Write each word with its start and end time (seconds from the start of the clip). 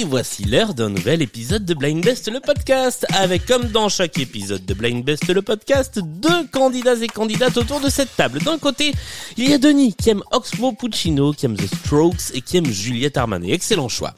Et 0.00 0.04
voici 0.04 0.44
l'heure 0.44 0.72
d'un 0.72 0.88
nouvel 0.88 1.20
épisode 1.20 1.66
de 1.66 1.74
Blind 1.74 2.02
Best 2.02 2.30
le 2.32 2.40
podcast, 2.40 3.04
avec 3.10 3.44
comme 3.44 3.64
dans 3.64 3.90
chaque 3.90 4.18
épisode 4.18 4.64
de 4.64 4.72
Blind 4.72 5.04
Best 5.04 5.28
le 5.28 5.42
podcast, 5.42 5.98
deux 5.98 6.46
candidats 6.50 6.96
et 7.02 7.06
candidates 7.06 7.58
autour 7.58 7.80
de 7.80 7.90
cette 7.90 8.16
table. 8.16 8.40
D'un 8.40 8.56
côté, 8.56 8.94
il 9.36 9.50
y 9.50 9.52
a 9.52 9.58
Denis 9.58 9.92
qui 9.92 10.08
aime 10.08 10.22
Oxmo 10.30 10.72
Puccino, 10.72 11.32
qui 11.32 11.44
aime 11.44 11.56
The 11.56 11.66
Strokes 11.66 12.32
et 12.32 12.40
qui 12.40 12.56
aime 12.56 12.70
Juliette 12.70 13.18
Armanet. 13.18 13.52
Excellent 13.52 13.88
choix. 13.88 14.14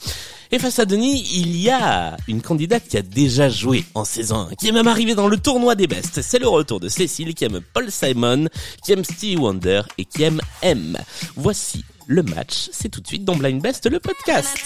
Et 0.55 0.59
face 0.59 0.79
à 0.79 0.84
Denis, 0.84 1.27
il 1.32 1.57
y 1.57 1.71
a 1.71 2.14
une 2.29 2.43
candidate 2.43 2.87
qui 2.87 2.98
a 2.98 3.03
déjà 3.03 3.48
joué 3.48 3.87
en 3.95 4.05
saison 4.05 4.48
1, 4.50 4.55
qui 4.57 4.68
est 4.68 4.73
même 4.73 4.86
arrivée 4.86 5.14
dans 5.14 5.27
le 5.27 5.39
tournoi 5.39 5.75
des 5.75 5.86
bestes. 5.86 6.21
C'est 6.21 6.39
le 6.39 6.46
retour 6.46 6.79
de 6.79 6.90
Cécile 6.90 7.35
qui 7.35 7.46
aime 7.46 7.61
Paul 7.72 7.90
Simon, 7.90 8.49
qui 8.85 8.93
aime 8.93 9.03
Stevie 9.03 9.39
Wonder 9.39 9.81
et 9.96 10.04
qui 10.04 10.25
aime 10.25 10.43
M. 10.61 10.99
Voici 11.36 11.86
le 12.07 12.23
match, 12.23 12.68
c'est 12.71 12.90
tout 12.90 13.00
de 13.00 13.07
suite 13.07 13.25
dans 13.25 13.35
Blind 13.35 13.62
Best 13.62 13.90
le 13.90 13.99
podcast. 13.99 14.59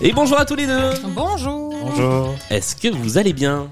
Et 0.00 0.12
bonjour 0.12 0.40
à 0.40 0.44
tous 0.44 0.56
les 0.56 0.66
deux. 0.66 0.90
Bonjour. 1.14 1.72
Bonjour. 1.84 2.34
Est-ce 2.50 2.74
que 2.74 2.88
vous 2.88 3.16
allez 3.16 3.32
bien? 3.32 3.68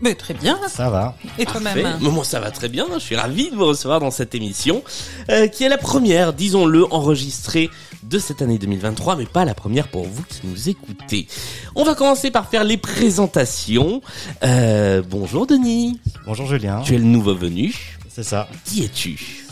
Mais 0.00 0.14
très 0.14 0.34
bien. 0.34 0.58
Ça 0.68 0.88
va. 0.88 1.14
Et 1.38 1.44
toi-même 1.44 1.98
Moi, 2.00 2.24
ça 2.24 2.40
va 2.40 2.50
très 2.50 2.68
bien. 2.68 2.86
Je 2.94 2.98
suis 2.98 3.16
ravi 3.16 3.50
de 3.50 3.56
vous 3.56 3.66
recevoir 3.66 4.00
dans 4.00 4.10
cette 4.10 4.34
émission, 4.34 4.82
euh, 5.28 5.46
qui 5.46 5.64
est 5.64 5.68
la 5.68 5.78
première, 5.78 6.32
disons-le, 6.32 6.92
enregistrée 6.92 7.70
de 8.02 8.18
cette 8.18 8.40
année 8.40 8.58
2023, 8.58 9.16
mais 9.16 9.26
pas 9.26 9.44
la 9.44 9.54
première 9.54 9.88
pour 9.88 10.04
vous 10.04 10.22
qui 10.22 10.46
nous 10.46 10.68
écoutez. 10.68 11.26
On 11.74 11.84
va 11.84 11.94
commencer 11.94 12.30
par 12.30 12.48
faire 12.48 12.64
les 12.64 12.78
présentations. 12.78 14.00
Euh, 14.42 15.02
bonjour 15.06 15.46
Denis. 15.46 16.00
Bonjour 16.24 16.46
Julien. 16.46 16.80
Tu 16.82 16.94
es 16.94 16.98
le 16.98 17.04
nouveau 17.04 17.34
venu. 17.34 17.74
C'est 18.08 18.24
ça. 18.24 18.48
Qui 18.64 18.84
es-tu? 18.84 19.49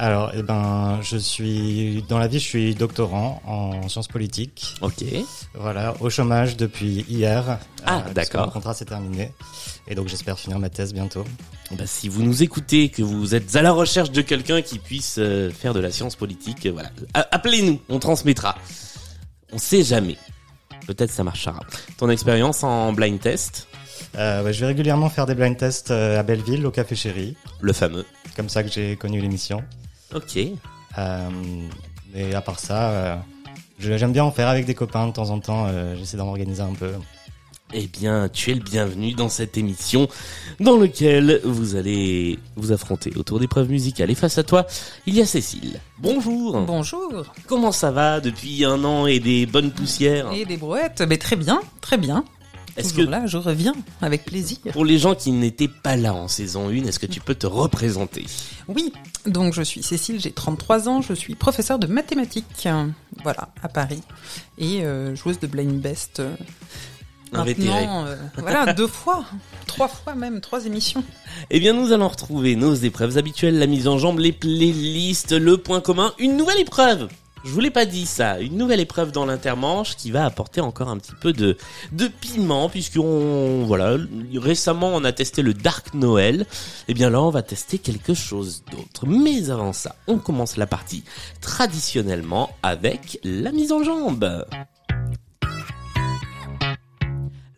Alors, 0.00 0.30
eh 0.32 0.42
ben, 0.42 1.00
je 1.02 1.16
suis 1.16 2.04
dans 2.08 2.18
la 2.18 2.28
vie, 2.28 2.38
je 2.38 2.44
suis 2.46 2.74
doctorant 2.76 3.42
en 3.44 3.88
sciences 3.88 4.06
politiques. 4.06 4.76
Ok. 4.80 5.02
Voilà, 5.54 5.94
au 6.00 6.08
chômage 6.08 6.56
depuis 6.56 7.04
hier. 7.08 7.58
Ah, 7.84 8.02
parce 8.02 8.14
d'accord. 8.14 8.46
Mon 8.46 8.52
contrat 8.52 8.74
s'est 8.74 8.84
terminé 8.84 9.32
et 9.88 9.96
donc 9.96 10.06
j'espère 10.06 10.38
finir 10.38 10.60
ma 10.60 10.70
thèse 10.70 10.94
bientôt. 10.94 11.24
Bah, 11.72 11.84
si 11.86 12.08
vous 12.08 12.22
nous 12.22 12.44
écoutez, 12.44 12.90
que 12.90 13.02
vous 13.02 13.34
êtes 13.34 13.56
à 13.56 13.62
la 13.62 13.72
recherche 13.72 14.12
de 14.12 14.22
quelqu'un 14.22 14.62
qui 14.62 14.78
puisse 14.78 15.16
euh, 15.18 15.50
faire 15.50 15.74
de 15.74 15.80
la 15.80 15.90
science 15.90 16.14
politique, 16.14 16.66
euh, 16.66 16.70
voilà, 16.72 16.90
appelez-nous, 17.32 17.80
on 17.88 17.98
transmettra. 17.98 18.56
On 19.52 19.58
sait 19.58 19.82
jamais. 19.82 20.16
Peut-être 20.86 21.10
ça 21.10 21.24
marchera. 21.24 21.58
Ton 21.96 22.08
expérience 22.08 22.62
en 22.62 22.92
blind 22.92 23.18
test, 23.20 23.66
Euh, 24.14 24.42
ouais, 24.44 24.52
je 24.52 24.60
vais 24.60 24.66
régulièrement 24.66 25.10
faire 25.10 25.26
des 25.26 25.34
blind 25.34 25.56
tests 25.56 25.90
euh, 25.90 26.20
à 26.20 26.22
Belleville, 26.22 26.64
au 26.64 26.70
Café 26.70 26.94
Chéri. 26.94 27.36
le 27.60 27.72
fameux. 27.72 28.06
Comme 28.36 28.48
ça 28.48 28.62
que 28.62 28.70
j'ai 28.70 28.94
connu 28.96 29.20
l'émission. 29.20 29.62
Ok. 30.14 30.38
Euh, 30.98 31.28
et 32.14 32.34
à 32.34 32.40
part 32.40 32.58
ça, 32.58 32.90
euh, 32.90 33.16
je- 33.78 33.96
j'aime 33.96 34.12
bien 34.12 34.24
en 34.24 34.30
faire 34.32 34.48
avec 34.48 34.64
des 34.66 34.74
copains 34.74 35.06
de 35.06 35.12
temps 35.12 35.30
en 35.30 35.38
temps. 35.40 35.66
euh, 35.68 35.94
J'essaie 35.96 36.16
d'en 36.16 36.28
organiser 36.28 36.62
un 36.62 36.72
peu. 36.74 36.92
Eh 37.74 37.86
bien, 37.86 38.30
tu 38.32 38.50
es 38.50 38.54
le 38.54 38.62
bienvenu 38.62 39.12
dans 39.12 39.28
cette 39.28 39.58
émission 39.58 40.08
dans 40.58 40.78
laquelle 40.78 41.42
vous 41.44 41.76
allez 41.76 42.38
vous 42.56 42.72
affronter 42.72 43.12
autour 43.14 43.40
d'épreuves 43.40 43.68
musicales. 43.68 44.10
Et 44.10 44.14
face 44.14 44.38
à 44.38 44.42
toi, 44.42 44.66
il 45.06 45.14
y 45.14 45.20
a 45.20 45.26
Cécile. 45.26 45.78
Bonjour. 45.98 46.58
Bonjour. 46.62 47.26
Comment 47.46 47.70
ça 47.70 47.90
va 47.90 48.20
depuis 48.20 48.64
un 48.64 48.82
an 48.84 49.06
et 49.06 49.20
des 49.20 49.44
bonnes 49.44 49.70
poussières? 49.70 50.32
Et 50.32 50.46
des 50.46 50.56
brouettes? 50.56 51.02
Mais 51.06 51.18
très 51.18 51.36
bien, 51.36 51.60
très 51.82 51.98
bien. 51.98 52.24
Est-ce 52.78 52.94
que 52.94 53.02
là, 53.02 53.26
je 53.26 53.36
reviens 53.36 53.74
avec 54.00 54.24
plaisir. 54.24 54.58
pour 54.72 54.84
les 54.84 54.98
gens 54.98 55.14
qui 55.14 55.32
n'étaient 55.32 55.68
pas 55.68 55.96
là 55.96 56.14
en 56.14 56.28
saison 56.28 56.68
1, 56.68 56.84
est-ce 56.86 56.98
que 56.98 57.06
tu 57.06 57.20
peux 57.20 57.34
te 57.34 57.46
représenter? 57.46 58.24
Oui, 58.68 58.92
donc 59.26 59.52
je 59.54 59.62
suis 59.62 59.82
Cécile, 59.82 60.20
j'ai 60.20 60.32
33 60.32 60.88
ans, 60.88 61.02
je 61.02 61.12
suis 61.12 61.34
professeure 61.34 61.78
de 61.78 61.86
mathématiques, 61.86 62.68
voilà, 63.22 63.48
à 63.62 63.68
Paris, 63.68 64.02
et 64.58 64.84
euh, 64.84 65.14
joueuse 65.16 65.38
de 65.40 65.46
Blind 65.46 65.80
Best. 65.80 66.20
euh. 66.20 66.34
Maintenant, 67.32 68.06
euh, 68.06 68.16
voilà, 68.38 68.72
deux 68.72 68.86
fois, 68.86 69.24
trois 69.66 69.88
fois 69.88 70.14
même, 70.14 70.40
trois 70.40 70.64
émissions. 70.64 71.04
Eh 71.50 71.60
bien, 71.60 71.74
nous 71.74 71.92
allons 71.92 72.08
retrouver 72.08 72.56
nos 72.56 72.74
épreuves 72.74 73.18
habituelles, 73.18 73.58
la 73.58 73.66
mise 73.66 73.86
en 73.86 73.98
jambe, 73.98 74.18
les 74.18 74.32
playlists, 74.32 75.32
le 75.32 75.58
point 75.58 75.80
commun, 75.80 76.14
une 76.18 76.36
nouvelle 76.36 76.60
épreuve. 76.60 77.08
Je 77.44 77.50
vous 77.50 77.60
l'ai 77.60 77.70
pas 77.70 77.86
dit 77.86 78.06
ça, 78.06 78.40
une 78.40 78.56
nouvelle 78.56 78.80
épreuve 78.80 79.12
dans 79.12 79.26
l'intermanche 79.26 79.96
qui 79.96 80.10
va 80.10 80.24
apporter 80.24 80.60
encore 80.60 80.88
un 80.88 80.98
petit 80.98 81.14
peu 81.20 81.32
de 81.32 81.56
de 81.92 82.08
piment 82.08 82.68
puisqu'on 82.68 83.64
voilà 83.64 83.96
récemment 84.34 84.90
on 84.94 85.04
a 85.04 85.12
testé 85.12 85.42
le 85.42 85.54
Dark 85.54 85.94
Noël. 85.94 86.46
Eh 86.88 86.94
bien 86.94 87.10
là 87.10 87.22
on 87.22 87.30
va 87.30 87.42
tester 87.42 87.78
quelque 87.78 88.14
chose 88.14 88.64
d'autre. 88.70 89.06
Mais 89.06 89.50
avant 89.50 89.72
ça, 89.72 89.94
on 90.06 90.18
commence 90.18 90.56
la 90.56 90.66
partie 90.66 91.04
traditionnellement 91.40 92.50
avec 92.62 93.20
la 93.24 93.52
mise 93.52 93.72
en 93.72 93.82
jambe. 93.82 94.44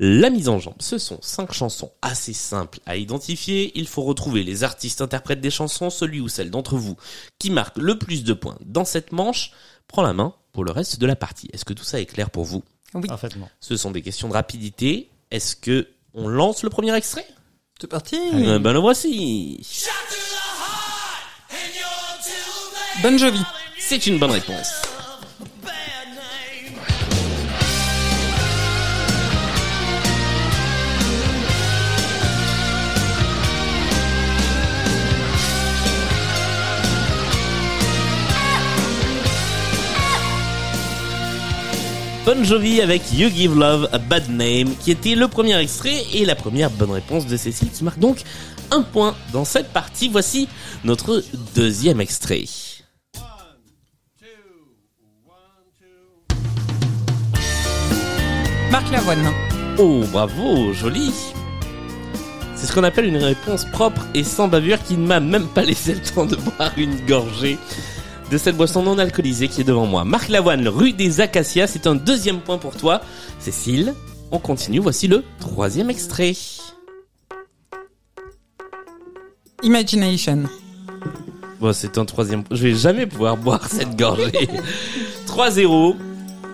La 0.02 0.30
mise 0.30 0.48
en 0.48 0.58
jambe, 0.58 0.76
ce 0.80 0.96
sont 0.96 1.18
cinq 1.20 1.52
chansons 1.52 1.92
assez 2.00 2.32
simples 2.32 2.80
à 2.86 2.96
identifier. 2.96 3.70
Il 3.78 3.86
faut 3.86 4.00
retrouver 4.00 4.42
les 4.42 4.64
artistes 4.64 5.02
interprètes 5.02 5.42
des 5.42 5.50
chansons. 5.50 5.90
Celui 5.90 6.20
ou 6.20 6.28
celle 6.28 6.50
d'entre 6.50 6.76
vous 6.78 6.96
qui 7.38 7.50
marque 7.50 7.76
le 7.76 7.98
plus 7.98 8.24
de 8.24 8.32
points 8.32 8.56
dans 8.64 8.86
cette 8.86 9.12
manche 9.12 9.52
prend 9.88 10.00
la 10.00 10.14
main 10.14 10.34
pour 10.52 10.64
le 10.64 10.72
reste 10.72 10.98
de 10.98 11.06
la 11.06 11.16
partie. 11.16 11.50
Est-ce 11.52 11.66
que 11.66 11.74
tout 11.74 11.84
ça 11.84 12.00
est 12.00 12.06
clair 12.06 12.30
pour 12.30 12.44
vous? 12.44 12.62
Oui, 12.94 13.08
Parfaitement. 13.08 13.50
Ce 13.60 13.76
sont 13.76 13.90
des 13.90 14.00
questions 14.00 14.28
de 14.28 14.32
rapidité. 14.32 15.10
Est-ce 15.30 15.54
que 15.54 15.86
on 16.14 16.28
lance 16.28 16.62
le 16.62 16.70
premier 16.70 16.94
extrait? 16.96 17.26
C'est 17.78 17.86
parti. 17.86 18.16
Euh, 18.32 18.58
Ben 18.58 18.72
le 18.72 18.78
voici. 18.78 19.60
Bon 23.02 23.18
Jovi. 23.18 23.40
C'est 23.78 24.06
une 24.06 24.18
bonne 24.18 24.30
réponse. 24.30 24.80
Bon 42.32 42.44
Jovi 42.44 42.80
avec 42.80 43.12
You 43.12 43.28
Give 43.28 43.58
Love 43.58 43.88
a 43.90 43.98
Bad 43.98 44.30
Name, 44.30 44.76
qui 44.78 44.92
était 44.92 45.16
le 45.16 45.26
premier 45.26 45.58
extrait 45.58 46.04
et 46.14 46.24
la 46.24 46.36
première 46.36 46.70
bonne 46.70 46.92
réponse 46.92 47.26
de 47.26 47.36
Cécile, 47.36 47.70
qui 47.72 47.82
marque 47.82 47.98
donc 47.98 48.22
un 48.70 48.82
point 48.82 49.16
dans 49.32 49.44
cette 49.44 49.72
partie. 49.72 50.08
Voici 50.08 50.46
notre 50.84 51.24
deuxième 51.56 52.00
extrait. 52.00 52.44
Marc 58.70 58.92
Lavoine. 58.92 59.32
Oh, 59.80 60.04
bravo, 60.12 60.72
joli. 60.72 61.12
C'est 62.54 62.68
ce 62.68 62.72
qu'on 62.72 62.84
appelle 62.84 63.06
une 63.06 63.16
réponse 63.16 63.64
propre 63.64 64.06
et 64.14 64.22
sans 64.22 64.46
bavure 64.46 64.80
qui 64.84 64.96
ne 64.96 65.04
m'a 65.04 65.18
même 65.18 65.48
pas 65.48 65.62
laissé 65.62 65.94
le 65.94 66.00
temps 66.00 66.26
de 66.26 66.36
boire 66.36 66.70
une 66.76 66.94
gorgée 67.06 67.58
de 68.30 68.38
cette 68.38 68.56
boisson 68.56 68.82
non 68.82 68.98
alcoolisée 68.98 69.48
qui 69.48 69.60
est 69.60 69.64
devant 69.64 69.86
moi. 69.86 70.04
Marc 70.04 70.28
Lavoine, 70.28 70.68
rue 70.68 70.92
des 70.92 71.20
Acacias, 71.20 71.66
c'est 71.66 71.86
un 71.86 71.96
deuxième 71.96 72.40
point 72.40 72.58
pour 72.58 72.76
toi. 72.76 73.00
Cécile, 73.40 73.94
on 74.30 74.38
continue, 74.38 74.78
voici 74.78 75.08
le 75.08 75.24
troisième 75.40 75.90
extrait. 75.90 76.34
Imagination. 79.62 80.44
Bon, 81.60 81.72
c'est 81.72 81.98
un 81.98 82.04
troisième. 82.04 82.44
Je 82.50 82.68
vais 82.68 82.74
jamais 82.74 83.06
pouvoir 83.06 83.36
boire 83.36 83.66
cette 83.70 83.96
gorgée. 83.96 84.48
3-0. 85.26 85.96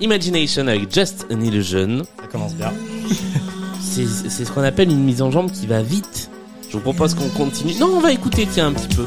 Imagination 0.00 0.66
avec 0.66 0.92
Just 0.92 1.26
an 1.30 1.40
Illusion. 1.40 2.02
Ça 2.20 2.26
commence 2.26 2.54
bien. 2.54 2.72
C'est 3.80 4.06
c'est 4.06 4.44
ce 4.44 4.52
qu'on 4.52 4.62
appelle 4.62 4.90
une 4.90 5.04
mise 5.04 5.22
en 5.22 5.30
jambe 5.30 5.50
qui 5.50 5.66
va 5.66 5.80
vite. 5.80 6.28
Je 6.68 6.74
vous 6.76 6.80
propose 6.82 7.14
qu'on 7.14 7.30
continue. 7.30 7.72
Non, 7.80 7.86
on 7.96 8.00
va 8.00 8.12
écouter, 8.12 8.46
tiens, 8.50 8.66
un 8.66 8.72
petit 8.72 8.94
peu. 8.94 9.06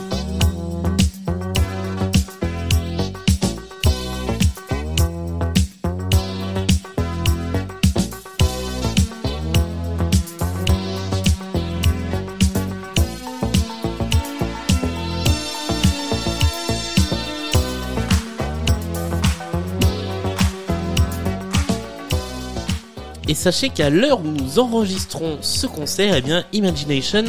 Sachez 23.40 23.70
qu'à 23.70 23.90
l'heure 23.90 24.20
où 24.20 24.28
nous 24.28 24.60
enregistrons 24.60 25.38
ce 25.42 25.66
concert, 25.66 26.14
eh 26.16 26.22
bien, 26.22 26.44
Imagination 26.52 27.24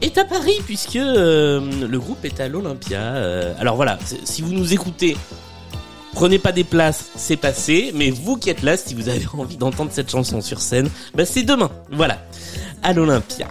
est 0.00 0.16
à 0.16 0.24
Paris 0.24 0.56
puisque 0.64 0.96
euh, 0.96 1.60
le 1.86 1.98
groupe 1.98 2.24
est 2.24 2.40
à 2.40 2.48
l'Olympia. 2.48 3.00
Euh, 3.00 3.52
alors 3.58 3.76
voilà, 3.76 3.98
si 4.24 4.40
vous 4.40 4.52
nous 4.52 4.72
écoutez, 4.72 5.16
prenez 6.12 6.38
pas 6.38 6.52
des 6.52 6.64
places, 6.64 7.10
c'est 7.16 7.36
passé. 7.36 7.90
Mais 7.94 8.10
vous 8.10 8.36
qui 8.36 8.50
êtes 8.50 8.62
là, 8.62 8.76
si 8.76 8.94
vous 8.94 9.08
avez 9.08 9.26
envie 9.36 9.56
d'entendre 9.56 9.90
cette 9.92 10.10
chanson 10.10 10.40
sur 10.40 10.60
scène, 10.60 10.88
bah 11.14 11.24
c'est 11.24 11.42
demain. 11.42 11.70
Voilà, 11.90 12.18
à 12.82 12.92
l'Olympia. 12.92 13.48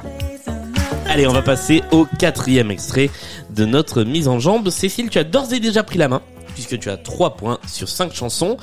Allez, 1.08 1.28
on 1.28 1.34
va 1.34 1.42
passer 1.42 1.84
au 1.92 2.06
quatrième 2.18 2.72
extrait 2.72 3.10
de 3.50 3.66
notre 3.66 4.04
mise 4.04 4.30
en 4.30 4.40
jambe. 4.40 4.70
Cécile, 4.70 5.10
tu 5.10 5.20
as 5.20 5.24
d'ores 5.26 5.54
et 5.54 5.60
déjà 5.60 5.84
pris 5.84 5.98
la 5.98 6.08
main 6.08 6.22
puisque 6.54 6.80
tu 6.80 6.90
as 6.90 6.98
3 6.98 7.36
points 7.36 7.60
sur 7.68 7.88
5 7.88 8.14
chansons. 8.14 8.58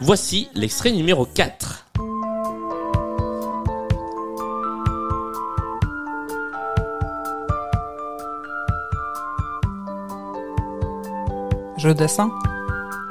Voici 0.00 0.48
l'extrait 0.54 0.92
numéro 0.92 1.26
4. 1.26 1.89
Jeu 11.80 11.94
dessin. 11.94 12.30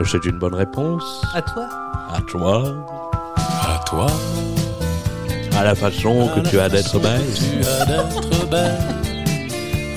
C'est 0.05 0.25
une 0.25 0.37
bonne 0.37 0.53
réponse. 0.53 1.03
À 1.33 1.41
toi. 1.41 1.67
À 2.13 2.21
toi. 2.21 2.63
À 3.35 3.83
toi, 3.87 4.07
À 5.57 5.63
la 5.63 5.73
façon 5.73 6.29
que 6.35 6.47
tu 6.47 6.59
as 6.59 6.69
d'être 6.69 6.99
belle. 6.99 7.21
tu 7.33 7.67
as 7.67 7.85
d'être 7.85 8.49
belle. 8.49 8.77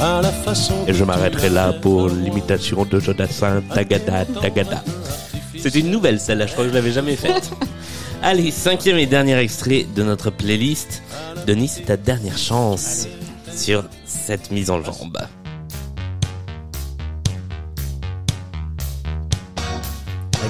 À 0.00 0.22
la 0.22 0.30
façon. 0.30 0.74
Et 0.86 0.94
je 0.94 1.04
m'arrêterai 1.04 1.50
là 1.50 1.74
pour 1.82 2.08
l'imitation 2.08 2.86
de 2.86 2.98
Jonathan 2.98 3.60
Tagada 3.74 4.24
Tagada. 4.40 4.82
C'était 5.58 5.80
une 5.80 5.90
nouvelle 5.90 6.18
celle-là, 6.18 6.46
je 6.46 6.52
crois 6.52 6.64
que 6.64 6.70
je 6.70 6.74
l'avais 6.74 6.92
jamais 6.92 7.16
faite. 7.16 7.50
Allez, 8.22 8.50
cinquième 8.50 8.96
et 8.96 9.06
dernier 9.06 9.36
extrait 9.36 9.86
de 9.94 10.02
notre 10.02 10.30
playlist. 10.30 11.02
Denis, 11.46 11.68
c'est 11.68 11.82
ta 11.82 11.98
dernière 11.98 12.38
chance 12.38 13.06
sur 13.54 13.84
cette 14.06 14.50
mise 14.50 14.70
en 14.70 14.82
jambe. 14.82 15.18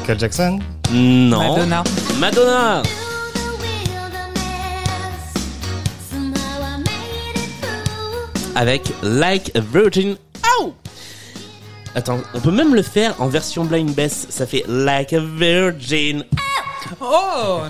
Michael 0.02 0.19
Jackson 0.19 0.58
Non. 0.90 1.54
Madonna. 1.54 1.84
Madonna. 2.19 2.82
Avec 8.56 8.82
Like 9.02 9.52
a 9.56 9.60
Virgin. 9.60 10.16
Ow 10.58 10.75
Attends, 11.94 12.19
on 12.34 12.40
peut 12.40 12.50
même 12.50 12.75
le 12.75 12.82
faire 12.82 13.14
en 13.20 13.28
version 13.28 13.64
blind 13.64 13.94
bass. 13.94 14.26
Ça 14.28 14.44
fait 14.44 14.64
Like 14.66 15.12
a 15.12 15.20
Virgin. 15.20 16.25
Oh 17.00 17.60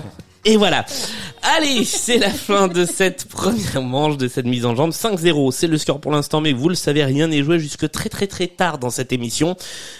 Et 0.43 0.57
voilà. 0.57 0.85
Allez, 1.45 1.83
c'est 1.83 2.19
la 2.19 2.29
fin 2.29 2.69
de 2.69 2.85
cette 2.85 3.25
première 3.25 3.81
manche, 3.81 4.15
de 4.15 4.29
cette 4.29 4.45
mise 4.45 4.65
en 4.65 4.75
jambe. 4.75 4.91
5-0, 4.91 5.51
c'est 5.51 5.67
le 5.67 5.77
score 5.77 5.99
pour 5.99 6.13
l'instant, 6.13 6.39
mais 6.39 6.53
vous 6.53 6.69
le 6.69 6.75
savez, 6.75 7.03
rien 7.03 7.27
n'est 7.27 7.43
joué 7.43 7.59
jusque 7.59 7.91
très 7.91 8.07
très 8.07 8.27
très 8.27 8.47
tard 8.47 8.77
dans 8.77 8.89
cette 8.89 9.11
émission. 9.11 9.57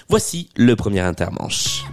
Voici 0.08 0.50
le 0.56 0.78
premier 0.78 1.02
intermanche. 1.02 1.84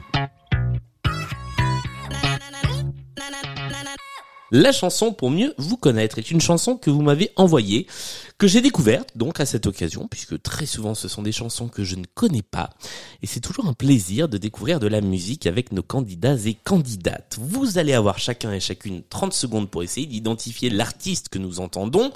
La 4.53 4.73
chanson 4.73 5.13
pour 5.13 5.31
mieux 5.31 5.55
vous 5.59 5.77
connaître 5.77 6.19
est 6.19 6.33
une 6.33 6.41
chanson 6.41 6.77
que 6.77 6.91
vous 6.91 7.03
m'avez 7.03 7.31
envoyée, 7.37 7.87
que 8.37 8.49
j'ai 8.49 8.61
découverte 8.61 9.11
donc 9.17 9.39
à 9.39 9.47
cette 9.47 9.67
occasion, 9.67 10.09
puisque 10.09 10.43
très 10.43 10.67
souvent 10.67 10.97
ce 10.97 11.07
sont 11.07 11.23
des 11.23 11.31
chansons 11.31 11.69
que 11.69 11.85
je 11.85 11.95
ne 11.95 12.05
connais 12.15 12.43
pas, 12.43 12.71
et 13.23 13.29
c'est 13.29 13.39
toujours 13.39 13.67
un 13.67 13.75
plaisir 13.75 14.29
de 14.29 14.39
découvrir 14.39 14.81
de 14.81 14.89
la 14.89 15.03
musique 15.03 15.47
avec 15.47 15.71
nos 15.71 15.85
candidats 15.85 16.37
et 16.47 16.55
candidates. 16.55 17.39
Vous 17.41 17.79
allez 17.79 17.93
avoir 17.93 18.19
chacun 18.19 18.53
et 18.53 18.59
chacune 18.59 19.05
30 19.09 19.33
secondes 19.33 19.71
pour 19.71 19.85
essayer 19.85 20.07
d'identifier 20.07 20.69
l'artiste 20.69 21.29
que 21.29 21.39
nous 21.39 21.61
entendons. 21.61 22.11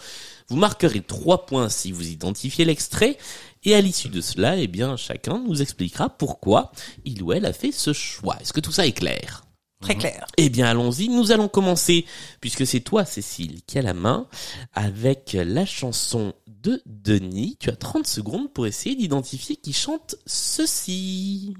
Vous 0.48 0.56
marquerez 0.56 1.02
3 1.02 1.46
points 1.46 1.68
si 1.68 1.92
vous 1.92 2.08
identifiez 2.08 2.64
l'extrait, 2.64 3.16
et 3.62 3.76
à 3.76 3.80
l'issue 3.80 4.08
de 4.08 4.20
cela, 4.20 4.56
eh 4.56 4.66
bien, 4.66 4.96
chacun 4.96 5.38
nous 5.38 5.62
expliquera 5.62 6.08
pourquoi 6.08 6.72
il 7.04 7.22
ou 7.22 7.32
elle 7.32 7.46
a 7.46 7.52
fait 7.52 7.70
ce 7.70 7.92
choix. 7.92 8.36
Est-ce 8.40 8.52
que 8.52 8.60
tout 8.60 8.72
ça 8.72 8.86
est 8.86 8.92
clair? 8.92 9.43
Très 9.84 9.96
clair. 9.96 10.26
Eh 10.38 10.48
bien, 10.48 10.66
allons-y. 10.66 11.08
Nous 11.08 11.30
allons 11.30 11.48
commencer, 11.48 12.06
puisque 12.40 12.66
c'est 12.66 12.80
toi, 12.80 13.04
Cécile, 13.04 13.60
qui 13.66 13.78
a 13.78 13.82
la 13.82 13.92
main, 13.92 14.26
avec 14.72 15.36
la 15.38 15.66
chanson 15.66 16.32
de 16.46 16.82
Denis. 16.86 17.58
Tu 17.60 17.68
as 17.68 17.76
30 17.76 18.06
secondes 18.06 18.50
pour 18.52 18.66
essayer 18.66 18.96
d'identifier 18.96 19.56
qui 19.56 19.74
chante 19.74 20.16
ceci. 20.26 21.54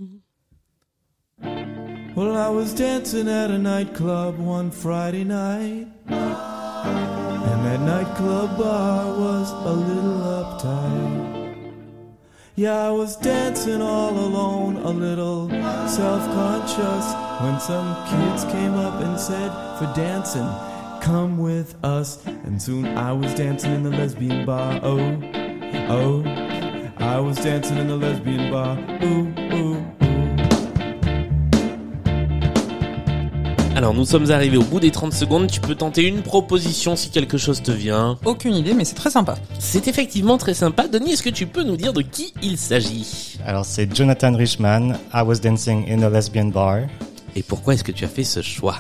Well, 2.17 2.37
I 2.37 2.49
was 2.49 2.75
dancing 2.75 3.29
at 3.29 3.51
a 3.51 3.59
nightclub 3.59 4.39
one 4.39 4.71
Friday 4.71 5.25
night. 5.25 5.89
And 6.07 7.65
that 7.67 7.81
nightclub 7.81 8.57
bar 8.57 9.05
was 9.19 9.51
a 9.51 9.73
little 9.73 10.21
uptight. 10.23 11.14
Yeah, 12.57 12.87
I 12.87 12.91
was 12.93 13.17
dancing 13.17 13.83
all 13.83 14.17
alone, 14.17 14.77
a 14.77 14.91
little 14.91 15.49
self 15.89 16.23
conscious. 16.33 17.07
When 17.43 17.59
some 17.59 17.97
kids 18.07 18.45
came 18.45 18.75
up 18.75 19.03
and 19.03 19.19
said, 19.19 19.51
For 19.77 19.93
dancing, 19.93 20.49
come 21.03 21.37
with 21.37 21.75
us. 21.85 22.25
And 22.27 22.63
soon 22.63 22.87
I 22.97 23.13
was 23.13 23.35
dancing 23.35 23.75
in 23.75 23.83
the 23.83 23.91
lesbian 23.91 24.47
bar. 24.47 24.79
Oh, 24.85 25.21
oh. 25.89 26.23
I 26.99 27.19
was 27.19 27.39
dancing 27.39 27.77
in 27.77 27.89
the 27.89 27.97
lesbian 27.97 28.53
bar. 28.53 28.79
Ooh, 29.03 29.35
ooh, 29.53 30.04
Alors, 33.77 33.93
nous 33.93 34.05
sommes 34.05 34.31
arrivés 34.31 34.57
au 34.57 34.63
bout 34.63 34.79
des 34.79 34.93
30 34.93 35.13
secondes. 35.13 35.49
Tu 35.49 35.61
peux 35.61 35.75
tenter 35.75 36.07
une 36.07 36.23
proposition 36.23 36.95
si 36.95 37.11
quelque 37.11 37.37
chose 37.39 37.61
te 37.61 37.73
vient. 37.73 38.17
Aucune 38.25 38.55
idée, 38.55 38.73
mais 38.73 38.85
c'est 38.85 38.95
très 38.95 39.11
sympa. 39.11 39.35
C'est 39.59 39.89
effectivement 39.89 40.39
très 40.39 40.55
sympa. 40.55 40.87
Denis, 40.87 41.13
est-ce 41.13 41.23
que 41.25 41.29
tu 41.31 41.47
peux 41.47 41.65
nous 41.65 41.77
dire 41.77 41.93
de 41.93 42.03
qui 42.03 42.33
il 42.41 42.57
s'agit? 42.57 43.37
Alors 43.45 43.65
c'est 43.65 43.93
Jonathan 43.95 44.35
Richman, 44.37 44.97
I 45.13 45.23
Was 45.23 45.37
Dancing 45.41 45.91
in 45.91 46.03
a 46.03 46.09
Lesbian 46.09 46.47
Bar. 46.47 46.83
Et 47.35 47.43
pourquoi 47.43 47.75
est-ce 47.75 47.83
que 47.83 47.91
tu 47.93 48.05
as 48.05 48.09
fait 48.09 48.23
ce 48.23 48.43
choix? 48.43 48.77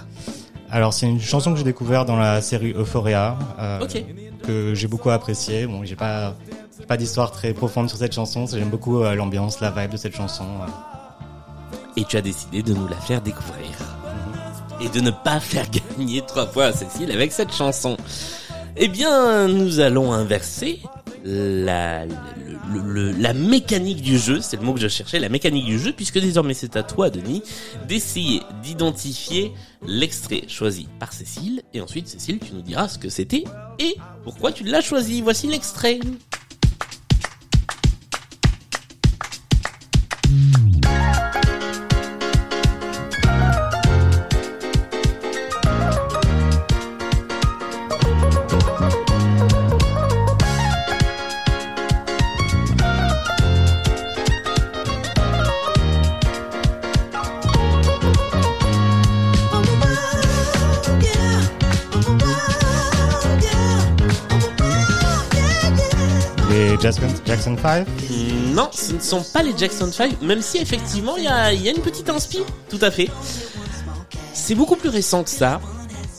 Alors 0.70 0.92
c'est 0.94 1.06
une 1.06 1.20
chanson 1.20 1.50
que 1.52 1.58
j'ai 1.58 1.64
découvert 1.64 2.04
dans 2.04 2.16
la 2.16 2.40
série 2.40 2.72
Euphoria, 2.72 3.36
euh, 3.58 3.80
Ok. 3.82 4.02
que 4.46 4.74
j'ai 4.76 4.86
beaucoup 4.86 5.10
apprécié. 5.10 5.66
Bon, 5.66 5.84
j'ai 5.84 5.96
pas 5.96 6.34
pas 6.86 6.96
d'histoire 6.96 7.30
très 7.32 7.52
profonde 7.54 7.88
sur 7.88 7.98
cette 7.98 8.12
chanson, 8.12 8.46
j'aime 8.46 8.68
beaucoup 8.68 9.02
euh, 9.02 9.14
l'ambiance, 9.14 9.60
la 9.60 9.70
vibe 9.70 9.90
de 9.92 9.96
cette 9.96 10.14
chanson. 10.14 10.44
euh. 10.44 10.70
Et 11.96 12.04
tu 12.04 12.16
as 12.16 12.20
décidé 12.20 12.62
de 12.62 12.74
nous 12.74 12.86
la 12.88 12.96
faire 12.96 13.22
découvrir. 13.22 13.70
Et 14.84 14.88
de 14.90 15.00
ne 15.00 15.10
pas 15.10 15.40
faire 15.40 15.66
gagner 15.70 16.20
trois 16.26 16.46
fois 16.46 16.66
à 16.66 16.72
Cécile 16.72 17.10
avec 17.10 17.32
cette 17.32 17.52
chanson. 17.54 17.96
Eh 18.76 18.88
bien, 18.88 19.48
nous 19.48 19.80
allons 19.80 20.12
inverser 20.12 20.80
la, 21.24 22.04
le- 22.04 22.12
le- 22.84 23.12
la 23.12 23.32
mécanique 23.32 24.02
du 24.02 24.18
jeu, 24.18 24.40
c'est 24.42 24.58
le 24.58 24.62
mot 24.62 24.74
que 24.74 24.80
je 24.80 24.88
cherchais, 24.88 25.18
la 25.20 25.30
mécanique 25.30 25.64
du 25.64 25.78
jeu, 25.78 25.92
puisque 25.96 26.18
désormais 26.18 26.52
c'est 26.52 26.76
à 26.76 26.82
toi, 26.82 27.08
Denis, 27.08 27.42
d'essayer 27.88 28.42
d'identifier 28.62 29.52
l'extrait 29.86 30.42
choisi 30.48 30.86
par 30.98 31.14
Cécile, 31.14 31.62
et 31.72 31.80
ensuite, 31.80 32.08
Cécile, 32.08 32.38
tu 32.40 32.52
nous 32.52 32.60
diras 32.62 32.88
ce 32.88 32.98
que 32.98 33.08
c'était 33.08 33.44
et 33.78 33.96
pourquoi 34.22 34.52
tu 34.52 34.64
l'as 34.64 34.82
choisi. 34.82 35.22
Voici 35.22 35.46
l'extrait. 35.46 35.98
Jackson, 66.84 67.08
Jackson 67.24 67.56
5 67.56 67.86
Non, 68.52 68.68
ce 68.70 68.92
ne 68.92 69.00
sont 69.00 69.22
pas 69.32 69.42
les 69.42 69.56
Jackson 69.56 69.90
5, 69.90 70.20
même 70.20 70.42
si 70.42 70.58
effectivement 70.58 71.16
il 71.16 71.24
y 71.24 71.28
a, 71.28 71.50
il 71.50 71.62
y 71.62 71.68
a 71.68 71.70
une 71.70 71.80
petite 71.80 72.10
inspi, 72.10 72.40
tout 72.68 72.78
à 72.82 72.90
fait. 72.90 73.08
C'est 74.34 74.54
beaucoup 74.54 74.76
plus 74.76 74.90
récent 74.90 75.24
que 75.24 75.30
ça. 75.30 75.62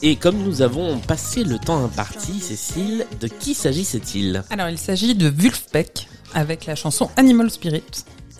Et 0.01 0.15
comme 0.15 0.37
nous 0.39 0.63
avons 0.63 0.97
passé 0.97 1.43
le 1.43 1.59
temps 1.59 1.85
imparti, 1.85 2.39
Cécile, 2.39 3.05
de 3.19 3.27
qui 3.27 3.53
s'agissait-il 3.53 4.43
Alors, 4.49 4.69
il 4.69 4.79
s'agit 4.79 5.13
de 5.13 5.29
Wulfbeck 5.29 6.07
avec 6.33 6.65
la 6.65 6.73
chanson 6.73 7.11
Animal 7.15 7.51
Spirit. 7.51 7.83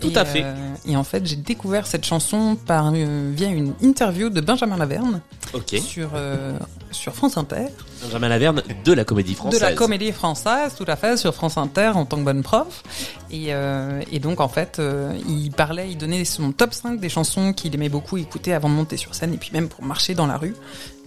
Tout 0.00 0.10
Et, 0.10 0.18
à 0.18 0.24
fait. 0.26 0.42
euh, 0.44 0.54
et 0.86 0.96
en 0.96 1.04
fait, 1.04 1.24
j'ai 1.26 1.36
découvert 1.36 1.86
cette 1.86 2.04
chanson 2.04 2.56
par 2.66 2.92
euh, 2.94 3.32
via 3.34 3.48
une 3.48 3.72
interview 3.82 4.28
de 4.28 4.40
Benjamin 4.42 4.76
Laverne 4.76 5.20
Ok. 5.54 5.76
sur 5.78 6.10
euh, 6.14 6.58
sur 6.90 7.14
France 7.14 7.36
Inter, 7.38 7.66
Benjamin 8.02 8.28
Laverne 8.28 8.62
de 8.84 8.92
la 8.92 9.04
comédie 9.04 9.34
française. 9.34 9.60
de 9.60 9.64
la 9.64 9.72
comédie 9.72 10.12
française, 10.12 10.74
tout 10.76 10.84
à 10.86 10.96
fait, 10.96 11.16
sur 11.16 11.34
France 11.34 11.56
Inter 11.56 11.92
en 11.94 12.04
tant 12.04 12.18
que 12.18 12.22
bonne 12.24 12.42
prof. 12.42 12.82
Et, 13.30 13.50
et 14.12 14.18
donc 14.20 14.40
en 14.40 14.48
fait, 14.48 14.80
il 15.28 15.50
parlait, 15.50 15.90
il 15.90 15.98
donnait 15.98 16.24
son 16.24 16.52
top 16.52 16.72
5 16.74 17.00
des 17.00 17.08
chansons 17.08 17.52
qu'il 17.52 17.74
aimait 17.74 17.88
beaucoup 17.88 18.16
écouter 18.18 18.52
avant 18.54 18.68
de 18.68 18.74
monter 18.74 18.96
sur 18.96 19.14
scène 19.14 19.34
et 19.34 19.36
puis 19.38 19.50
même 19.52 19.68
pour 19.68 19.82
marcher 19.84 20.14
dans 20.14 20.26
la 20.26 20.36
rue. 20.36 20.54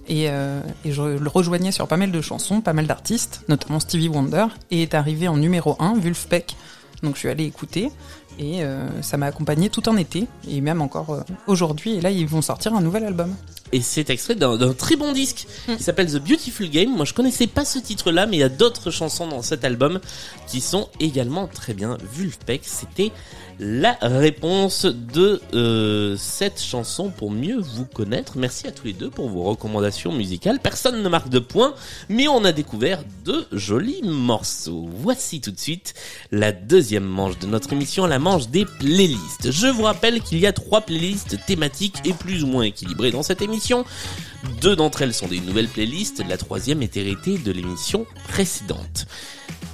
Et, 0.07 0.25
euh, 0.29 0.61
et 0.83 0.91
je 0.91 1.01
le 1.03 1.29
rejoignais 1.29 1.71
sur 1.71 1.87
pas 1.87 1.97
mal 1.97 2.11
de 2.11 2.21
chansons, 2.21 2.61
pas 2.61 2.73
mal 2.73 2.87
d'artistes, 2.87 3.41
notamment 3.47 3.79
Stevie 3.79 4.07
Wonder, 4.09 4.47
et 4.71 4.81
est 4.81 4.95
arrivé 4.95 5.27
en 5.27 5.37
numéro 5.37 5.75
1, 5.79 5.99
Vulfpeck. 5.99 6.55
Donc 7.03 7.13
je 7.13 7.19
suis 7.19 7.29
allée 7.29 7.45
écouter, 7.45 7.91
et 8.39 8.63
euh, 8.63 9.01
ça 9.01 9.17
m'a 9.17 9.27
accompagné 9.27 9.69
tout 9.69 9.83
un 9.87 9.97
été, 9.97 10.27
et 10.47 10.61
même 10.61 10.81
encore 10.81 11.09
euh, 11.11 11.21
aujourd'hui, 11.45 11.95
et 11.95 12.01
là 12.01 12.09
ils 12.09 12.25
vont 12.25 12.41
sortir 12.41 12.73
un 12.73 12.81
nouvel 12.81 13.03
album. 13.03 13.35
Et 13.71 13.81
c'est 13.81 14.09
extrait 14.09 14.35
d'un 14.35 14.73
très 14.73 14.95
bon 14.95 15.11
disque 15.11 15.45
qui 15.77 15.83
s'appelle 15.83 16.11
The 16.11 16.17
Beautiful 16.17 16.69
Game. 16.69 16.95
Moi, 16.95 17.05
je 17.05 17.13
connaissais 17.13 17.47
pas 17.47 17.65
ce 17.65 17.77
titre-là, 17.79 18.25
mais 18.25 18.37
il 18.37 18.39
y 18.39 18.43
a 18.43 18.49
d'autres 18.49 18.89
chansons 18.89 19.27
dans 19.27 19.41
cet 19.41 19.63
album 19.63 19.99
qui 20.47 20.61
sont 20.61 20.89
également 20.99 21.47
très 21.47 21.73
bien. 21.73 21.97
Vulfpeck, 22.13 22.61
c'était 22.63 23.11
la 23.59 23.97
réponse 24.01 24.85
de 24.85 25.41
euh, 25.53 26.15
cette 26.17 26.61
chanson 26.61 27.09
pour 27.09 27.29
mieux 27.29 27.59
vous 27.59 27.85
connaître. 27.85 28.37
Merci 28.37 28.67
à 28.67 28.71
tous 28.71 28.87
les 28.87 28.93
deux 28.93 29.09
pour 29.09 29.29
vos 29.29 29.43
recommandations 29.43 30.13
musicales. 30.13 30.59
Personne 30.63 31.03
ne 31.03 31.09
marque 31.09 31.29
de 31.29 31.39
points, 31.39 31.75
mais 32.07 32.29
on 32.29 32.45
a 32.45 32.53
découvert 32.53 33.03
de 33.25 33.45
jolis 33.51 34.01
morceaux. 34.03 34.87
Voici 34.95 35.41
tout 35.41 35.51
de 35.51 35.59
suite 35.59 35.93
la 36.31 36.53
deuxième 36.53 37.03
manche 37.03 37.37
de 37.37 37.47
notre 37.47 37.73
émission, 37.73 38.05
la 38.05 38.17
manche 38.17 38.47
des 38.47 38.65
playlists. 38.65 39.51
Je 39.51 39.67
vous 39.67 39.83
rappelle 39.83 40.21
qu'il 40.21 40.39
y 40.39 40.47
a 40.47 40.53
trois 40.53 40.81
playlists 40.81 41.37
thématiques 41.45 41.97
et 42.05 42.13
plus 42.13 42.43
ou 42.43 42.47
moins 42.47 42.63
équilibrées 42.63 43.11
dans 43.11 43.23
cette 43.23 43.41
émission. 43.41 43.58
Deux 44.61 44.75
d'entre 44.75 45.01
elles 45.01 45.13
sont 45.13 45.27
des 45.27 45.39
nouvelles 45.39 45.67
playlists, 45.67 46.23
la 46.27 46.37
troisième 46.37 46.81
est 46.81 46.97
héritée 46.97 47.37
de 47.37 47.51
l'émission 47.51 48.05
précédente. 48.27 49.07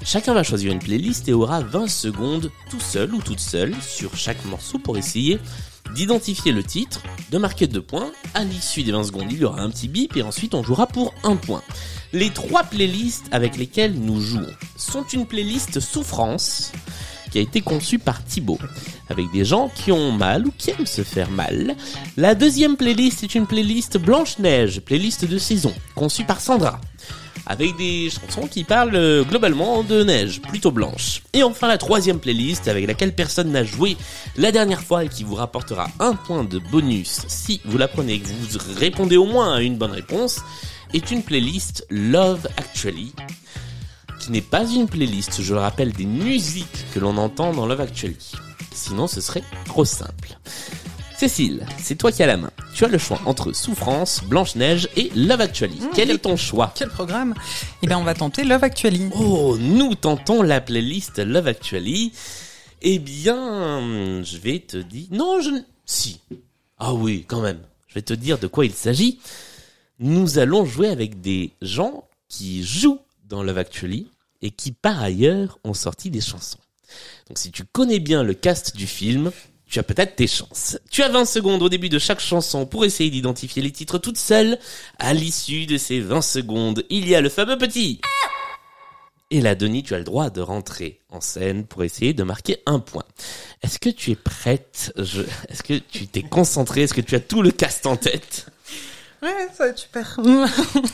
Chacun 0.03 0.33
va 0.33 0.43
choisir 0.43 0.71
une 0.71 0.79
playlist 0.79 1.27
et 1.27 1.33
aura 1.33 1.61
20 1.61 1.87
secondes 1.87 2.51
tout 2.69 2.79
seul 2.79 3.13
ou 3.13 3.21
toute 3.21 3.39
seule 3.39 3.73
sur 3.81 4.15
chaque 4.15 4.43
morceau 4.45 4.77
pour 4.77 4.97
essayer 4.97 5.39
d'identifier 5.93 6.51
le 6.51 6.63
titre, 6.63 7.01
de 7.31 7.37
marquer 7.37 7.67
deux 7.67 7.81
points. 7.81 8.11
À 8.33 8.43
l'issue 8.43 8.83
des 8.83 8.91
20 8.91 9.05
secondes, 9.05 9.31
il 9.31 9.39
y 9.39 9.45
aura 9.45 9.61
un 9.61 9.69
petit 9.69 9.87
bip 9.87 10.15
et 10.15 10.21
ensuite 10.21 10.53
on 10.53 10.63
jouera 10.63 10.87
pour 10.87 11.13
un 11.23 11.35
point. 11.35 11.63
Les 12.13 12.29
trois 12.29 12.63
playlists 12.63 13.27
avec 13.31 13.57
lesquelles 13.57 13.93
nous 13.93 14.21
jouons 14.21 14.51
sont 14.77 15.05
une 15.11 15.25
playlist 15.25 15.79
souffrance 15.79 16.71
qui 17.35 17.39
a 17.39 17.41
été 17.41 17.59
conçue 17.59 17.99
par 17.99 18.23
Thibaut 18.23 18.59
avec 19.09 19.29
des 19.33 19.43
gens 19.43 19.69
qui 19.75 19.91
ont 19.91 20.13
mal 20.13 20.47
ou 20.47 20.53
qui 20.57 20.69
aiment 20.69 20.85
se 20.85 21.03
faire 21.03 21.29
mal. 21.29 21.75
La 22.15 22.33
deuxième 22.33 22.77
playlist 22.77 23.25
est 23.25 23.35
une 23.35 23.45
playlist 23.45 23.97
Blanche-Neige, 23.97 24.79
playlist 24.79 25.25
de 25.25 25.37
saison, 25.37 25.73
conçue 25.95 26.23
par 26.23 26.39
Sandra 26.39 26.79
avec 27.45 27.75
des 27.75 28.09
chansons 28.09 28.47
qui 28.47 28.63
parlent 28.63 28.95
euh, 28.95 29.23
globalement 29.23 29.83
de 29.83 30.03
neige, 30.03 30.41
plutôt 30.41 30.71
blanche. 30.71 31.23
Et 31.33 31.43
enfin 31.43 31.67
la 31.67 31.77
troisième 31.77 32.19
playlist 32.19 32.69
avec 32.69 32.87
laquelle 32.87 33.13
personne 33.13 33.51
n'a 33.51 33.65
joué 33.65 33.97
la 34.37 34.53
dernière 34.53 34.81
fois 34.81 35.03
et 35.03 35.09
qui 35.09 35.25
vous 35.25 35.35
rapportera 35.35 35.89
un 35.99 36.15
point 36.15 36.45
de 36.45 36.57
bonus 36.57 37.25
si 37.27 37.59
vous 37.65 37.77
la 37.77 37.89
prenez 37.89 38.13
et 38.13 38.19
que 38.19 38.29
vous 38.29 38.57
répondez 38.79 39.17
au 39.17 39.25
moins 39.25 39.55
à 39.55 39.61
une 39.61 39.75
bonne 39.75 39.91
réponse, 39.91 40.39
est 40.93 41.11
une 41.11 41.21
playlist 41.21 41.85
Love 41.89 42.47
Actually 42.55 43.11
qui 44.19 44.31
n'est 44.31 44.41
pas 44.41 44.65
une 44.65 44.87
playlist, 44.87 45.41
je 45.41 45.53
le 45.53 45.59
rappelle, 45.59 45.91
des 45.93 46.05
musiques 46.05 46.85
que 46.93 46.99
l'on 46.99 47.17
entend 47.17 47.53
dans 47.53 47.65
Love 47.65 47.81
Actually. 47.81 48.31
Sinon 48.73 49.07
ce 49.07 49.21
serait 49.21 49.43
trop 49.65 49.85
simple. 49.85 50.37
Cécile, 51.17 51.65
c'est 51.81 51.95
toi 51.95 52.11
qui 52.11 52.23
as 52.23 52.27
la 52.27 52.35
main. 52.37 52.51
Tu 52.73 52.83
as 52.83 52.89
le 52.89 52.97
choix 52.97 53.21
entre 53.25 53.53
Souffrance, 53.53 54.21
Blanche-Neige 54.25 54.89
et 54.97 55.09
Love 55.15 55.39
Actually. 55.41 55.79
Quel 55.93 56.11
est 56.11 56.17
ton 56.17 56.35
choix? 56.35 56.73
Quel 56.75 56.89
programme? 56.89 57.33
Eh 57.81 57.87
bien 57.87 57.97
on 57.97 58.03
va 58.03 58.13
tenter 58.13 58.43
Love 58.43 58.63
Actually. 58.65 59.09
Oh, 59.17 59.57
nous 59.57 59.95
tentons 59.95 60.41
la 60.41 60.59
playlist 60.59 61.19
Love 61.19 61.47
Actually. 61.47 62.11
Eh 62.81 62.99
bien, 62.99 64.21
je 64.23 64.37
vais 64.37 64.59
te 64.59 64.75
dire... 64.77 65.07
Non, 65.11 65.39
je... 65.41 65.49
ne- 65.51 65.61
Si. 65.85 66.19
Ah 66.77 66.93
oui, 66.93 67.23
quand 67.27 67.41
même. 67.41 67.59
Je 67.87 67.95
vais 67.95 68.01
te 68.01 68.13
dire 68.13 68.37
de 68.37 68.47
quoi 68.47 68.65
il 68.65 68.73
s'agit. 68.73 69.19
Nous 69.99 70.37
allons 70.37 70.65
jouer 70.65 70.89
avec 70.89 71.21
des 71.21 71.53
gens 71.61 72.03
qui 72.27 72.63
jouent 72.65 72.99
dans 73.35 73.43
Love 73.43 73.57
Actually 73.57 74.07
et 74.41 74.51
qui 74.51 74.71
par 74.71 75.01
ailleurs 75.01 75.59
ont 75.63 75.73
sorti 75.73 76.09
des 76.09 76.21
chansons. 76.21 76.57
Donc 77.27 77.37
si 77.37 77.51
tu 77.51 77.63
connais 77.65 77.99
bien 77.99 78.23
le 78.23 78.33
cast 78.33 78.75
du 78.75 78.87
film, 78.87 79.31
tu 79.67 79.79
as 79.79 79.83
peut-être 79.83 80.15
tes 80.15 80.27
chances. 80.27 80.77
Tu 80.91 81.01
as 81.03 81.09
20 81.09 81.25
secondes 81.25 81.61
au 81.63 81.69
début 81.69 81.89
de 81.89 81.99
chaque 81.99 82.19
chanson 82.21 82.65
pour 82.65 82.85
essayer 82.85 83.09
d'identifier 83.09 83.61
les 83.63 83.71
titres 83.71 83.97
toute 83.97 84.17
seule. 84.17 84.57
À 84.99 85.13
l'issue 85.13 85.65
de 85.65 85.77
ces 85.77 85.99
20 85.99 86.21
secondes, 86.21 86.83
il 86.89 87.07
y 87.09 87.15
a 87.15 87.21
le 87.21 87.29
fameux 87.29 87.57
petit 87.57 87.99
et 89.31 89.41
là, 89.41 89.55
Denis, 89.55 89.81
tu 89.81 89.95
as 89.95 89.97
le 89.97 90.03
droit 90.03 90.29
de 90.29 90.39
rentrer 90.39 91.01
en 91.09 91.19
scène 91.19 91.65
pour 91.65 91.83
essayer 91.83 92.13
de 92.13 92.21
marquer 92.21 92.61
un 92.67 92.79
point. 92.79 93.03
Est-ce 93.63 93.79
que 93.79 93.89
tu 93.89 94.11
es 94.11 94.15
prête? 94.15 94.93
Je- 94.97 95.23
Est-ce 95.49 95.63
que 95.63 95.73
tu 95.79 96.05
t'es 96.07 96.21
concentré 96.21 96.83
Est-ce 96.83 96.93
que 96.93 97.01
tu 97.01 97.15
as 97.15 97.19
tout 97.19 97.41
le 97.41 97.49
cast 97.49 97.87
en 97.87 97.97
tête? 97.97 98.45
Ouais, 99.23 99.47
ça 99.57 99.63
va 99.65 99.69
être 99.71 99.79
super. 99.79 100.19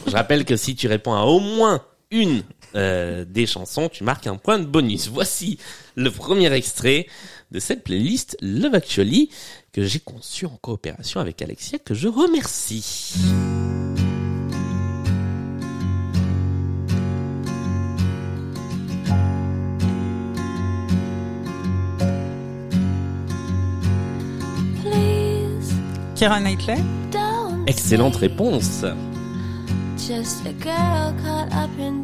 Je 0.07 0.11
rappelle 0.11 0.45
que 0.45 0.55
si 0.55 0.75
tu 0.75 0.87
réponds 0.87 1.13
à 1.13 1.23
au 1.23 1.41
moins 1.41 1.83
une 2.11 2.43
euh, 2.75 3.25
des 3.25 3.45
chansons, 3.45 3.89
tu 3.89 4.03
marques 4.03 4.27
un 4.27 4.37
point 4.37 4.59
de 4.59 4.65
bonus. 4.65 5.09
Voici 5.09 5.57
le 5.95 6.11
premier 6.11 6.51
extrait 6.53 7.07
de 7.51 7.59
cette 7.59 7.83
playlist 7.83 8.37
Love 8.41 8.75
Actually 8.75 9.29
que 9.73 9.83
j'ai 9.83 9.99
conçue 9.99 10.45
en 10.45 10.57
coopération 10.61 11.19
avec 11.19 11.41
Alexia, 11.41 11.79
que 11.79 11.93
je 11.93 12.07
remercie. 12.07 13.15
Kira 26.15 26.39
Knightley 26.39 26.77
Excellente 27.65 28.15
réponse. 28.17 28.85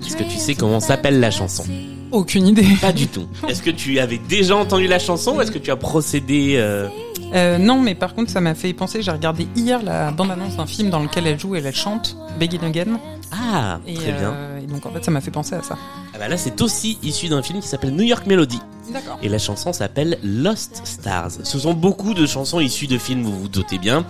Est-ce 0.06 0.16
que 0.16 0.24
tu 0.24 0.38
sais 0.38 0.54
comment 0.56 0.80
s'appelle 0.80 1.20
la 1.20 1.32
chanson 1.32 1.64
Aucune 2.12 2.48
idée. 2.48 2.68
Pas 2.80 2.94
du 2.94 3.08
tout. 3.08 3.26
Est-ce 3.50 3.62
que 3.62 3.72
tu 3.72 4.00
avais 4.00 4.18
déjà 4.20 4.56
entendu 4.56 4.88
la 4.88 5.00
chanson 5.00 5.36
ou 5.36 5.42
est-ce 5.42 5.52
que 5.52 5.58
tu 5.58 5.72
as 5.72 5.76
procédé 5.76 6.54
euh, 6.58 6.88
Euh, 7.34 7.58
non, 7.58 7.82
mais 7.82 7.96
par 7.96 8.14
contre, 8.16 8.32
ça 8.32 8.40
m'a 8.40 8.56
fait 8.56 8.72
penser. 8.74 9.02
J'ai 9.02 9.12
regardé 9.12 9.48
hier 9.58 9.84
la 9.84 10.12
bande-annonce 10.12 10.56
d'un 10.56 10.66
film 10.68 10.90
dans 10.90 11.00
lequel 11.00 11.28
elle 11.28 11.38
joue 11.40 11.56
et 11.58 11.60
elle 11.60 11.76
chante 11.76 12.16
Begin 12.40 12.64
Again. 12.64 13.00
Ah, 13.34 13.80
Et, 13.86 13.96
très 13.96 14.14
bien. 14.14 14.32
euh, 14.32 14.60
et 14.60 14.68
donc, 14.68 14.86
en 14.86 14.92
fait, 14.92 15.04
ça 15.04 15.12
m'a 15.12 15.20
fait 15.20 15.32
penser 15.32 15.56
à 15.56 15.64
ça. 15.64 15.78
Ah 16.14 16.18
bah 16.20 16.30
là, 16.30 16.38
c'est 16.38 16.62
aussi 16.62 16.98
issu 17.04 17.28
d'un 17.28 17.42
film 17.42 17.60
qui 17.60 17.68
s'appelle 17.68 17.92
New 17.94 18.04
York 18.06 18.26
Melody. 18.26 18.60
D'accord. 18.94 19.18
Et 19.22 19.28
la 19.28 19.38
chanson 19.40 19.74
s'appelle 19.74 20.18
Lost 20.24 20.80
Stars. 20.86 21.32
Ce 21.44 21.60
sont 21.60 21.74
beaucoup 21.74 22.14
de 22.14 22.26
chansons 22.26 22.62
issues 22.62 22.88
de 22.88 22.98
films, 22.98 23.24
vous 23.24 23.38
vous 23.38 23.50
doutez 23.50 23.80
bien. 23.80 24.06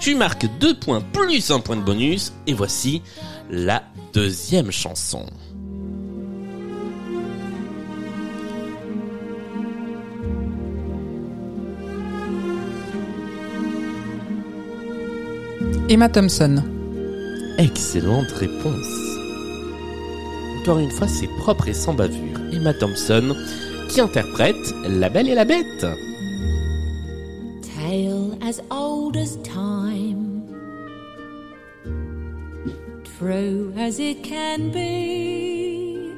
Tu 0.00 0.14
marques 0.14 0.46
deux 0.60 0.78
points 0.78 1.02
plus 1.12 1.50
un 1.50 1.60
point 1.60 1.76
de 1.76 1.82
bonus. 1.82 2.32
Et 2.46 2.54
voici 2.54 3.02
la 3.50 3.82
deuxième 4.12 4.70
chanson. 4.70 5.26
Emma 15.88 16.08
Thompson. 16.08 16.62
Excellente 17.58 18.32
réponse. 18.32 19.06
Encore 20.60 20.80
une 20.80 20.90
fois, 20.90 21.06
c'est 21.06 21.28
propre 21.38 21.68
et 21.68 21.74
sans 21.74 21.94
bavure. 21.94 22.40
Emma 22.52 22.74
Thompson 22.74 23.36
qui 23.88 24.00
interprète 24.00 24.74
La 24.88 25.08
Belle 25.08 25.28
et 25.28 25.34
la 25.34 25.44
Bête. 25.44 25.86
Tale 27.62 28.36
as 28.42 28.60
old 28.70 29.16
as 29.16 29.36
time, 29.44 29.85
true 33.18 33.72
as 33.78 33.98
it 33.98 34.22
can 34.22 34.70
be. 34.72 36.12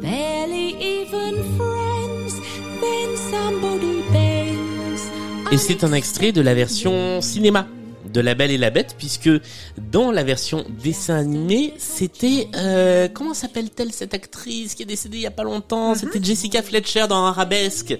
Barely 0.00 0.76
even 0.80 1.36
friends, 1.56 2.40
then 2.80 3.16
somebody 3.30 4.02
bends. 4.12 5.02
Et 5.52 5.58
c'est 5.58 5.84
un 5.84 5.92
extrait 5.92 6.32
de 6.32 6.40
la 6.40 6.54
version 6.54 7.20
cinéma 7.20 7.66
de 8.12 8.20
La 8.20 8.34
Belle 8.34 8.50
et 8.50 8.58
la 8.58 8.70
Bête, 8.70 8.96
puisque 8.98 9.30
dans 9.78 10.10
la 10.10 10.24
version 10.24 10.64
dessin 10.82 11.16
animé, 11.16 11.74
c'était... 11.78 12.48
euh, 12.56 13.08
comment 13.12 13.34
s'appelle-t-elle 13.34 13.92
cette 13.92 14.14
actrice 14.14 14.74
qui 14.74 14.82
est 14.82 14.86
décédée 14.86 15.18
il 15.18 15.22
y 15.22 15.26
a 15.26 15.30
pas 15.30 15.44
longtemps? 15.44 15.94
C'était 15.94 16.20
Jessica 16.20 16.60
Fletcher 16.62 17.06
dans 17.08 17.24
Arabesque. 17.26 17.96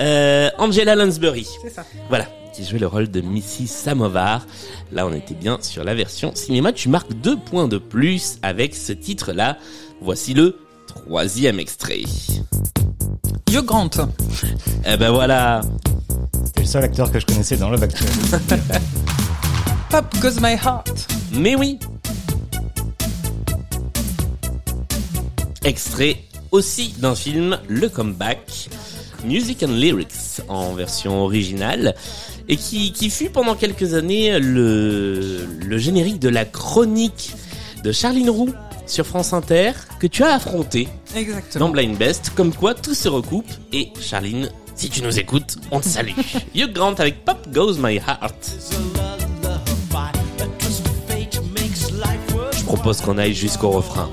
Euh, 0.00 0.50
Angela 0.58 0.96
Lansbury. 0.96 1.46
C'est 1.62 1.70
ça. 1.70 1.84
Voilà, 2.08 2.28
qui 2.54 2.64
jouait 2.64 2.78
le 2.78 2.86
rôle 2.86 3.10
de 3.10 3.20
Missy 3.20 3.66
Samovar. 3.66 4.46
Là, 4.92 5.06
on 5.06 5.12
était 5.12 5.34
bien 5.34 5.58
sur 5.60 5.82
la 5.82 5.94
version 5.94 6.34
cinéma. 6.34 6.72
Tu 6.72 6.88
marques 6.88 7.12
deux 7.14 7.36
points 7.36 7.66
de 7.66 7.78
plus 7.78 8.38
avec 8.42 8.74
ce 8.74 8.92
titre-là. 8.92 9.58
Voici 10.00 10.34
le 10.34 10.56
troisième 10.86 11.58
extrait. 11.58 12.02
Hugh 13.50 13.64
Grant. 13.64 13.90
Eh 14.86 14.96
ben 14.96 15.10
voilà, 15.10 15.62
C'était 16.44 16.60
le 16.60 16.66
seul 16.66 16.84
acteur 16.84 17.10
que 17.10 17.18
je 17.18 17.26
connaissais 17.26 17.56
dans 17.56 17.70
Love 17.70 17.82
Actually. 17.82 18.10
Pop 19.90 20.04
Goes 20.20 20.40
My 20.40 20.52
Heart. 20.52 21.08
Mais 21.32 21.56
oui 21.56 21.78
Extrait 25.64 26.18
aussi 26.50 26.94
d'un 26.98 27.14
film, 27.14 27.58
Le 27.68 27.88
Comeback, 27.88 28.68
Music 29.24 29.62
and 29.62 29.72
Lyrics 29.72 30.42
en 30.48 30.74
version 30.74 31.22
originale 31.22 31.94
et 32.48 32.56
qui, 32.56 32.92
qui 32.92 33.10
fut 33.10 33.30
pendant 33.30 33.54
quelques 33.54 33.94
années 33.94 34.38
le, 34.38 35.46
le 35.64 35.78
générique 35.78 36.18
de 36.18 36.28
la 36.28 36.44
chronique 36.44 37.32
de 37.82 37.92
Charline 37.92 38.30
Roux 38.30 38.50
sur 38.86 39.06
France 39.06 39.32
Inter 39.32 39.72
que 39.98 40.06
tu 40.06 40.22
as 40.22 40.34
affronté 40.34 40.88
dans. 41.56 41.68
Blind 41.70 41.96
Best, 41.96 42.30
comme 42.34 42.52
quoi 42.54 42.74
tout 42.74 42.94
se 42.94 43.08
recoupe 43.08 43.50
et 43.72 43.90
Charline, 44.00 44.50
si 44.74 44.90
tu 44.90 45.02
nous 45.02 45.18
écoutes, 45.18 45.56
on 45.70 45.80
te 45.80 45.88
salue. 45.88 46.12
Hugh 46.54 46.72
Grant 46.72 46.94
avec 46.94 47.24
Pop 47.24 47.48
Goes 47.52 47.78
My 47.78 47.96
Heart. 47.96 48.52
Je 52.56 52.64
propose 52.64 53.00
qu'on 53.00 53.18
aille 53.18 53.34
jusqu'au 53.34 53.70
refrain. 53.70 54.10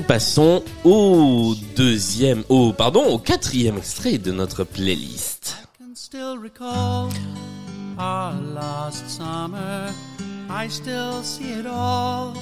Nous 0.00 0.06
passons 0.06 0.62
au 0.84 1.54
deuxième, 1.76 2.42
au 2.48 2.72
pardon, 2.72 3.04
au 3.04 3.18
quatrième 3.18 3.76
extrait 3.76 4.16
de 4.16 4.32
notre 4.32 4.64
playlist. 4.64 5.56
can 5.78 5.94
still 5.94 6.38
recall 6.38 7.10
our 7.98 8.32
last 8.54 9.06
summer. 9.10 9.92
I 10.48 10.68
still 10.68 11.22
see 11.22 11.52
it 11.52 11.66
all. 11.66 12.34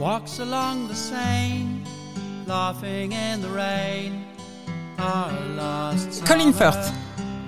Walks 0.00 0.40
along 0.40 0.88
the 0.88 0.96
Seine, 0.96 1.84
laughing 2.48 3.12
in 3.12 3.40
the 3.40 3.50
rain. 3.54 4.24
Our 4.98 5.30
last 5.56 6.12
summer. 6.12 6.26
Colin 6.26 6.52
Firth. 6.52 6.92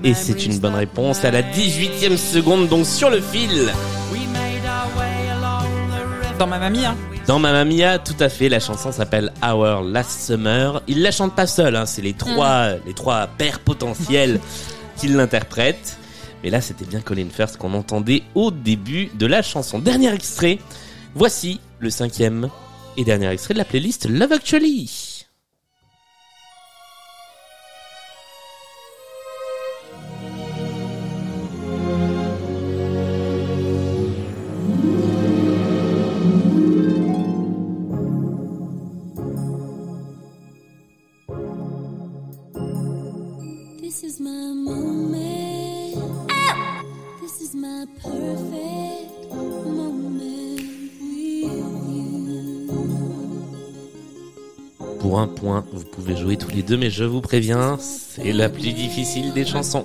Et 0.05 0.15
c'est 0.15 0.47
une 0.47 0.59
bonne 0.59 0.75
réponse 0.77 1.25
à 1.25 1.33
la 1.33 1.43
18e 1.43 2.17
seconde, 2.17 2.69
donc 2.69 2.87
sur 2.87 3.11
le 3.11 3.21
fil. 3.21 3.73
We 4.13 4.21
Dans 6.43 6.49
ma 6.49 6.59
mamie, 6.59 6.85
hein. 6.85 6.97
Dans 7.29 7.39
Mamma 7.39 7.65
Mia, 7.65 8.01
tout 8.01 8.17
à 8.19 8.29
fait, 8.29 8.49
la 8.49 8.59
chanson 8.59 8.91
s'appelle 8.91 9.33
Our 9.45 9.81
Last 9.85 10.27
Summer. 10.27 10.83
Il 10.89 11.01
la 11.01 11.13
chante 11.13 11.37
pas 11.37 11.47
seul, 11.47 11.77
hein, 11.77 11.87
c'est 11.87 12.03
les 12.03 12.15
trois, 12.15 12.71
les 12.85 12.95
trois 12.95 13.29
pères 13.29 13.61
potentiels 13.61 14.41
qui 14.97 15.07
l'interprètent. 15.07 15.99
Mais 16.43 16.51
là, 16.51 16.61
c'était 16.61 16.85
bien 16.85 17.01
Colin 17.01 17.29
Firth 17.33 17.57
qu'on 17.59 17.75
entendait 17.75 18.25
au 18.35 18.51
début 18.51 19.09
de 19.15 19.27
la 19.27 19.41
chanson. 19.41 19.79
Dernier 19.79 20.13
extrait. 20.13 20.59
Voici 21.15 21.61
le 21.79 21.91
cinquième 21.91 22.49
et 22.97 23.05
dernier 23.05 23.29
extrait 23.29 23.55
de 23.55 23.59
la 23.59 23.65
playlist 23.65 24.09
Love 24.09 24.33
Actually. 24.33 25.12
Pour 55.01 55.19
un 55.19 55.27
point, 55.27 55.65
vous 55.73 55.85
pouvez 55.85 56.17
jouer 56.17 56.37
tous 56.37 56.51
les 56.51 56.63
deux, 56.63 56.77
mais 56.77 56.89
je 56.89 57.05
vous 57.05 57.21
préviens, 57.21 57.77
c'est 57.79 58.33
la 58.33 58.49
plus 58.49 58.73
difficile 58.73 59.33
des 59.33 59.45
chansons. 59.45 59.85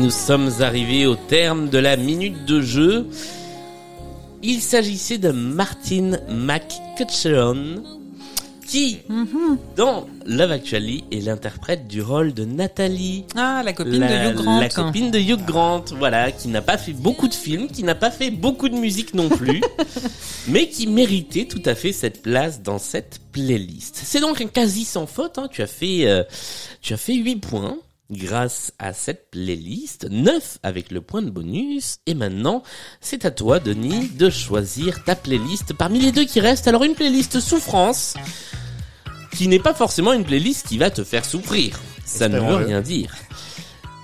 Nous 0.00 0.10
sommes 0.10 0.50
arrivés 0.60 1.04
au 1.04 1.14
terme 1.14 1.68
de 1.68 1.76
la 1.76 1.98
minute 1.98 2.46
de 2.46 2.62
jeu. 2.62 3.06
Il 4.42 4.62
s'agissait 4.62 5.18
de 5.18 5.30
Martin 5.30 6.12
McCutcheon, 6.30 7.82
qui, 8.66 9.00
dans 9.76 10.06
Love 10.24 10.52
Actually, 10.52 11.04
est 11.12 11.20
l'interprète 11.20 11.86
du 11.86 12.00
rôle 12.00 12.32
de 12.32 12.46
Nathalie. 12.46 13.26
Ah, 13.36 13.60
la 13.62 13.74
copine 13.74 14.00
la, 14.00 14.08
de 14.08 14.30
Hugh 14.30 14.36
Grant. 14.36 14.60
la 14.60 14.68
copine 14.70 15.10
de 15.10 15.18
Hugh 15.18 15.44
Grant, 15.44 15.84
voilà, 15.98 16.32
qui 16.32 16.48
n'a 16.48 16.62
pas 16.62 16.78
fait 16.78 16.94
beaucoup 16.94 17.28
de 17.28 17.34
films, 17.34 17.68
qui 17.68 17.82
n'a 17.82 17.94
pas 17.94 18.10
fait 18.10 18.30
beaucoup 18.30 18.70
de 18.70 18.76
musique 18.76 19.12
non 19.12 19.28
plus, 19.28 19.60
mais 20.48 20.70
qui 20.70 20.86
méritait 20.86 21.44
tout 21.44 21.62
à 21.66 21.74
fait 21.74 21.92
cette 21.92 22.22
place 22.22 22.62
dans 22.62 22.78
cette 22.78 23.20
playlist. 23.32 24.00
C'est 24.02 24.20
donc 24.20 24.40
un 24.40 24.46
quasi 24.46 24.86
sans 24.86 25.06
faute, 25.06 25.36
hein. 25.36 25.48
tu 25.50 25.60
as 25.60 25.66
fait, 25.66 26.08
euh, 26.08 26.22
tu 26.80 26.94
as 26.94 26.96
fait 26.96 27.14
8 27.14 27.36
points 27.36 27.76
grâce 28.10 28.72
à 28.78 28.92
cette 28.92 29.30
playlist, 29.30 30.08
9 30.10 30.58
avec 30.62 30.90
le 30.90 31.00
point 31.00 31.22
de 31.22 31.30
bonus, 31.30 31.98
et 32.06 32.14
maintenant, 32.14 32.62
c'est 33.00 33.24
à 33.24 33.30
toi, 33.30 33.60
Denis, 33.60 34.08
de 34.08 34.30
choisir 34.30 35.04
ta 35.04 35.14
playlist 35.14 35.74
parmi 35.74 36.00
les 36.00 36.12
deux 36.12 36.24
qui 36.24 36.40
restent. 36.40 36.68
Alors, 36.68 36.84
une 36.84 36.94
playlist 36.94 37.40
souffrance, 37.40 38.14
qui 39.32 39.48
n'est 39.48 39.58
pas 39.58 39.74
forcément 39.74 40.12
une 40.12 40.24
playlist 40.24 40.66
qui 40.66 40.78
va 40.78 40.90
te 40.90 41.04
faire 41.04 41.24
souffrir. 41.24 41.80
Ça 42.04 42.28
ne 42.28 42.40
veut 42.40 42.56
rien 42.56 42.80
dire. 42.80 43.14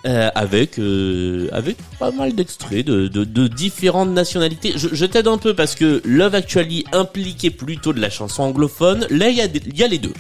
Euh, 0.07 0.31
avec 0.37 0.79
euh, 0.79 1.49
avec 1.51 1.77
pas 1.99 2.12
mal 2.12 2.33
d'extraits 2.33 2.87
de, 2.87 3.09
de, 3.09 3.25
de 3.25 3.49
différentes 3.49 4.11
nationalités. 4.11 4.73
Je, 4.77 4.88
je 4.92 5.05
t'aide 5.05 5.27
un 5.27 5.37
peu 5.37 5.53
parce 5.53 5.75
que 5.75 6.01
Love 6.05 6.37
Actually 6.37 6.85
impliquait 6.92 7.51
plutôt 7.51 7.92
de 7.92 8.01
la 8.01 8.09
chanson 8.09 8.45
anglophone. 8.45 9.05
Là, 9.11 9.31
il 9.31 9.37
y, 9.37 9.40
a 9.40 9.49
des- 9.49 9.62
y 9.75 9.83
a 9.83 9.88
les 9.88 9.99
deux. 9.99 10.12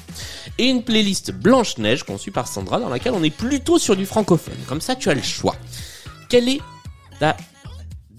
Et 0.58 0.64
une 0.64 0.82
playlist 0.82 1.30
Blanche-Neige 1.30 2.02
conçue 2.02 2.32
par 2.32 2.48
Sandra 2.48 2.80
dans 2.80 2.88
laquelle 2.88 3.12
on 3.14 3.22
est 3.22 3.30
plutôt 3.30 3.78
sur 3.78 3.94
du 3.94 4.06
francophone. 4.06 4.56
Comme 4.66 4.80
ça, 4.80 4.96
tu 4.96 5.08
as 5.08 5.14
le 5.14 5.22
choix. 5.22 5.54
Quelle 6.28 6.48
est 6.48 6.60
ta 7.20 7.36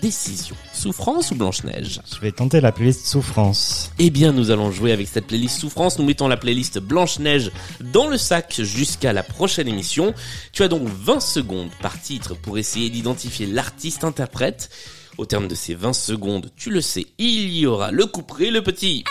décision 0.02 0.56
Souffrance 0.74 1.32
ou 1.32 1.36
Blanche-Neige 1.36 2.02
Je 2.14 2.20
vais 2.22 2.32
tenter 2.32 2.62
la 2.62 2.72
playlist 2.72 3.06
Souffrance. 3.06 3.92
eh 4.00 4.10
bien, 4.10 4.32
nous 4.32 4.52
allons 4.52 4.72
jouer 4.72 4.92
avec 4.92 5.08
cette 5.08 5.28
playlist 5.28 5.60
Souffrance. 5.60 5.98
Nous 6.00 6.06
mettons 6.06 6.28
la 6.28 6.38
playlist 6.38 6.80
Blanche-Neige 6.80 7.52
dans 7.82 8.08
le 8.08 8.18
sac 8.18 8.62
jusqu'à 8.62 9.14
la 9.14 9.24
prochaine 9.24 9.68
émission. 9.68 10.14
Tu 10.54 10.64
as 10.64 10.68
donc 10.68 10.88
20 10.88 11.20
secondes 11.20 11.70
par 11.82 12.00
titre 12.02 12.36
pour 12.36 12.58
essayer 12.58 12.90
d'identifier 12.90 13.46
l'artiste-interprète. 13.46 14.70
Au 15.18 15.26
terme 15.26 15.48
de 15.48 15.56
ces 15.56 15.74
20 15.74 15.94
secondes, 15.94 16.52
tu 16.56 16.70
le 16.70 16.80
sais, 16.80 17.08
il 17.18 17.52
y 17.58 17.66
aura 17.66 17.92
le 17.92 18.06
couperet, 18.06 18.52
le 18.52 18.62
petit 18.62 19.04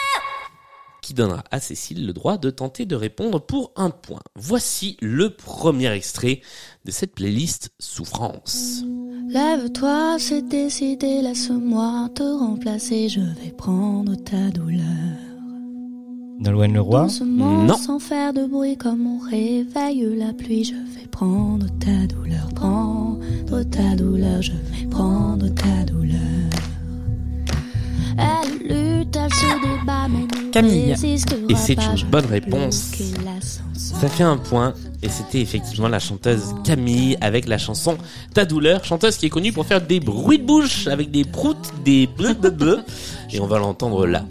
qui 1.06 1.14
donnera 1.14 1.44
à 1.52 1.60
Cécile 1.60 2.04
le 2.04 2.12
droit 2.12 2.36
de 2.36 2.50
tenter 2.50 2.84
de 2.84 2.96
répondre 2.96 3.40
pour 3.40 3.70
un 3.76 3.90
point. 3.90 4.22
Voici 4.34 4.96
le 5.00 5.30
premier 5.30 5.92
extrait 5.92 6.40
de 6.84 6.90
cette 6.90 7.14
playlist 7.14 7.70
Souffrance. 7.78 8.82
Lève-toi, 9.28 10.16
c'est 10.18 10.42
décidé, 10.42 11.22
laisse-moi 11.22 12.08
te 12.12 12.24
remplacer, 12.24 13.08
je 13.08 13.20
vais 13.20 13.52
prendre 13.56 14.16
ta 14.16 14.50
douleur. 14.50 14.82
Nolwenn 16.40 16.74
Leroy. 16.74 17.06
Non. 17.24 17.76
sans 17.76 18.00
faire 18.00 18.32
de 18.32 18.44
bruit 18.44 18.76
comme 18.76 19.06
on 19.06 19.20
réveille 19.20 20.12
la 20.16 20.32
pluie, 20.32 20.64
je 20.64 20.74
vais 20.74 21.06
prendre 21.06 21.66
ta 21.78 22.06
douleur, 22.08 22.48
prendre 22.52 23.62
ta 23.70 23.94
douleur, 23.94 24.42
je 24.42 24.52
vais 24.52 24.86
prendre 24.90 25.46
ta 25.54 25.84
douleur. 25.84 26.50
Camille. 30.52 30.94
Et 31.48 31.54
c'est 31.54 31.74
une 31.74 32.10
bonne 32.10 32.26
réponse. 32.26 32.92
Ça 33.74 34.08
fait 34.08 34.24
un 34.24 34.36
point, 34.36 34.74
et 35.02 35.08
c'était 35.08 35.40
effectivement 35.40 35.88
la 35.88 35.98
chanteuse 35.98 36.54
Camille 36.64 37.16
avec 37.20 37.46
la 37.46 37.58
chanson 37.58 37.96
Ta 38.34 38.44
douleur, 38.44 38.84
chanteuse 38.84 39.16
qui 39.16 39.26
est 39.26 39.30
connue 39.30 39.52
pour 39.52 39.66
faire 39.66 39.80
des 39.80 40.00
bruits 40.00 40.38
de 40.38 40.44
bouche 40.44 40.86
avec 40.86 41.10
des 41.10 41.24
proutes, 41.24 41.72
des 41.84 42.06
bleu 42.06 42.34
bleu 42.34 42.50
bleu, 42.50 42.80
et 43.32 43.40
on 43.40 43.46
va 43.46 43.58
l'entendre 43.58 44.06
là. 44.06 44.24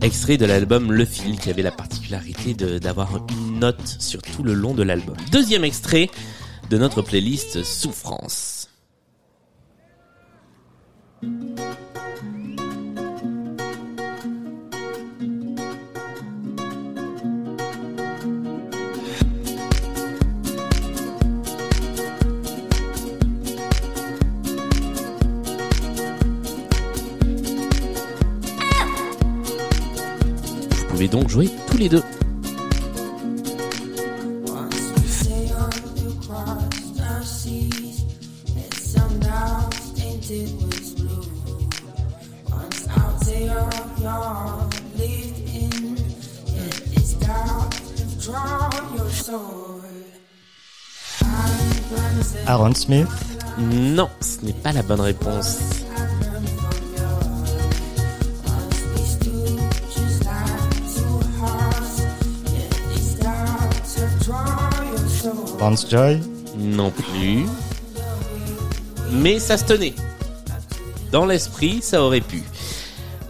Extrait 0.00 0.36
de 0.36 0.46
l'album 0.46 0.92
Le 0.92 1.04
Fil 1.04 1.38
qui 1.40 1.50
avait 1.50 1.62
la 1.62 1.72
particularité 1.72 2.54
d'avoir 2.54 3.26
une 3.30 3.58
note 3.58 3.96
sur 3.98 4.22
tout 4.22 4.44
le 4.44 4.54
long 4.54 4.72
de 4.72 4.84
l'album. 4.84 5.16
Deuxième 5.32 5.64
extrait 5.64 6.08
de 6.70 6.78
notre 6.78 7.02
playlist 7.02 7.64
Souffrance. 7.64 8.70
Pouvez 30.98 31.08
donc 31.08 31.28
jouer 31.28 31.48
tous 31.70 31.76
les 31.76 31.88
deux. 31.88 32.02
Aaron 52.46 52.74
Smith. 52.74 53.06
Non, 53.58 54.08
ce 54.20 54.44
n'est 54.44 54.52
pas 54.52 54.72
la 54.72 54.82
bonne 54.82 55.00
réponse. 55.00 55.58
Joy? 65.88 66.20
Non 66.56 66.90
plus. 66.90 67.44
Mais 69.12 69.38
ça 69.38 69.56
se 69.56 69.64
tenait. 69.64 69.94
Dans 71.12 71.26
l'esprit, 71.26 71.80
ça 71.82 72.02
aurait 72.02 72.20
pu. 72.20 72.42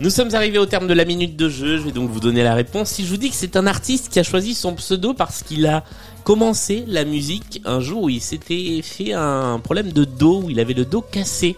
Nous 0.00 0.10
sommes 0.10 0.34
arrivés 0.34 0.58
au 0.58 0.66
terme 0.66 0.86
de 0.86 0.94
la 0.94 1.04
minute 1.04 1.36
de 1.36 1.48
jeu, 1.48 1.78
je 1.78 1.82
vais 1.82 1.90
donc 1.92 2.10
vous 2.10 2.20
donner 2.20 2.42
la 2.44 2.54
réponse. 2.54 2.90
Si 2.90 3.04
je 3.04 3.10
vous 3.10 3.16
dis 3.16 3.30
que 3.30 3.36
c'est 3.36 3.56
un 3.56 3.66
artiste 3.66 4.10
qui 4.10 4.18
a 4.20 4.22
choisi 4.22 4.54
son 4.54 4.74
pseudo 4.74 5.12
parce 5.14 5.42
qu'il 5.42 5.66
a 5.66 5.82
commencé 6.24 6.84
la 6.86 7.04
musique 7.04 7.60
un 7.64 7.80
jour 7.80 8.04
où 8.04 8.08
il 8.08 8.20
s'était 8.20 8.80
fait 8.82 9.12
un 9.12 9.58
problème 9.58 9.92
de 9.92 10.04
dos, 10.04 10.42
où 10.44 10.50
il 10.50 10.60
avait 10.60 10.74
le 10.74 10.84
dos 10.84 11.00
cassé. 11.00 11.56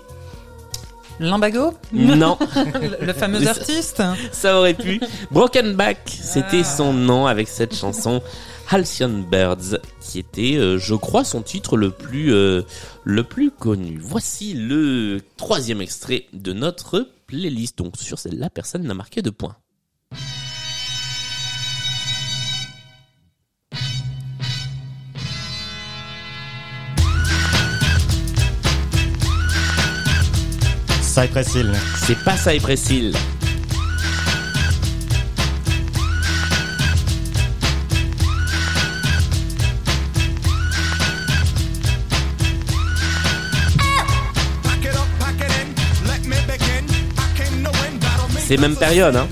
Limbago 1.19 1.75
Non, 1.93 2.39
Le 3.01 3.05
le 3.07 3.13
fameux 3.13 3.41
ça- 3.45 3.51
artiste 3.51 4.03
ça 4.33 4.59
aurait 4.59 4.73
pu. 4.75 5.01
Broken 5.31 5.75
Back, 5.75 5.99
c'était 6.07 6.65
son 6.65 6.95
nom 6.95 7.27
avec 7.27 7.47
cette 7.49 7.77
chanson 7.77 8.23
Halcyon 8.73 9.25
Birds, 9.29 9.81
qui 10.01 10.21
était, 10.21 10.55
euh, 10.57 10.79
je 10.79 10.95
crois, 10.95 11.25
son 11.25 11.43
titre 11.43 11.77
le 11.77 11.91
plus, 11.91 12.33
euh, 12.33 12.63
le 13.03 13.25
plus 13.25 13.51
connu. 13.51 13.99
Voici 14.01 14.55
le 14.55 15.21
troisième 15.37 15.81
extrait 15.81 16.27
de 16.33 16.53
notre 16.53 17.09
playlist. 17.27 17.79
Donc 17.79 17.97
sur 17.97 18.21
celle-là, 18.21 18.49
personne 18.49 18.85
n'a 18.85 18.95
marqué 18.95 19.23
de 19.23 19.31
points. 19.31 19.57
Cypress 31.03 31.57
Hill. 31.57 31.73
C'est 32.07 32.25
pas 32.25 32.37
ça 32.37 32.55
et 32.55 32.61
Hill. 32.89 33.15
C'est 48.51 48.57
même 48.57 48.75
période, 48.75 49.15
hein. 49.15 49.29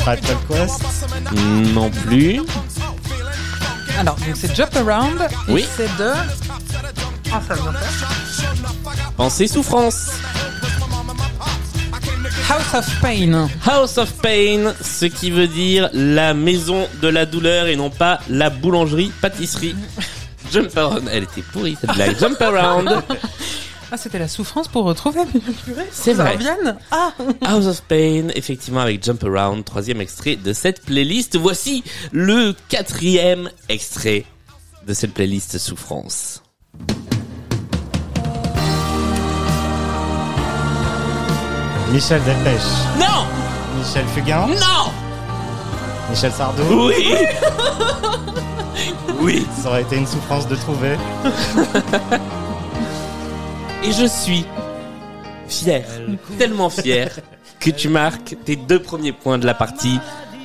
Tribe 0.00 0.20
Quest. 0.48 0.84
Non 1.74 1.90
plus. 1.90 2.40
Alors, 4.00 4.16
donc 4.16 4.34
c'est 4.34 4.52
Jump 4.56 4.74
Around. 4.74 5.28
Oui. 5.46 5.64
C'est 5.76 5.96
de. 5.96 6.10
Ah, 7.32 7.40
ça 7.46 7.54
vient 7.54 7.72
pas. 7.72 8.90
Pensez 9.16 9.46
souffrance. 9.46 10.10
House 12.48 12.74
of 12.74 13.00
Pain. 13.00 13.48
House 13.64 13.98
of 13.98 14.12
Pain, 14.22 14.72
ce 14.80 15.06
qui 15.06 15.30
veut 15.30 15.48
dire 15.48 15.90
la 15.92 16.32
maison 16.32 16.86
de 17.02 17.08
la 17.08 17.26
douleur 17.26 17.66
et 17.66 17.74
non 17.74 17.90
pas 17.90 18.20
la 18.28 18.50
boulangerie 18.50 19.10
pâtisserie. 19.20 19.74
Jump 20.52 20.76
around, 20.76 21.08
elle 21.12 21.24
était 21.24 21.42
pourrie 21.42 21.76
cette 21.80 21.92
blague. 21.94 22.16
Jump 22.18 22.40
around, 22.40 22.88
Ah, 23.92 23.96
c'était 23.96 24.18
la 24.18 24.28
souffrance 24.28 24.66
pour 24.68 24.84
retrouver. 24.84 25.20
Purée, 25.64 25.86
C'est 25.92 26.14
vrai. 26.14 26.38
Ah 26.90 27.12
House 27.44 27.66
of 27.66 27.82
Pain, 27.82 28.28
effectivement 28.34 28.80
avec 28.80 29.02
Jump 29.04 29.22
around, 29.24 29.64
troisième 29.64 30.00
extrait 30.00 30.36
de 30.36 30.52
cette 30.52 30.82
playlist. 30.84 31.36
Voici 31.36 31.84
le 32.12 32.54
quatrième 32.68 33.50
extrait 33.68 34.24
de 34.86 34.94
cette 34.94 35.14
playlist 35.14 35.58
souffrance. 35.58 36.42
Michel 41.92 42.22
Delpech. 42.24 42.62
Non, 42.98 43.26
Michel 43.78 44.04
Fugain. 44.14 44.46
non, 44.48 44.90
Michel 46.10 46.32
Sardou. 46.32 46.62
oui, 46.88 47.14
oui. 49.20 49.46
Ça 49.62 49.68
aurait 49.68 49.82
été 49.82 49.96
une 49.96 50.06
souffrance 50.06 50.46
de 50.48 50.56
trouver. 50.56 50.96
Et 53.84 53.92
je 53.92 54.06
suis 54.06 54.44
fier, 55.48 55.84
tellement 56.38 56.70
fier, 56.70 57.10
que 57.60 57.70
tu 57.70 57.88
marques 57.88 58.36
tes 58.44 58.56
deux 58.56 58.80
premiers 58.80 59.12
points 59.12 59.38
de 59.38 59.46
la 59.46 59.54
partie 59.54 60.00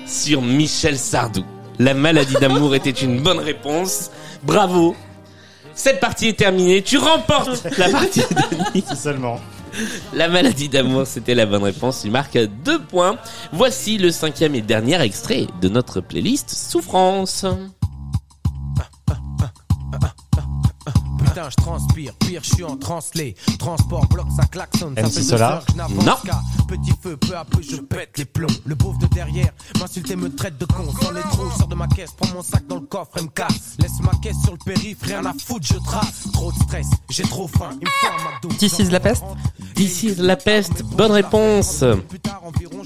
sur 0.06 0.42
Michel 0.42 0.98
Sardou. 0.98 1.44
La 1.80 1.94
maladie 1.96 2.36
d'amour 2.36 2.76
était 2.76 2.90
une 2.92 3.22
bonne 3.22 3.40
réponse. 3.40 4.12
Bravo. 4.44 4.96
Cette 5.74 6.00
partie 6.00 6.28
est 6.28 6.38
terminée. 6.38 6.82
Tu 6.84 6.98
remportes 7.00 7.66
la 7.78 7.90
partie. 7.90 8.22
Si 8.74 8.96
seulement. 8.96 9.40
La 10.14 10.28
maladie 10.28 10.70
d'amour, 10.70 11.08
c'était 11.08 11.36
la 11.36 11.46
bonne 11.46 11.64
réponse. 11.64 12.02
Tu 12.02 12.10
marques 12.10 12.38
deux 12.64 12.80
points. 12.80 13.18
Voici 13.52 13.98
le 13.98 14.12
cinquième 14.12 14.56
et 14.56 14.62
dernier 14.62 15.02
extrait 15.02 15.48
de 15.62 15.70
notre 15.70 16.02
playlist 16.02 16.50
Souffrance. 16.50 17.46
Putain, 21.34 21.50
je 21.50 21.56
transpire, 21.56 22.14
pire, 22.16 22.42
je 22.44 22.56
suis 22.56 22.64
en 22.64 22.76
translé. 22.76 23.36
Transport, 23.58 24.06
bloc, 24.08 24.28
ça 24.36 24.46
klaxonne. 24.48 24.96
Ça 24.98 25.10
fait 25.10 25.76
n'avance 25.76 26.06
Non. 26.06 26.16
Petit 26.68 26.92
feu, 27.02 27.16
peu 27.16 27.36
à 27.38 27.46
peu, 27.46 27.62
je 27.62 27.78
pète 27.78 28.18
les 28.18 28.26
plombs. 28.26 28.48
Le 28.66 28.76
beauf 28.76 28.98
de 28.98 29.08
derrière 29.08 29.52
m'insulte 29.80 30.12
et 30.12 30.16
me 30.16 30.34
traite 30.34 30.58
de 30.58 30.66
con. 30.66 30.86
Sans 31.02 31.12
les 31.12 31.22
trous, 31.22 31.50
sors 31.58 31.68
de 31.68 31.76
ma 31.76 31.88
caisse, 31.88 32.12
prends 32.18 32.34
mon 32.34 32.44
sac 32.44 32.68
dans 32.68 32.76
le 32.76 32.86
coffre 32.86 33.18
et 33.18 33.22
me 33.22 33.30
casse. 33.30 33.78
Laisse 33.80 34.00
ma 34.02 34.12
caisse 34.22 34.42
sur 34.44 34.52
le 34.52 34.58
périph', 34.58 35.04
rien 35.04 35.26
à 35.26 35.34
foutre, 35.34 35.66
je 35.66 35.78
trace. 35.80 36.28
Trop 36.34 36.52
de 36.52 36.58
stress, 36.58 36.88
j'ai 37.10 37.24
trop 37.24 37.48
faim, 37.48 37.72
il 37.80 37.86
me 37.86 37.92
faut 38.02 38.08
un 38.08 38.32
McDo. 38.32 38.50
This 38.58 38.80
is 38.80 38.90
la 38.92 39.00
peste 39.00 39.24
This 39.76 40.04
is 40.04 40.16
la 40.16 40.36
peste. 40.36 40.84
Bonne 40.84 41.12
réponse. 41.12 41.84
Plus 42.10 42.20
tard, 42.20 42.42
environ, 42.44 42.81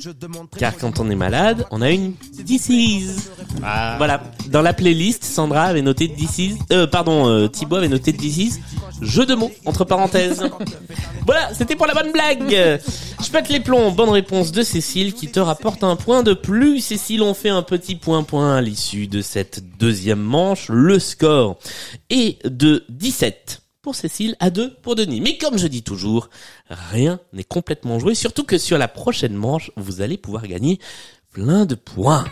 Car 0.58 0.78
quand 0.78 1.00
on 1.00 1.10
est 1.10 1.16
malade, 1.16 1.66
on 1.72 1.82
a 1.82 1.92
une 1.92 2.14
disease. 2.44 3.32
Ah, 3.64 3.96
Voilà, 3.98 4.24
dans 4.48 4.62
la 4.62 4.74
playlist, 4.74 5.24
Sandra 5.24 5.64
avait 5.64 5.82
noté 5.82 6.08
disease, 6.08 6.58
euh, 6.72 6.88
pardon, 6.88 7.28
euh, 7.28 7.48
Thibaut 7.48 7.78
avait 7.78 7.88
noté 7.88 8.12
disease, 8.12 8.60
jeu 9.02 9.26
de 9.26 9.36
mots, 9.36 9.52
entre 9.66 9.86
parenthèses. 9.86 10.44
Voilà, 11.26 11.52
c'était 11.56 11.76
pour 11.76 11.88
la 11.88 11.96
bonne 11.96 12.12
blague. 12.12 12.80
Je 13.20 13.32
pète 13.32 13.50
les 13.50 13.60
plombs, 13.60 13.90
bonne 13.90 14.10
réponse 14.10 14.52
de 14.52 14.62
Cécile 14.62 15.14
qui 15.16 15.28
te 15.32 15.40
rapporte 15.40 15.84
un 15.84 15.96
point 15.96 16.22
de 16.22 16.36
plus. 16.36 16.82
Cécile, 16.82 17.24
on 17.24 17.34
fait 17.34 17.50
un 17.50 17.64
petit 17.64 17.96
point-point 17.96 18.56
à 18.58 18.62
l'issue 18.62 19.08
de 19.08 19.24
cette 19.24 19.64
deuxième 19.80 20.20
manche. 20.22 20.70
Le 20.70 21.00
score 21.00 21.58
est 22.12 22.46
de 22.48 22.86
17 22.90 23.64
pour 23.86 23.94
Cécile 23.94 24.36
à 24.40 24.50
2 24.50 24.78
pour 24.82 24.96
Denis. 24.96 25.22
Mais 25.22 25.38
comme 25.38 25.60
je 25.60 25.68
dis 25.68 25.84
toujours, 25.84 26.32
rien 26.72 27.20
n'est 27.34 27.44
complètement 27.44 28.00
joué, 28.00 28.16
surtout 28.16 28.44
que 28.44 28.58
sur 28.58 28.80
la 28.80 28.88
prochaine 28.88 29.36
manche, 29.36 29.70
vous 29.76 30.02
allez 30.02 30.18
pouvoir 30.18 30.48
gagner 30.48 30.80
plein 31.32 31.68
de 31.68 31.76
points. 31.76 32.26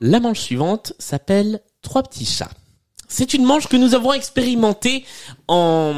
La 0.00 0.18
manche 0.18 0.40
suivante 0.40 0.94
s'appelle 0.98 1.60
Trois 1.82 2.02
petits 2.04 2.24
chats. 2.24 2.48
C'est 3.06 3.34
une 3.34 3.44
manche 3.44 3.68
que 3.68 3.76
nous 3.76 3.94
avons 3.94 4.14
expérimentée 4.14 5.04
en, 5.46 5.92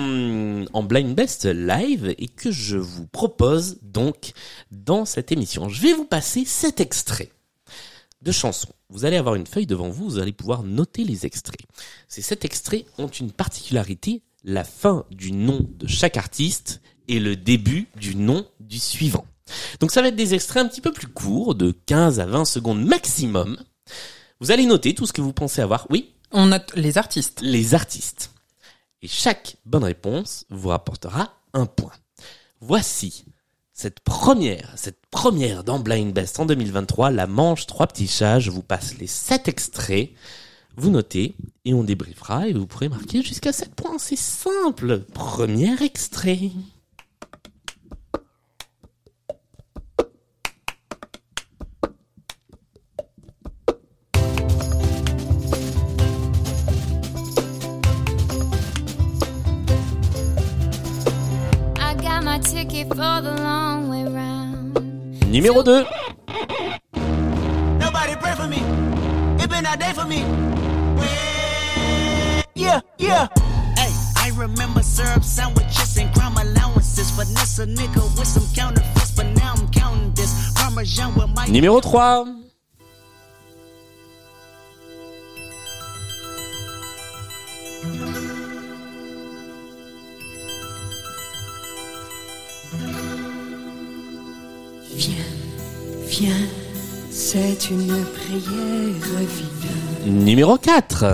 Blind 0.83 1.15
Best 1.15 1.45
Live 1.45 2.17
et 2.19 2.27
que 2.27 2.51
je 2.51 2.79
vous 2.79 3.07
propose 3.07 3.79
donc 3.83 4.33
dans 4.73 5.05
cette 5.05 5.31
émission. 5.31 5.69
Je 5.69 5.81
vais 5.83 5.93
vous 5.93 6.05
passer 6.05 6.45
cet 6.45 6.81
extrait 6.81 7.31
de 8.23 8.33
chansons. 8.33 8.73
Vous 8.93 9.07
allez 9.07 9.17
avoir 9.17 9.37
une 9.37 9.47
feuille 9.47 9.67
devant 9.67 9.89
vous, 9.89 10.05
vous 10.05 10.19
allez 10.19 10.33
pouvoir 10.33 10.63
noter 10.65 11.03
les 11.05 11.25
extraits. 11.25 11.63
Ces 12.09 12.21
sept 12.21 12.45
extraits 12.45 12.85
ont 12.99 13.09
une 13.09 13.33
particularité, 13.33 14.21
la 14.45 14.65
fin 14.65 15.07
du 15.11 15.33
nom 15.33 15.67
de 15.79 15.87
chaque 15.87 16.19
artiste 16.19 16.83
et 17.09 17.19
le 17.19 17.35
début 17.35 17.89
du 17.97 18.15
nom 18.15 18.47
du 18.61 18.79
suivant. 18.79 19.25
Donc 19.81 19.93
ça 19.93 20.03
va 20.03 20.09
être 20.09 20.17
des 20.17 20.35
extraits 20.35 20.63
un 20.63 20.69
petit 20.69 20.83
peu 20.83 20.93
plus 20.93 21.07
courts, 21.07 21.55
de 21.55 21.75
15 21.87 22.21
à 22.21 22.27
20 22.27 22.45
secondes 22.45 22.85
maximum. 22.85 23.57
Vous 24.41 24.51
allez 24.51 24.67
noter 24.67 24.95
tout 24.95 25.07
ce 25.07 25.15
que 25.15 25.23
vous 25.23 25.33
pensez 25.33 25.63
avoir. 25.63 25.87
Oui, 25.89 26.13
On 26.31 26.47
note 26.47 26.73
les 26.75 26.99
artistes. 26.99 27.41
les 27.41 27.75
artistes. 27.75 28.31
Et 29.01 29.09
chaque 29.09 29.57
bonne 29.65 29.85
réponse 29.85 30.45
vous 30.51 30.69
rapportera 30.69 31.33
un 31.55 31.65
point. 31.65 31.93
Voici 32.61 33.25
cette 33.73 34.01
première, 34.01 34.73
cette 34.77 35.07
première 35.11 35.65
dans 35.65 35.79
Blind 35.79 36.13
Best 36.13 36.39
en 36.39 36.47
2023, 36.47 37.11
la 37.11 37.27
manche 37.27 37.67
trois 37.67 37.87
petits 37.87 38.07
chats. 38.07 38.39
Je 38.39 38.51
vous 38.51 38.63
passe 38.63 38.99
les 38.99 39.07
sept 39.07 39.49
extraits. 39.49 40.11
Vous 40.77 40.91
notez 40.91 41.35
et 41.65 41.75
on 41.75 41.85
débriefera 41.85 42.49
et 42.49 42.53
vous 42.53 42.67
pourrez 42.67 42.89
marquer 42.89 43.23
jusqu'à 43.23 43.53
7 43.53 43.75
points. 43.75 43.99
C'est 43.99 44.17
simple. 44.17 45.01
Premier 45.13 45.83
extrait. 45.83 46.51
Numéro 65.33 65.65
2. 65.65 65.87
Nobody 67.81 68.17
pray 68.21 68.35
for 68.37 68.47
me. 68.47 68.59
It 69.43 69.49
been 69.49 69.65
a 69.65 69.75
day 69.79 69.95
for 69.95 70.05
me. 70.05 70.27
Yeah, 72.55 72.81
yeah. 72.99 73.29
Hey, 73.75 73.91
I 74.19 74.31
remember 74.37 74.83
syrup 74.83 75.25
sandwiches 75.25 75.97
and 75.97 76.13
crime 76.15 76.37
allowances. 76.37 77.11
Finesse 77.13 77.61
a 77.61 77.67
nigga 77.67 78.03
with 78.19 78.29
some 78.29 78.47
counterfeits, 78.55 79.13
but 79.13 79.25
now 79.35 79.55
I'm 79.57 79.69
counting 79.71 80.13
this. 80.13 80.53
Parmesan 80.53 81.15
with 81.15 81.31
my 81.35 81.47
Numéro 81.47 81.81
3. 81.81 82.42
Viens, 96.13 96.31
c'est 97.11 97.71
une 97.71 98.05
prière, 98.05 98.43
viens. 100.05 100.13
Numéro 100.13 100.59
4. 100.59 101.07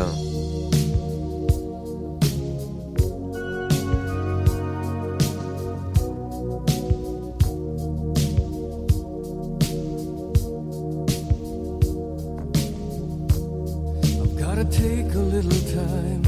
Gotta 14.36 14.64
take 14.64 15.14
a 15.14 15.22
little 15.30 15.60
time. 15.70 16.22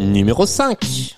Numéro 0.00 0.44
5. 0.44 1.14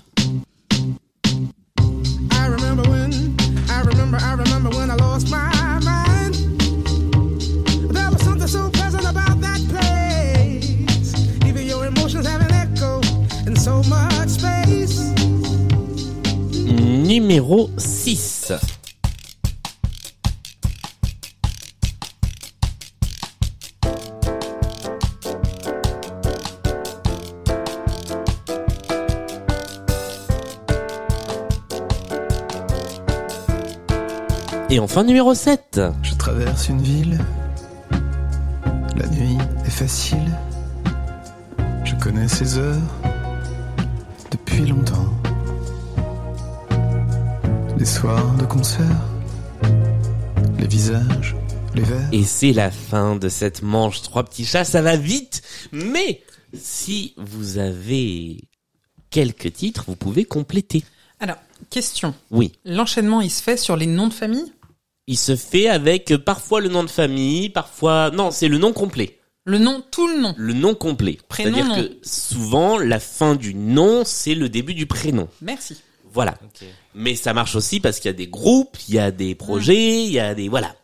6. 18.46 18.54
Et 34.70 34.78
enfin 34.78 35.02
numéro 35.02 35.34
7. 35.34 35.80
Je 36.02 36.14
traverse 36.14 36.68
une 36.68 36.82
ville. 36.82 37.18
La 38.96 39.08
nuit 39.08 39.38
est 39.64 39.70
facile. 39.70 40.18
Je 41.84 41.96
connais 41.96 42.28
ces 42.28 42.58
heures 42.58 42.76
depuis 44.30 44.66
longtemps. 44.66 45.05
Les 47.86 47.92
soirs 47.92 48.36
de 48.36 48.44
concert, 48.44 49.00
les 50.58 50.66
visages, 50.66 51.36
les 51.72 51.82
verres. 51.82 52.08
Et 52.10 52.24
c'est 52.24 52.52
la 52.52 52.72
fin 52.72 53.14
de 53.14 53.28
cette 53.28 53.62
manche 53.62 54.02
trois 54.02 54.24
petits 54.24 54.44
chats, 54.44 54.64
ça 54.64 54.82
va 54.82 54.96
vite, 54.96 55.42
mais 55.70 56.20
si 56.52 57.14
vous 57.16 57.58
avez 57.58 58.40
quelques 59.10 59.52
titres, 59.52 59.84
vous 59.86 59.94
pouvez 59.94 60.24
compléter. 60.24 60.82
Alors, 61.20 61.36
question. 61.70 62.12
Oui. 62.32 62.50
L'enchaînement, 62.64 63.20
il 63.20 63.30
se 63.30 63.40
fait 63.40 63.56
sur 63.56 63.76
les 63.76 63.86
noms 63.86 64.08
de 64.08 64.14
famille? 64.14 64.52
Il 65.06 65.16
se 65.16 65.36
fait 65.36 65.68
avec 65.68 66.10
euh, 66.10 66.18
parfois 66.18 66.60
le 66.60 66.68
nom 66.68 66.82
de 66.82 66.90
famille, 66.90 67.50
parfois 67.50 68.10
non, 68.10 68.32
c'est 68.32 68.48
le 68.48 68.58
nom 68.58 68.72
complet. 68.72 69.20
Le 69.44 69.58
nom, 69.58 69.80
tout 69.92 70.08
le 70.08 70.20
nom. 70.20 70.34
Le 70.36 70.54
nom 70.54 70.74
complet. 70.74 71.18
Prénom, 71.28 71.54
C'est-à-dire 71.54 71.88
que 71.88 71.96
souvent 72.02 72.78
la 72.78 72.98
fin 72.98 73.36
du 73.36 73.54
nom, 73.54 74.02
c'est 74.04 74.34
le 74.34 74.48
début 74.48 74.74
du 74.74 74.86
prénom. 74.86 75.28
Merci. 75.40 75.76
Voilà. 76.16 76.38
Mais 76.94 77.14
ça 77.14 77.34
marche 77.34 77.56
aussi 77.56 77.78
parce 77.78 78.00
qu'il 78.00 78.08
y 78.08 78.14
a 78.14 78.16
des 78.16 78.26
groupes, 78.26 78.78
il 78.88 78.94
y 78.94 78.98
a 78.98 79.10
des 79.10 79.34
projets, 79.34 80.02
il 80.02 80.10
y 80.10 80.18
a 80.18 80.34
des 80.34 80.48
voilà. 80.48 80.74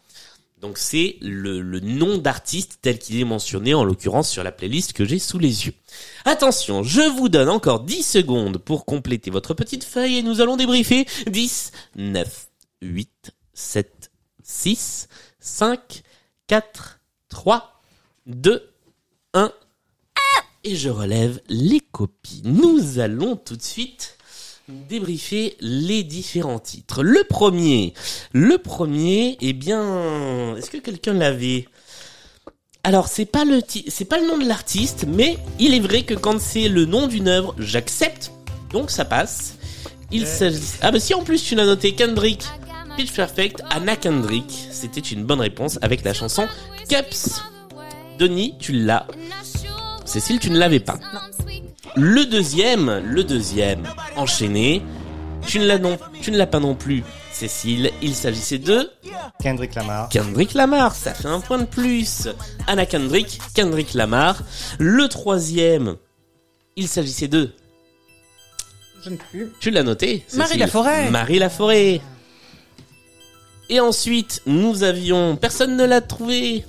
Donc 0.61 0.77
c'est 0.77 1.17
le, 1.23 1.63
le 1.63 1.81
nom 1.81 2.19
d'artiste 2.19 2.81
tel 2.83 2.99
qu'il 2.99 3.19
est 3.19 3.25
mentionné 3.25 3.73
en 3.73 3.83
l'occurrence 3.83 4.29
sur 4.29 4.45
la 4.45 4.53
playlist 4.53 4.93
que 4.93 5.07
j'ai 5.07 5.19
sous 5.19 5.39
les 5.39 5.65
yeux. 5.65 5.73
Attention, 6.27 6.83
je 6.83 7.01
vous 7.01 7.31
donne 7.31 7.49
encore 7.49 7.81
10 7.81 8.03
secondes 8.03 8.59
pour 8.59 8.85
compléter 8.85 9.31
votre 9.31 9.55
petite 9.55 9.85
feuille 9.85 10.19
et 10.19 10.23
nous 10.23 10.43
allons 10.43 10.59
débriefer 10.59 11.07
10, 11.29 11.73
9, 11.97 12.49
8, 12.83 13.33
7, 13.55 14.11
6, 14.43 15.09
5, 15.41 16.03
4, 16.47 17.01
3, 17.31 17.81
2, 18.27 18.71
1. 19.33 19.51
Et 20.65 20.77
je 20.77 20.91
relève 20.91 21.41
les 21.49 21.81
copies. 21.81 22.43
Nous 22.45 22.99
allons 22.99 23.37
tout 23.37 23.57
de 23.57 23.63
suite 23.63 24.19
débriefer 24.89 25.57
les 25.61 26.03
différents 26.03 26.59
titres. 26.59 27.03
Le 27.03 27.25
premier, 27.25 27.95
le 28.33 28.59
premier, 28.59 29.37
eh 29.41 29.53
bien, 29.53 30.57
est-ce 30.57 30.71
que 30.71 30.79
quelqu'un 30.79 31.15
l'avait? 31.15 31.67
Alors, 32.85 33.07
c'est 33.07 33.27
pas 33.27 33.45
le 33.45 33.61
c'est 33.89 34.05
pas 34.05 34.19
le 34.19 34.27
nom 34.27 34.39
de 34.39 34.47
l'artiste, 34.47 35.07
mais 35.07 35.39
il 35.61 35.75
est 35.75 35.81
vrai 35.81 36.03
que 36.03 36.15
quand 36.15 36.41
c'est 36.41 36.69
le 36.69 36.85
nom 36.85 37.07
d'une 37.07 37.29
œuvre, 37.29 37.55
j'accepte. 37.59 38.33
Donc 38.73 38.91
ça 38.91 39.05
passe. 39.05 39.55
Il 40.11 40.27
s'agit 40.27 40.59
Ah 40.83 40.91
bah 40.91 41.01
si 41.01 41.15
en 41.15 41.23
plus 41.23 41.43
tu 41.43 41.55
l'as 41.55 41.65
noté 41.65 41.95
Kendrick 41.95 42.43
Pitch 42.97 43.13
Perfect, 43.13 43.63
Anna 43.71 43.97
Kendrick, 43.97 44.69
c'était 44.71 45.01
une 45.01 45.25
bonne 45.25 45.41
réponse 45.41 45.79
avec 45.81 46.05
la 46.05 46.13
chanson 46.13 46.47
Cups. 46.89 47.41
Denis, 48.19 48.55
tu 48.59 48.73
l'as. 48.73 49.07
Cécile, 50.05 50.39
tu 50.39 50.51
ne 50.51 50.59
l'avais 50.59 50.81
pas. 50.81 50.99
Le 51.97 52.25
deuxième, 52.25 53.03
le 53.05 53.25
deuxième, 53.25 53.83
enchaîné. 54.17 54.83
Tu 55.47 55.59
ne 55.59 55.67
l'as 55.67 55.79
non, 55.79 55.99
tu 56.21 56.31
ne 56.31 56.39
l'as 56.39 56.47
pas 56.47 56.61
non 56.61 56.75
plus, 56.75 57.03
Cécile. 57.33 57.91
Il 58.01 58.15
s'agissait 58.15 58.59
de 58.59 58.89
Kendrick 59.43 59.75
Lamar. 59.75 60.09
Kendrick 60.09 60.55
Lamar. 60.55 60.95
Ça 60.95 61.13
fait 61.15 61.29
un 61.29 61.41
point 61.41 61.59
de 61.59 61.65
plus. 61.65 62.29
Anna 62.67 62.87
Kendrick, 62.87 63.41
Kendrick 63.55 63.95
Lamar. 63.95 64.43
Le 64.79 65.09
troisième, 65.09 65.97
il 66.77 66.87
s'agissait 66.89 67.29
de. 67.29 67.51
Je 69.05 69.11
ne 69.11 69.17
plus. 69.17 69.53
Tu 69.61 69.71
l'as 69.71 69.83
noté 69.83 70.25
Marie. 70.35 70.59
Laforêt. 70.59 71.11
Marie 71.11 71.39
Laforêt. 71.41 72.01
Et 73.69 73.81
ensuite, 73.81 74.43
nous 74.47 74.85
avions, 74.85 75.37
personne 75.37 75.77
ne 75.77 75.85
l'a 75.85 76.01
trouvé. 76.01 76.65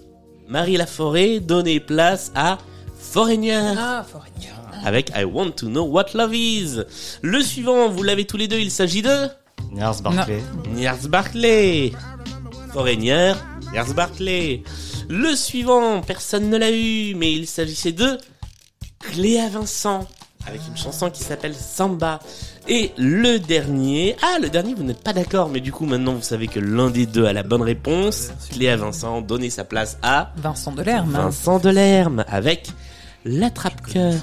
Marie 0.48 0.78
Laforêt 0.78 1.40
donnait 1.40 1.80
place 1.80 2.32
à 2.34 2.58
Foreigner 2.98 3.74
Ah, 3.78 4.04
Foreigner. 4.10 4.50
Avec 4.84 5.12
I 5.16 5.24
Want 5.24 5.52
to 5.52 5.68
Know 5.68 5.86
What 5.86 6.08
Love 6.14 6.36
Is. 6.36 6.84
Le 7.22 7.42
suivant, 7.42 7.90
vous 7.90 8.04
l'avez 8.04 8.26
tous 8.26 8.38
les 8.38 8.48
deux, 8.48 8.60
il 8.60 8.72
s'agit 8.72 9.02
de 9.02 9.28
Nars 9.72 10.02
Barclay. 10.02 10.42
Niels 10.74 11.08
Barclay. 11.10 11.92
Foreigner, 12.74 13.34
Niels 13.72 13.94
Barclay. 13.96 14.64
Le 15.10 15.36
suivant, 15.36 16.02
personne 16.02 16.50
ne 16.50 16.58
l'a 16.58 16.72
eu, 16.72 17.16
mais 17.16 17.34
il 17.34 17.48
s'agissait 17.48 17.92
de 17.92 18.18
Cléa 19.00 19.50
Vincent 19.50 20.08
avec 20.46 20.62
une 20.68 20.78
chanson 20.78 21.10
qui 21.10 21.24
s'appelle 21.24 21.56
Samba. 21.56 22.20
Et 22.68 22.92
le 22.98 23.40
dernier, 23.40 24.16
ah 24.22 24.38
le 24.42 24.50
dernier 24.50 24.74
vous 24.74 24.84
n'êtes 24.84 25.04
pas 25.04 25.14
d'accord, 25.14 25.50
mais 25.50 25.60
du 25.60 25.72
coup 25.72 25.86
maintenant 25.86 26.14
vous 26.14 26.22
savez 26.22 26.48
que 26.48 26.60
l'un 26.60 26.90
des 26.90 27.06
deux 27.06 27.26
a 27.26 27.34
la 27.34 27.44
bonne 27.44 27.62
réponse. 27.62 28.32
Cléa 28.52 28.78
Vincent 28.78 29.22
donnait 29.22 29.50
sa 29.50 29.64
place 29.64 29.98
à 30.02 30.32
Vincent 30.38 30.72
Delerme. 30.72 31.12
Vincent 31.12 31.60
Delerme 31.60 32.24
avec 32.28 32.70
l'attrape-cœur. 33.26 34.22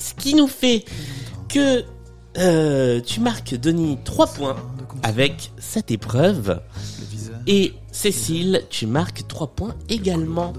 Ce 0.00 0.14
qui 0.14 0.34
nous 0.34 0.48
fait 0.48 0.84
que 1.48 1.84
euh, 2.38 3.00
tu 3.00 3.20
marques 3.20 3.54
Denis 3.54 3.98
3 4.04 4.26
points 4.28 4.56
avec 5.04 5.52
cette 5.58 5.90
épreuve. 5.92 6.60
Et 7.46 7.74
Cécile, 7.92 8.62
tu 8.70 8.86
marques 8.86 9.26
3 9.28 9.48
points 9.48 9.74
également. 9.88 10.52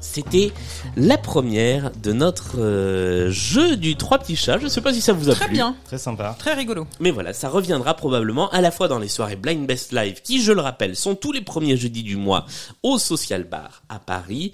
C'était 0.00 0.52
la 0.96 1.18
première 1.18 1.90
de 1.90 2.12
notre 2.12 2.58
euh, 2.60 3.30
jeu 3.30 3.76
du 3.76 3.96
trois 3.96 4.18
petits 4.18 4.36
chats. 4.36 4.58
Je 4.58 4.68
sais 4.68 4.80
pas 4.80 4.92
si 4.94 5.00
ça 5.00 5.12
vous 5.12 5.28
a 5.28 5.34
Très 5.34 5.46
plu. 5.46 5.54
bien, 5.54 5.74
Très 5.84 5.98
sympa. 5.98 6.36
très 6.38 6.54
rigolo. 6.54 6.86
Mais 7.00 7.10
voilà, 7.10 7.32
ça 7.32 7.48
reviendra 7.48 7.94
probablement 7.94 8.48
à 8.50 8.60
la 8.60 8.70
fois 8.70 8.86
dans 8.86 9.00
les 9.00 9.08
soirées 9.08 9.34
Blind 9.36 9.66
Best 9.66 9.92
Live, 9.92 10.22
qui, 10.22 10.40
je 10.42 10.52
le 10.52 10.60
rappelle, 10.60 10.94
sont 10.94 11.16
tous 11.16 11.32
les 11.32 11.40
premiers 11.40 11.76
jeudis 11.76 12.04
du 12.04 12.16
mois 12.16 12.46
au 12.84 12.96
Social 12.98 13.42
Bar 13.44 13.82
à 13.88 13.98
Paris. 13.98 14.52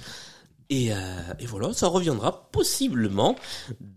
Et, 0.70 0.92
euh, 0.92 0.96
voilà, 1.46 1.72
ça 1.74 1.88
reviendra 1.88 2.48
possiblement 2.50 3.36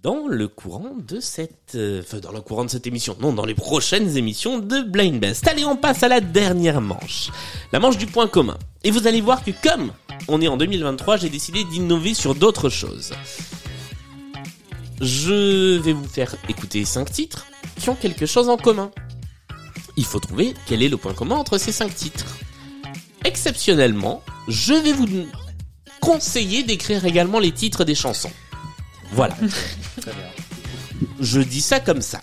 dans 0.04 0.28
le 0.28 0.48
courant 0.48 0.96
de 0.98 1.20
cette, 1.20 1.76
euh, 1.76 2.04
dans 2.22 2.34
le 2.34 2.42
courant 2.42 2.66
de 2.66 2.70
cette 2.70 2.86
émission, 2.86 3.16
non, 3.22 3.32
dans 3.32 3.46
les 3.46 3.56
prochaines 3.56 4.18
émissions 4.18 4.60
de 4.60 4.82
Blind 4.82 5.20
Best. 5.20 5.48
Allez, 5.48 5.64
on 5.64 5.78
passe 5.78 6.04
à 6.04 6.10
la 6.10 6.20
dernière 6.20 6.82
manche, 6.82 7.32
la 7.72 7.80
manche 7.80 7.98
du 7.98 8.06
point 8.06 8.28
commun. 8.28 8.58
Et 8.84 8.92
vous 8.92 9.08
allez 9.08 9.22
voir 9.22 9.44
que 9.44 9.52
comme 9.64 9.92
on 10.28 10.42
est 10.42 10.48
en 10.48 10.58
2023, 10.58 11.18
j'ai 11.18 11.30
décidé 11.30 11.64
d'innover 11.64 12.14
sur 12.14 12.36
d'autres 12.36 12.70
choses. 12.70 13.14
Je 15.00 15.78
vais 15.78 15.94
vous 15.94 16.08
faire 16.08 16.36
écouter 16.50 16.84
cinq 16.84 17.12
titres 17.12 17.46
qui 17.80 17.90
ont 17.90 17.96
quelque 17.96 18.26
chose 18.26 18.50
en 18.50 18.58
commun. 18.58 18.92
Il 19.96 20.06
faut 20.06 20.20
trouver 20.20 20.54
quel 20.66 20.84
est 20.84 20.90
le 20.90 20.98
point 20.98 21.14
commun 21.14 21.36
entre 21.36 21.58
ces 21.58 21.72
cinq 21.72 21.96
titres. 21.96 22.38
Exceptionnellement, 23.24 24.22
je 24.48 24.74
vais 24.74 24.94
vous 24.94 25.06
conseiller 26.00 26.64
d'écrire 26.64 27.06
également 27.06 27.40
les 27.40 27.52
titres 27.52 27.84
des 27.84 27.96
chansons. 27.96 28.32
Voilà. 29.12 29.36
Je 31.20 31.42
dis 31.42 31.62
ça 31.62 31.80
comme 31.80 32.02
ça. 32.02 32.22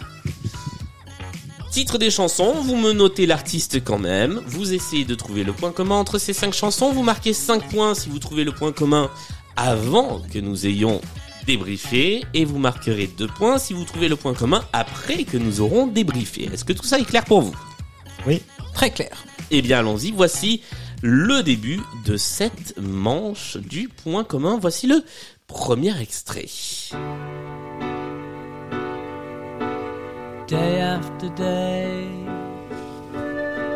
Titre 1.70 1.98
des 1.98 2.10
chansons, 2.10 2.54
vous 2.62 2.76
me 2.76 2.92
notez 2.92 3.26
l'artiste 3.26 3.82
quand 3.82 3.98
même, 3.98 4.40
vous 4.46 4.72
essayez 4.74 5.04
de 5.04 5.16
trouver 5.16 5.42
le 5.42 5.52
point 5.52 5.72
commun 5.72 5.96
entre 5.96 6.18
ces 6.18 6.32
cinq 6.32 6.54
chansons, 6.54 6.92
vous 6.92 7.02
marquez 7.02 7.32
5 7.32 7.68
points 7.68 7.96
si 7.96 8.08
vous 8.08 8.20
trouvez 8.20 8.44
le 8.44 8.52
point 8.52 8.70
commun 8.70 9.10
avant 9.56 10.22
que 10.32 10.38
nous 10.38 10.66
ayons 10.66 11.00
débriefé, 11.48 12.22
et 12.32 12.44
vous 12.44 12.58
marquerez 12.58 13.08
2 13.08 13.26
points 13.26 13.58
si 13.58 13.72
vous 13.72 13.84
trouvez 13.84 14.08
le 14.08 14.14
point 14.14 14.34
commun 14.34 14.64
après 14.72 15.24
que 15.24 15.36
nous 15.36 15.60
aurons 15.60 15.88
débriefé. 15.88 16.48
Est-ce 16.52 16.64
que 16.64 16.72
tout 16.72 16.86
ça 16.86 17.00
est 17.00 17.04
clair 17.04 17.24
pour 17.24 17.42
vous? 17.42 17.56
Oui. 18.24 18.40
Très 18.72 18.90
clair. 18.90 19.24
Eh 19.50 19.60
bien 19.60 19.80
allons-y, 19.80 20.12
voici 20.12 20.62
le 21.06 21.42
début 21.42 21.80
de 22.06 22.16
cette 22.16 22.78
manche 22.78 23.58
du 23.58 23.88
point 23.88 24.24
commun. 24.24 24.58
Voici 24.58 24.86
le 24.86 25.04
premier 25.46 26.00
extrait. 26.00 26.48
day 30.46 30.80
after 30.80 31.28
day, 31.30 32.06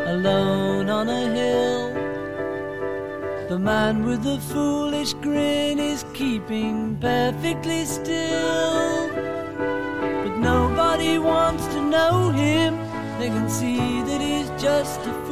alone 0.05 0.89
on 0.89 1.07
a 1.07 1.21
hill. 1.35 1.93
The 3.49 3.59
man 3.59 4.05
with 4.05 4.23
the 4.23 4.39
foolish 4.51 5.13
grin 5.13 5.79
is 5.79 6.05
keeping 6.13 6.97
perfectly 6.99 7.85
still. 7.85 9.09
But 10.23 10.37
nobody 10.37 11.17
wants 11.17 11.65
to 11.73 11.81
know 11.81 12.29
him, 12.29 12.77
they 13.19 13.29
can 13.29 13.49
see 13.49 14.01
that 14.03 14.21
he's 14.21 14.49
just 14.61 14.99
a. 15.07 15.28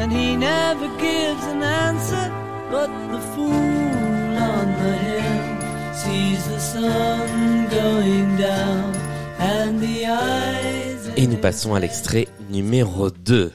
And 0.00 0.12
he 0.12 0.36
never 0.36 0.86
gives 0.98 1.44
an 1.46 1.62
answer, 1.62 2.32
but 2.70 2.88
the 3.12 3.20
fool 3.34 3.50
on 3.50 4.66
the 4.82 4.92
hill 5.06 5.92
sees 5.92 6.46
the 6.48 6.60
sun 6.60 7.68
going 7.68 8.36
down. 8.36 8.94
And 9.40 9.80
the 9.80 10.06
eyes 10.06 11.10
Et 11.16 11.26
nous 11.26 11.36
passons 11.36 11.74
à 11.74 11.80
l'extrait 11.80 12.28
numéro 12.48 13.10
2. 13.10 13.52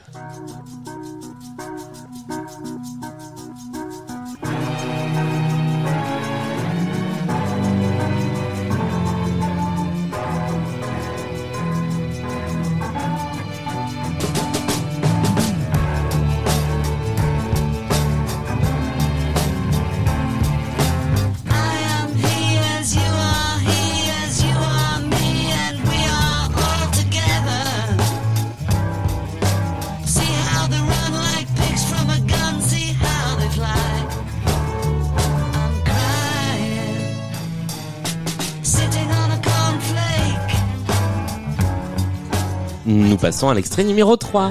À 43.50 43.54
l'extrait 43.54 43.84
numéro 43.84 44.16
3. 44.16 44.50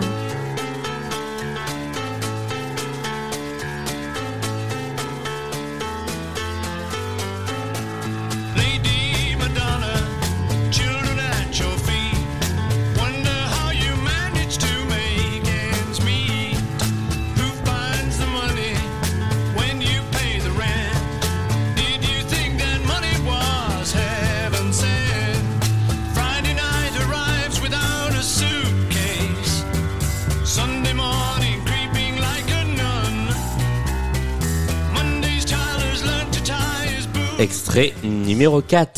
04 38.61 38.92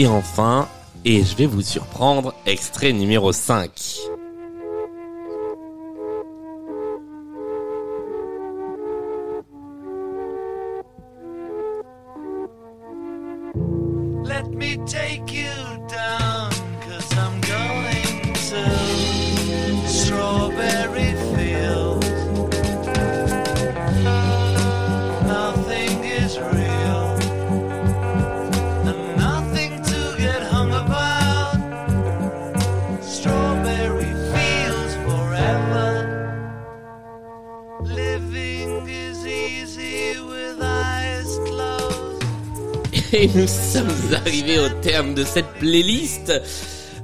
Et 0.00 0.06
enfin, 0.06 0.68
et 1.04 1.24
je 1.24 1.34
vais 1.34 1.46
vous 1.46 1.60
surprendre, 1.60 2.32
extrait 2.46 2.92
numéro 2.92 3.32
5. 3.32 3.97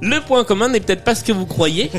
Le 0.01 0.19
point 0.19 0.43
commun 0.43 0.69
n'est 0.69 0.79
peut-être 0.79 1.03
pas 1.03 1.15
ce 1.15 1.23
que 1.23 1.31
vous 1.31 1.45
croyez. 1.45 1.91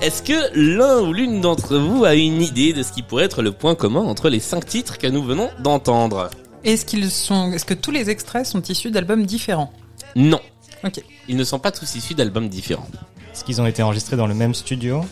Est-ce 0.00 0.22
que 0.22 0.50
l'un 0.54 1.00
ou 1.00 1.12
l'une 1.12 1.40
d'entre 1.40 1.76
vous 1.76 2.04
a 2.04 2.14
une 2.14 2.42
idée 2.42 2.72
de 2.72 2.82
ce 2.82 2.92
qui 2.92 3.02
pourrait 3.02 3.24
être 3.24 3.42
le 3.42 3.52
point 3.52 3.74
commun 3.74 4.00
entre 4.00 4.28
les 4.28 4.40
cinq 4.40 4.66
titres 4.66 4.98
que 4.98 5.06
nous 5.06 5.22
venons 5.22 5.50
d'entendre? 5.60 6.30
Est-ce 6.64 6.84
qu'ils 6.84 7.10
sont, 7.10 7.52
est-ce 7.52 7.64
que 7.64 7.74
tous 7.74 7.90
les 7.90 8.10
extraits 8.10 8.44
sont 8.44 8.62
issus 8.62 8.90
d'albums 8.90 9.24
différents? 9.24 9.72
Non. 10.16 10.40
Ok. 10.82 11.02
Ils 11.28 11.36
ne 11.36 11.44
sont 11.44 11.58
pas 11.58 11.72
tous 11.72 11.94
issus 11.94 12.14
d'albums 12.14 12.48
différents. 12.48 12.88
Est-ce 13.32 13.44
qu'ils 13.44 13.60
ont 13.60 13.66
été 13.66 13.82
enregistrés 13.82 14.16
dans 14.16 14.26
le 14.26 14.34
même 14.34 14.54
studio? 14.54 15.04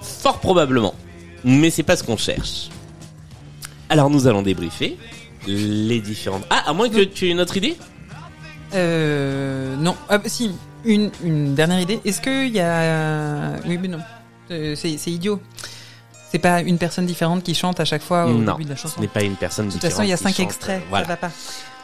Fort 0.00 0.40
probablement. 0.40 0.94
Mais 1.44 1.70
c'est 1.70 1.82
pas 1.82 1.96
ce 1.96 2.02
qu'on 2.02 2.16
cherche. 2.16 2.68
Alors 3.88 4.10
nous 4.10 4.26
allons 4.26 4.42
débriefer 4.42 4.96
les 5.46 6.00
différentes... 6.00 6.44
Ah, 6.50 6.64
à 6.66 6.72
moins 6.72 6.88
que 6.88 7.00
tu 7.00 7.26
aies 7.26 7.30
une 7.30 7.40
autre 7.40 7.56
idée? 7.56 7.76
Euh, 8.74 9.76
non. 9.76 9.96
Ah, 10.08 10.18
si, 10.26 10.52
une, 10.84 11.10
une 11.22 11.54
dernière 11.54 11.80
idée. 11.80 12.00
Est-ce 12.04 12.20
qu'il 12.20 12.48
y 12.54 12.60
a... 12.60 13.52
Oui, 13.66 13.78
mais 13.78 13.88
non. 13.88 13.98
Euh, 14.50 14.74
c'est 14.74 14.96
c'est 14.98 15.10
idiot. 15.10 15.40
C'est 16.30 16.38
pas 16.38 16.60
une 16.60 16.78
personne 16.78 17.06
différente 17.06 17.42
qui 17.42 17.54
chante 17.54 17.80
à 17.80 17.84
chaque 17.84 18.02
fois 18.02 18.26
au 18.26 18.30
Non, 18.32 18.52
début 18.52 18.64
de 18.64 18.70
la 18.70 18.76
chanson. 18.76 18.96
ce 18.96 19.00
n'est 19.00 19.08
pas 19.08 19.22
une 19.22 19.34
personne 19.36 19.66
De 19.66 19.72
toute 19.72 19.80
différente 19.80 19.92
façon, 19.96 20.02
il 20.04 20.10
y 20.10 20.12
a 20.12 20.16
cinq 20.16 20.30
chante. 20.36 20.46
extraits. 20.46 20.82
Voilà. 20.88 21.04
Ça 21.04 21.10
va 21.12 21.16
pas. 21.16 21.30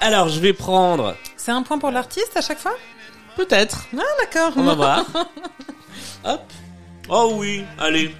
Alors 0.00 0.28
je 0.28 0.38
vais 0.40 0.52
prendre... 0.52 1.16
C'est 1.36 1.50
un 1.52 1.62
point 1.62 1.78
pour 1.78 1.90
l'artiste 1.90 2.36
à 2.36 2.40
chaque 2.42 2.58
fois? 2.58 2.74
Peut-être. 3.36 3.86
Ah, 3.96 4.02
d'accord. 4.20 4.52
On 4.56 4.62
va 4.62 4.74
voir. 4.76 5.04
Hop. 6.24 6.40
Oh 7.08 7.32
oui, 7.36 7.64
allez. 7.78 8.14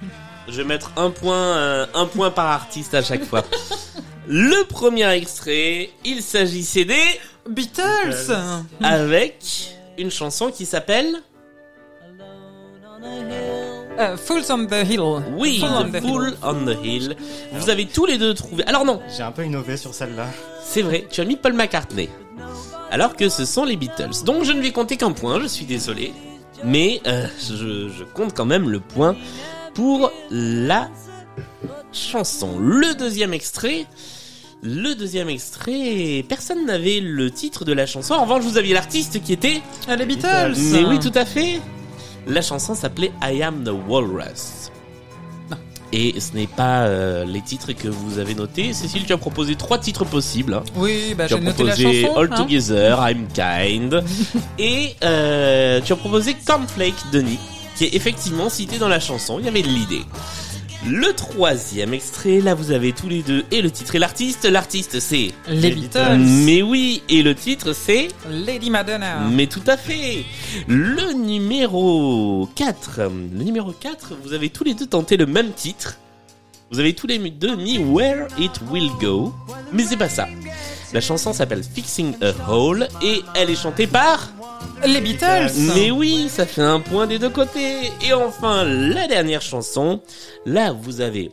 Je 0.49 0.57
vais 0.61 0.63
mettre 0.63 0.91
un 0.97 1.09
point, 1.09 1.35
euh, 1.57 1.85
un 1.93 2.05
point 2.05 2.29
par 2.31 2.47
artiste 2.47 2.93
à 2.93 3.01
chaque 3.01 3.23
fois. 3.25 3.43
Le 4.27 4.63
premier 4.65 5.09
extrait, 5.11 5.89
il 6.05 6.21
s'agissait 6.21 6.85
des 6.85 7.19
Beatles 7.49 8.33
avec 8.81 9.73
une 9.97 10.11
chanson 10.11 10.51
qui 10.51 10.65
s'appelle 10.65 11.21
Euh, 13.99 14.15
Fools 14.15 14.43
on 14.51 14.65
the 14.67 14.87
Hill. 14.87 15.01
Oui, 15.37 15.59
Fool 15.59 15.69
on 15.73 15.83
The 15.85 15.91
the 15.93 16.01
Fool 16.01 16.27
Hill. 16.27 16.37
on 16.43 16.65
the 16.65 16.77
Hill. 16.85 17.15
Vous 17.53 17.69
avez 17.71 17.85
tous 17.87 18.05
les 18.05 18.17
deux 18.19 18.33
trouvé. 18.35 18.63
Alors 18.65 18.85
non, 18.85 19.01
J'ai 19.15 19.23
un 19.23 19.31
peu 19.31 19.43
innové 19.43 19.75
sur 19.75 19.93
celle-là. 19.93 20.27
c'est 20.63 20.83
vrai, 20.83 21.07
tu 21.09 21.19
as 21.21 21.25
mis 21.25 21.35
Paul 21.35 21.53
McCartney. 21.53 22.07
Alors 22.91 23.15
que 23.15 23.27
ce 23.27 23.43
sont 23.45 23.65
les 23.65 23.75
Beatles. 23.75 24.23
Donc 24.23 24.43
je 24.43 24.51
ne 24.51 24.61
vais 24.61 24.71
compter 24.71 24.97
qu'un 24.97 25.13
point, 25.13 25.39
je 25.41 25.47
suis 25.47 25.65
désolé. 25.65 26.13
Mais 26.63 27.01
euh, 27.07 27.25
je, 27.39 27.89
je 27.89 28.03
compte 28.03 28.35
quand 28.35 28.45
même 28.45 28.69
le 28.69 28.79
point 28.81 29.15
pour 29.73 30.11
la 30.29 30.89
chanson. 31.91 32.59
Le 32.59 32.93
deuxième 32.93 33.33
extrait. 33.33 33.85
Le 34.63 34.95
deuxième 34.95 35.29
extrait, 35.29 36.25
personne 36.27 36.65
n'avait 36.65 36.99
le 36.99 37.29
titre 37.29 37.63
de 37.63 37.73
la 37.73 37.85
chanson. 37.85 38.15
En 38.15 38.23
revanche, 38.23 38.43
vous 38.43 38.57
aviez 38.57 38.73
l'artiste 38.73 39.21
qui 39.21 39.31
était... 39.33 39.61
Ah, 39.87 39.95
les 39.95 40.05
Beatles 40.05 40.55
Mais 40.71 40.83
oui, 40.83 40.99
tout 40.99 41.11
à 41.13 41.25
fait. 41.25 41.61
La 42.25 42.41
chanson 42.41 42.73
s'appelait 42.73 43.11
I 43.21 43.43
Am 43.43 43.63
the 43.63 43.71
Walrus. 43.87 44.71
Et 45.93 46.19
ce 46.19 46.33
n'est 46.33 46.47
pas 46.47 46.81
euh, 46.81 47.23
les 47.23 47.39
titres 47.39 47.71
que 47.71 47.87
vous 47.87 48.19
avez 48.19 48.35
notés. 48.35 48.73
Cécile, 48.73 49.05
tu 49.05 49.13
as 49.13 49.17
proposé 49.17 49.55
trois 49.55 49.77
titres 49.77 50.03
possibles. 50.03 50.55
hein. 50.55 50.63
Oui, 50.75 51.13
bah 51.17 51.27
tu 51.27 51.35
as 51.35 51.37
j'ai 51.37 51.43
noté 51.43 51.63
la 51.63 51.73
proposé 51.73 52.01
chanson. 52.01 52.17
All 52.19 52.29
hein. 52.33 52.35
Together, 52.35 52.99
I'm 53.09 53.27
Kind. 53.33 54.03
et 54.59 54.95
euh, 55.03 55.79
tu 55.85 55.93
as 55.93 55.95
proposé 55.95 56.35
Cornflake 56.45 57.11
de 57.13 57.21
Nick, 57.21 57.39
qui 57.77 57.85
est 57.85 57.95
effectivement 57.95 58.49
cité 58.49 58.79
dans 58.79 58.89
la 58.89 58.99
chanson. 58.99 59.39
Il 59.39 59.45
y 59.45 59.47
avait 59.47 59.61
de 59.61 59.69
l'idée. 59.69 60.01
Le 60.85 61.11
troisième 61.13 61.93
extrait, 61.93 62.39
là 62.39 62.53
vous 62.53 62.71
avez 62.71 62.93
tous 62.93 63.09
les 63.09 63.23
deux, 63.23 63.43
et 63.51 63.61
le 63.61 63.71
titre 63.71 63.95
et 63.95 63.99
l'artiste. 63.99 64.45
L'artiste 64.45 64.99
c'est... 64.99 65.31
Les 65.47 65.71
Beatles. 65.71 66.17
Mais 66.19 66.61
oui, 66.61 67.01
et 67.09 67.23
le 67.23 67.33
titre 67.33 67.73
c'est... 67.73 68.09
Lady 68.29 68.69
Madonna. 68.69 69.27
Mais 69.31 69.47
tout 69.47 69.63
à 69.65 69.75
fait 69.75 70.23
Le 70.67 71.13
numéro 71.13 72.47
4. 72.55 73.01
Le 73.33 73.43
numéro 73.43 73.71
4, 73.71 74.13
vous 74.23 74.33
avez 74.33 74.49
tous 74.49 74.63
les 74.63 74.75
deux 74.75 74.85
tenté 74.85 75.17
le 75.17 75.25
même 75.25 75.51
titre. 75.51 75.97
Vous 76.69 76.79
avez 76.79 76.93
tous 76.93 77.07
les 77.07 77.17
deux 77.17 77.55
mis 77.55 77.79
Where 77.79 78.27
It 78.37 78.51
Will 78.69 78.91
Go. 79.01 79.33
Mais 79.73 79.83
c'est 79.83 79.97
pas 79.97 80.09
ça. 80.09 80.27
La 80.93 81.01
chanson 81.01 81.33
s'appelle 81.33 81.63
Fixing 81.63 82.13
a 82.21 82.51
Hole 82.51 82.87
et 83.01 83.21
elle 83.35 83.49
est 83.49 83.61
chantée 83.61 83.87
par... 83.87 84.31
Les 84.85 85.01
Beatles. 85.01 85.51
Mais 85.75 85.91
oui, 85.91 86.29
ça 86.29 86.45
fait 86.45 86.61
un 86.61 86.79
point 86.79 87.07
des 87.07 87.19
deux 87.19 87.29
côtés. 87.29 87.91
Et 88.05 88.13
enfin, 88.13 88.63
la 88.63 89.07
dernière 89.07 89.41
chanson. 89.41 90.01
Là, 90.45 90.71
vous 90.71 91.01
avez... 91.01 91.31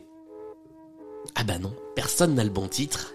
Ah 1.35 1.43
bah 1.43 1.59
non, 1.59 1.73
personne 1.95 2.35
n'a 2.35 2.43
le 2.43 2.49
bon 2.49 2.67
titre. 2.67 3.13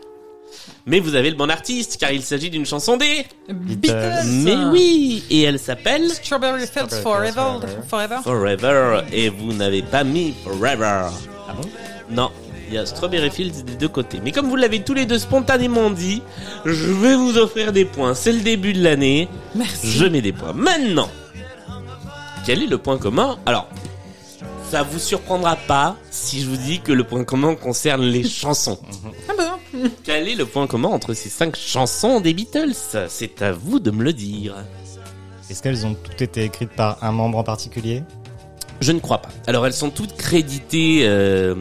Mais 0.87 1.01
vous 1.01 1.15
avez 1.15 1.31
le 1.31 1.37
bon 1.37 1.51
artiste, 1.51 1.99
car 1.99 2.11
il 2.13 2.23
s'agit 2.23 2.51
d'une 2.51 2.67
chanson 2.67 2.97
des... 2.97 3.25
Beatles. 3.49 4.27
Mais 4.27 4.57
oui, 4.57 5.23
et 5.31 5.43
elle 5.43 5.59
s'appelle... 5.59 6.11
Strawberry 6.11 6.67
Fields 6.67 7.03
Forever. 7.03 7.67
Forever. 7.89 8.19
Forever, 8.23 9.03
et 9.13 9.29
vous 9.29 9.53
n'avez 9.53 9.83
pas 9.83 10.05
mis 10.05 10.35
Forever. 10.45 11.09
Ah 11.49 11.55
bon? 11.55 11.69
Non, 12.11 12.31
il 12.71 12.75
y 12.75 12.79
a 12.79 12.87
Strawberry 12.87 13.31
Fields 13.33 13.65
des 13.65 13.75
deux 13.75 13.89
côtés. 13.89 14.21
Mais 14.23 14.31
comme 14.31 14.49
vous 14.49 14.55
l'avez 14.55 14.83
tous 14.85 14.95
les 14.95 15.05
deux 15.05 15.19
spontanément 15.19 15.91
dit, 15.91 16.23
je 16.65 16.93
vais 16.93 17.17
vous 17.17 17.37
offrir 17.37 17.73
des 17.73 17.85
points. 17.85 18.15
C'est 18.15 18.33
le 18.33 18.41
début 18.41 18.73
de 18.73 18.83
l'année. 18.83 19.29
Merci. 19.57 19.91
Je 19.91 20.05
mets 20.07 20.23
des 20.23 20.33
points. 20.33 20.53
Maintenant, 20.53 21.11
quel 22.47 22.63
est 22.63 22.69
le 22.69 22.79
point 22.79 22.97
commun? 22.97 23.39
Alors, 23.45 23.69
ça 24.71 24.85
vous 24.85 25.01
surprendra 25.01 25.57
pas 25.57 25.97
si 26.13 26.43
je 26.43 26.49
vous 26.49 26.57
dis 26.57 26.79
que 26.79 26.93
le 26.93 27.03
point 27.03 27.25
commun 27.25 27.57
concerne 27.57 28.03
les 28.03 28.23
chansons. 28.29 28.79
Ah 29.29 29.33
bon? 29.37 29.91
Quel 30.05 30.29
est 30.29 30.37
le 30.37 30.47
point 30.47 30.69
commun 30.69 30.91
entre 30.91 31.13
ces 31.13 31.29
cinq 31.29 31.57
chansons 31.57 32.21
des 32.21 32.35
Beatles? 32.35 32.75
C'est 33.09 33.43
à 33.43 33.51
vous 33.51 33.81
de 33.81 33.91
me 33.91 34.05
le 34.05 34.13
dire. 34.13 34.55
Est-ce 35.51 35.61
qu'elles 35.61 35.85
ont 35.87 35.95
toutes 35.95 36.23
été 36.23 36.45
écrites 36.45 36.71
par 36.71 37.03
un 37.03 37.11
membre 37.11 37.39
en 37.39 37.45
particulier? 37.45 38.05
Je 38.81 38.93
ne 38.93 39.01
crois 39.01 39.19
pas. 39.19 39.31
Alors 39.49 39.67
elles 39.67 39.73
sont 39.73 39.91
toutes 39.91 40.17
créditées 40.17 41.01
euh, 41.03 41.57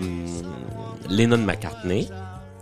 Lennon-McCartney. 1.10 2.10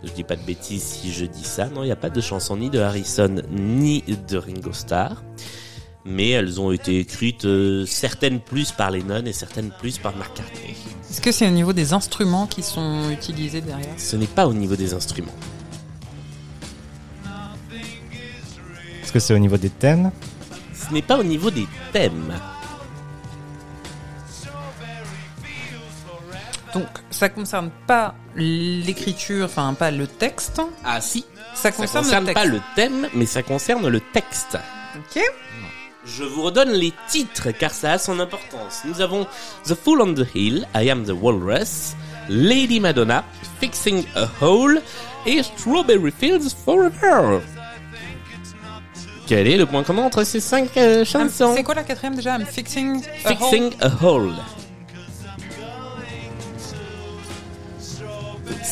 Je 0.03 0.11
dis 0.11 0.23
pas 0.23 0.35
de 0.35 0.43
bêtises 0.43 0.83
si 0.83 1.11
je 1.11 1.25
dis 1.25 1.43
ça. 1.43 1.67
Non, 1.67 1.83
il 1.83 1.87
n'y 1.87 1.91
a 1.91 1.97
pas 1.97 2.09
de 2.09 2.21
chanson 2.21 2.57
ni 2.57 2.69
de 2.69 2.79
Harrison 2.79 3.41
ni 3.49 4.03
de 4.29 4.37
Ringo 4.37 4.71
Starr. 4.73 5.23
Mais 6.05 6.29
elles 6.29 6.61
ont 6.61 6.71
été 6.71 6.99
écrites 6.99 7.45
euh, 7.45 7.85
certaines 7.85 8.39
plus 8.39 8.71
par 8.71 8.91
Lennon 8.91 9.25
et 9.25 9.33
certaines 9.33 9.71
plus 9.71 9.97
par 9.97 10.15
McCartney. 10.15 10.75
Est-ce 11.09 11.19
que 11.19 11.31
c'est 11.31 11.47
au 11.47 11.51
niveau 11.51 11.73
des 11.73 11.93
instruments 11.93 12.47
qui 12.47 12.63
sont 12.63 13.09
utilisés 13.09 13.61
derrière? 13.61 13.93
Ce 13.97 14.15
n'est 14.15 14.27
pas 14.27 14.47
au 14.47 14.53
niveau 14.53 14.75
des 14.75 14.93
instruments. 14.93 15.35
Est-ce 19.03 19.11
que 19.11 19.19
c'est 19.19 19.33
au 19.33 19.39
niveau 19.39 19.57
des 19.57 19.69
thèmes? 19.69 20.11
Ce 20.73 20.93
n'est 20.93 21.01
pas 21.01 21.17
au 21.17 21.23
niveau 21.23 21.49
des 21.49 21.67
thèmes. 21.91 22.33
Donc, 26.73 26.87
ça 27.09 27.29
concerne 27.29 27.69
pas 27.87 28.13
l'écriture, 28.35 29.45
enfin 29.45 29.73
pas 29.73 29.89
le 29.91 30.05
texte. 30.07 30.61
Ah 30.83 31.01
si, 31.01 31.25
Ça 31.55 31.63
ça 31.63 31.71
concerne, 31.71 32.03
concerne 32.05 32.27
le 32.27 32.33
pas 32.33 32.45
le 32.45 32.61
thème, 32.75 33.07
mais 33.13 33.25
ça 33.25 33.41
concerne 33.43 33.87
le 33.87 33.99
texte. 33.99 34.57
Ok. 34.97 35.21
Je 36.05 36.23
vous 36.23 36.43
redonne 36.43 36.71
les 36.71 36.93
titres 37.09 37.51
car 37.51 37.71
ça 37.71 37.93
a 37.93 37.97
son 37.97 38.19
importance. 38.19 38.81
Nous 38.85 39.01
avons 39.01 39.25
The 39.65 39.75
Fool 39.75 40.01
on 40.01 40.13
the 40.13 40.25
Hill, 40.35 40.67
I 40.75 40.89
Am 40.89 41.03
the 41.05 41.11
Walrus, 41.11 41.95
Lady 42.29 42.79
Madonna, 42.79 43.23
Fixing 43.59 44.05
a 44.15 44.27
Hole 44.41 44.81
et 45.25 45.41
Strawberry 45.43 46.11
Fields 46.17 46.53
Forever. 46.65 47.39
Quel 49.25 49.47
est 49.47 49.57
le 49.57 49.65
point 49.65 49.83
commun 49.83 50.03
entre 50.03 50.23
ces 50.23 50.39
cinq 50.39 50.77
euh, 50.77 51.03
I'm- 51.03 51.05
chansons? 51.05 51.53
C'est 51.55 51.63
quoi 51.63 51.75
la 51.75 51.83
quatrième 51.83 52.15
déjà? 52.15 52.37
I'm 52.37 52.45
fixing. 52.45 53.01
a 53.25 53.29
hole. 53.33 53.37
Fixing 53.37 53.73
a 53.81 53.89
Hole. 54.05 54.33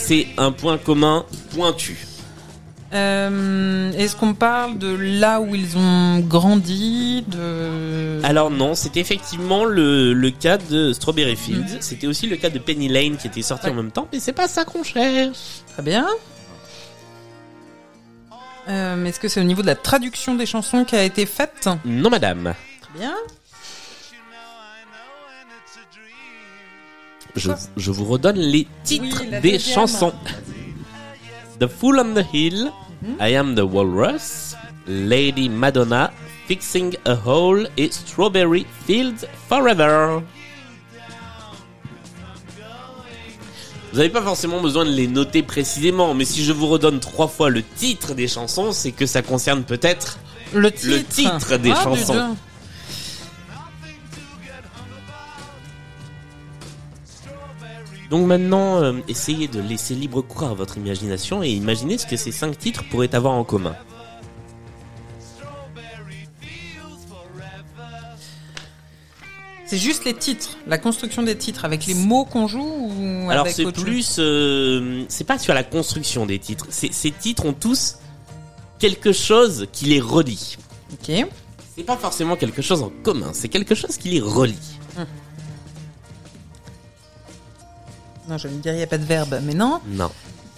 C'est 0.07 0.27
un 0.37 0.51
point 0.51 0.77
commun 0.77 1.25
pointu. 1.55 1.97
Euh, 2.93 3.91
Est-ce 3.93 4.15
qu'on 4.15 4.33
parle 4.35 4.77
de 4.77 4.87
là 4.95 5.41
où 5.41 5.55
ils 5.55 5.75
ont 5.77 6.19
grandi 6.19 7.23
de... 7.27 8.21
Alors 8.23 8.51
non, 8.51 8.75
c'était 8.75 8.99
effectivement 8.99 9.65
le, 9.65 10.13
le 10.13 10.29
cas 10.29 10.57
de 10.57 10.93
Strawberry 10.93 11.35
Fields. 11.35 11.77
C'était 11.81 12.07
aussi 12.07 12.27
le 12.27 12.37
cas 12.37 12.49
de 12.51 12.59
Penny 12.59 12.87
Lane 12.87 13.17
qui 13.17 13.27
était 13.27 13.41
sorti 13.41 13.65
Ouais. 13.65 13.71
en 13.71 13.75
même 13.75 13.91
temps, 13.91 14.07
mais 14.13 14.19
c'est 14.19 14.31
pas 14.33 14.47
ça 14.47 14.63
qu'on 14.63 14.83
cherche. 14.83 15.37
Très 15.73 15.81
bien. 15.83 16.05
Euh, 18.69 19.05
Est-ce 19.05 19.19
que 19.19 19.27
c'est 19.27 19.41
au 19.41 19.45
niveau 19.45 19.61
de 19.63 19.67
la 19.67 19.75
traduction 19.75 20.35
des 20.35 20.45
chansons 20.45 20.85
qui 20.85 20.95
a 20.95 21.03
été 21.03 21.25
faite? 21.25 21.67
Non 21.83 22.09
madame. 22.09 22.53
Très 22.81 22.99
bien. 22.99 23.13
Je, 27.35 27.51
je 27.77 27.91
vous 27.91 28.05
redonne 28.05 28.37
les 28.37 28.67
titres 28.83 29.21
Oui, 29.21 29.29
des 29.41 29.51
deuxième. 29.53 29.75
chansons. 29.75 30.13
The 31.59 31.67
Fool 31.67 31.99
on 31.99 32.13
the 32.13 32.25
Hill, 32.33 32.71
I 33.19 33.35
Am 33.35 33.55
the 33.55 33.61
Walrus, 33.61 34.55
Lady 34.87 35.49
Madonna, 35.49 36.11
Fixing 36.47 36.95
a 37.05 37.15
Hole 37.25 37.69
et 37.77 37.89
Strawberry 37.91 38.65
Fields 38.85 39.25
Forever. 39.49 40.19
Vous 43.91 43.97
n'avez 43.99 44.09
pas 44.09 44.21
forcément 44.21 44.61
besoin 44.61 44.83
de 44.85 44.89
les 44.91 45.07
noter 45.07 45.41
précisément, 45.41 46.13
mais 46.13 46.25
si 46.25 46.43
je 46.43 46.51
vous 46.51 46.67
redonne 46.67 46.99
trois 46.99 47.29
fois 47.29 47.49
le 47.49 47.63
titre 47.63 48.13
des 48.13 48.27
chansons, 48.27 48.73
c'est 48.73 48.91
que 48.91 49.05
ça 49.05 49.21
concerne 49.21 49.63
peut-être 49.63 50.19
Le 50.53 50.69
titre, 50.71 50.89
le 50.89 51.03
titre 51.03 51.57
des 51.57 51.71
Ah, 51.71 51.75
du 51.75 51.81
chansons. 51.83 52.35
Donc 58.15 58.27
maintenant, 58.27 58.81
euh, 58.81 58.93
essayez 59.09 59.49
de 59.49 59.59
laisser 59.59 59.93
libre 59.93 60.21
cours 60.21 60.47
à 60.47 60.53
votre 60.53 60.77
imagination 60.77 61.43
et 61.43 61.49
imaginez 61.49 61.97
ce 61.97 62.07
que 62.07 62.15
ces 62.15 62.31
cinq 62.31 62.57
titres 62.57 62.85
pourraient 62.89 63.13
avoir 63.13 63.33
en 63.33 63.43
commun. 63.43 63.75
C'est 69.65 69.77
juste 69.77 70.05
les 70.05 70.13
titres, 70.13 70.51
la 70.65 70.77
construction 70.77 71.23
des 71.23 71.37
titres 71.37 71.65
avec 71.65 71.87
les 71.87 71.93
mots 71.93 72.23
qu'on 72.23 72.47
joue 72.47 72.63
ou 72.63 73.29
Alors 73.29 73.49
c'est 73.49 73.69
plus, 73.69 74.15
euh, 74.19 75.03
c'est 75.09 75.25
pas 75.25 75.37
sur 75.37 75.53
la 75.53 75.65
construction 75.65 76.25
des 76.25 76.39
titres. 76.39 76.67
Ces 76.69 77.11
titres 77.11 77.45
ont 77.45 77.51
tous 77.51 77.97
quelque 78.79 79.11
chose 79.11 79.67
qui 79.73 79.87
les 79.87 79.99
relie. 79.99 80.55
Ok. 80.93 81.11
C'est 81.75 81.83
pas 81.83 81.97
forcément 81.97 82.37
quelque 82.37 82.61
chose 82.61 82.81
en 82.81 82.93
commun, 83.03 83.31
c'est 83.33 83.49
quelque 83.49 83.75
chose 83.75 83.97
qui 83.97 84.07
les 84.07 84.21
relie. 84.21 84.55
Non, 88.27 88.37
j'allais 88.37 88.55
dire 88.55 88.73
il 88.73 88.77
n'y 88.77 88.83
a 88.83 88.87
pas 88.87 88.97
de 88.97 89.05
verbe, 89.05 89.39
mais 89.43 89.53
non. 89.53 89.79
Non. 89.87 90.11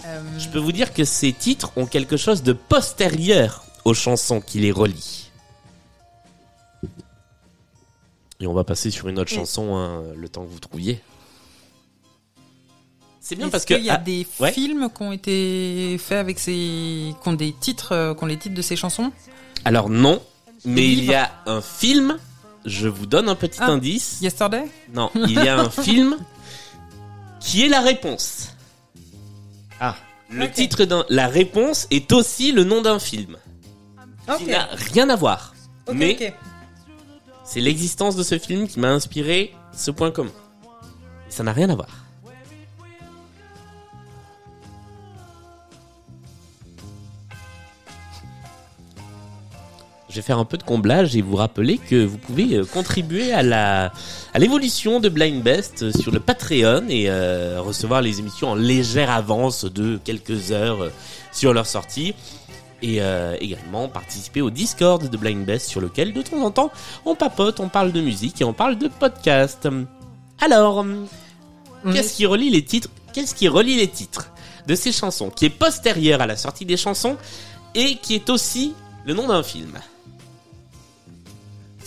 Euh, 0.06 0.22
Je 0.38 0.48
peux 0.50 0.60
vous 0.60 0.72
dire 0.72 0.94
que 0.94 1.04
ces 1.04 1.34
titres 1.34 1.72
ont 1.76 1.86
quelque 1.86 2.18
chose 2.18 2.44
de 2.44 2.54
postérieur 2.54 3.64
aux 3.86 3.94
chansons 3.94 4.42
qui 4.42 4.60
les 4.60 4.72
relient. 4.72 5.30
Et 8.40 8.48
on 8.48 8.54
va 8.54 8.64
passer 8.64 8.92
sur 8.92 9.08
une 9.08 9.18
autre 9.20 9.32
chanson 9.32 9.76
hein, 9.76 10.04
le 10.16 10.30
temps 10.30 10.44
que 10.44 10.50
vous 10.52 10.60
trouviez. 10.60 11.02
C'est 13.20 13.36
bien 13.36 13.48
Est-ce 13.48 13.52
parce 13.52 13.66
que 13.66 13.74
qu'il 13.74 13.84
y 13.84 13.90
a 13.90 13.96
ah, 13.96 13.98
des 13.98 14.26
ouais. 14.40 14.52
films 14.54 14.90
qui 14.96 15.02
ont 15.02 15.12
été 15.12 15.98
faits 15.98 16.20
avec 16.20 16.40
ces, 16.40 17.14
qui 17.22 17.28
ont 17.30 17.34
des 17.34 17.52
titres, 17.52 17.92
euh, 17.94 18.14
qui 18.14 18.24
ont 18.24 18.28
les 18.28 18.38
titres 18.38 18.56
de 18.56 18.62
ces 18.62 18.76
chansons? 18.76 19.12
Alors 19.66 19.90
non, 19.90 20.22
mais 20.64 20.90
il 20.90 21.04
y 21.04 21.14
a 21.14 21.32
un 21.46 21.62
film. 21.62 22.18
Je 22.64 22.88
vous 22.88 23.06
donne 23.06 23.28
un 23.30 23.36
petit 23.36 23.60
Ah. 23.62 23.68
indice. 23.72 24.20
Yesterday? 24.22 24.66
Non, 24.94 25.10
il 25.16 25.32
y 25.32 25.48
a 25.48 25.60
un 25.60 25.70
film 25.70 26.18
qui 27.48 27.64
est 27.64 27.70
la 27.70 27.80
réponse. 27.80 28.50
Ah. 29.80 29.96
Le 30.30 30.52
titre 30.52 30.84
d'un, 30.84 31.06
la 31.08 31.28
réponse 31.28 31.88
est 31.90 32.12
aussi 32.12 32.52
le 32.52 32.66
nom 32.66 32.82
d'un 32.82 33.00
film. 33.00 33.38
Ok. 34.28 34.40
Qui 34.40 34.46
n'a 34.48 34.68
rien 34.94 35.10
à 35.10 35.16
voir. 35.16 35.56
Ok, 35.88 35.96
mais 35.96 36.36
c'est 37.46 37.62
l'existence 37.62 38.18
de 38.18 38.24
ce 38.24 38.38
film 38.38 38.68
qui 38.68 38.82
m'a 38.82 38.90
inspiré 38.90 39.54
ce 39.72 39.92
point 39.92 40.12
commun. 40.12 40.34
Et 41.30 41.32
ça 41.32 41.44
n'a 41.44 41.54
rien 41.54 41.70
à 41.70 41.76
voir. 41.76 41.88
Vais 50.18 50.22
faire 50.22 50.38
un 50.40 50.46
peu 50.46 50.58
de 50.58 50.64
comblage 50.64 51.16
et 51.16 51.22
vous 51.22 51.36
rappeler 51.36 51.78
que 51.78 52.06
vous 52.06 52.18
pouvez 52.18 52.56
euh, 52.58 52.66
contribuer 52.66 53.32
à 53.34 53.42
la 53.44 53.92
à 54.34 54.40
l'évolution 54.40 55.00
de 55.00 55.10
Blind 55.10 55.42
Best 55.42 55.84
euh, 55.84 55.92
sur 55.92 56.12
le 56.12 56.20
Patreon 56.20 56.84
et 56.90 57.06
euh, 57.10 57.60
recevoir 57.62 58.02
les 58.02 58.20
émissions 58.20 58.50
en 58.52 58.56
légère 58.56 59.10
avance 59.12 59.66
de 59.66 60.00
quelques 60.04 60.52
heures 60.52 60.92
sur 61.32 61.54
leur 61.54 61.66
sortie. 61.66 62.14
Et 62.84 63.02
euh, 63.02 63.36
également 63.42 63.88
participer 63.90 64.42
au 64.42 64.52
Discord 64.52 65.10
de 65.10 65.18
Blind 65.18 65.44
Best 65.46 65.68
sur 65.68 65.82
lequel 65.82 66.14
de 66.14 66.22
temps 66.22 66.44
en 66.44 66.52
temps 66.52 66.72
on 67.06 67.16
papote, 67.16 67.60
on 67.60 67.70
parle 67.70 67.92
de 67.92 68.02
musique 68.02 68.40
et 68.42 68.44
on 68.44 68.54
parle 68.54 68.78
de 68.78 68.88
podcast. 68.88 69.68
Alors, 70.40 70.86
qu'est-ce 71.92 72.14
est- 72.14 72.16
qui 72.18 72.26
relie 72.28 72.50
les 72.52 72.64
titres 72.64 72.90
Qu'est-ce 73.14 73.34
qui 73.34 73.48
relie 73.48 73.78
les 73.78 73.88
titres 73.88 74.30
de 74.68 74.76
ces 74.76 74.92
chansons 74.92 75.32
qui 75.32 75.46
est 75.46 75.50
postérieur 75.50 76.22
à 76.22 76.28
la 76.28 76.38
sortie 76.38 76.66
des 76.66 76.78
chansons 76.78 77.18
et 77.74 77.96
qui 77.96 78.14
est 78.14 78.30
aussi 78.30 78.74
le 79.06 79.16
nom 79.16 79.28
d'un 79.28 79.42
film? 79.42 79.72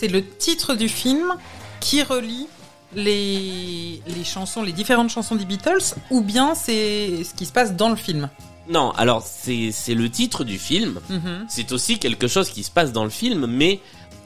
C'est 0.01 0.07
le 0.07 0.25
titre 0.25 0.73
du 0.73 0.89
film 0.89 1.31
qui 1.79 2.01
relie 2.01 2.47
les, 2.95 4.01
les 4.07 4.23
chansons, 4.23 4.63
les 4.63 4.71
différentes 4.71 5.11
chansons 5.11 5.35
des 5.35 5.45
Beatles, 5.45 5.93
ou 6.09 6.21
bien 6.21 6.55
c'est 6.55 7.23
ce 7.23 7.35
qui 7.35 7.45
se 7.45 7.51
passe 7.51 7.75
dans 7.75 7.87
le 7.89 7.95
film. 7.95 8.27
Non, 8.67 8.89
alors 8.93 9.23
c'est 9.23 9.69
c'est 9.71 9.93
le 9.93 10.09
titre 10.09 10.43
du 10.43 10.57
film. 10.57 10.99
Mhm. 11.07 11.45
C'est 11.49 11.71
aussi 11.71 11.99
quelque 11.99 12.27
chose 12.27 12.49
qui 12.49 12.63
se 12.63 12.71
passe 12.71 12.91
dans 12.91 13.03
le 13.03 13.11
film, 13.11 13.45
mais 13.45 13.79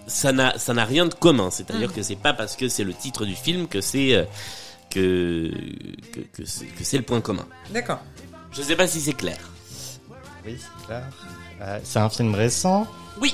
ça 0.08 0.32
n'a 0.32 0.58
ça 0.58 0.74
n'a 0.74 0.86
rien 0.86 1.08
de 1.08 1.14
commun. 1.14 1.50
C'est-à-dire 1.52 1.90
Mhm. 1.90 1.96
que 1.96 2.04
c'est 2.04 2.16
pas 2.16 2.32
parce 2.34 2.56
que 2.56 2.70
c'est 2.70 2.86
le 2.86 2.94
titre 2.94 3.26
du 3.26 3.36
film 3.36 3.68
que 3.68 3.82
c'est 3.82 4.14
euh, 4.16 4.24
que 4.90 5.52
que, 6.14 6.22
que 6.22 6.46
c'est 6.46 6.68
que 6.68 6.86
c'est 6.86 6.98
le 6.98 7.04
point 7.04 7.20
commun. 7.20 7.46
D'accord. 7.74 8.00
Je 8.54 8.62
sais 8.62 8.78
pas 8.78 8.88
si 8.88 9.02
c'est 9.02 9.14
clair. 9.14 9.40
Oui, 10.46 10.56
c'est 10.58 10.86
clair. 10.86 11.04
Euh, 11.62 11.80
c'est 11.84 12.00
un 12.00 12.10
film 12.10 12.34
récent? 12.34 12.88
Oui. 13.22 13.34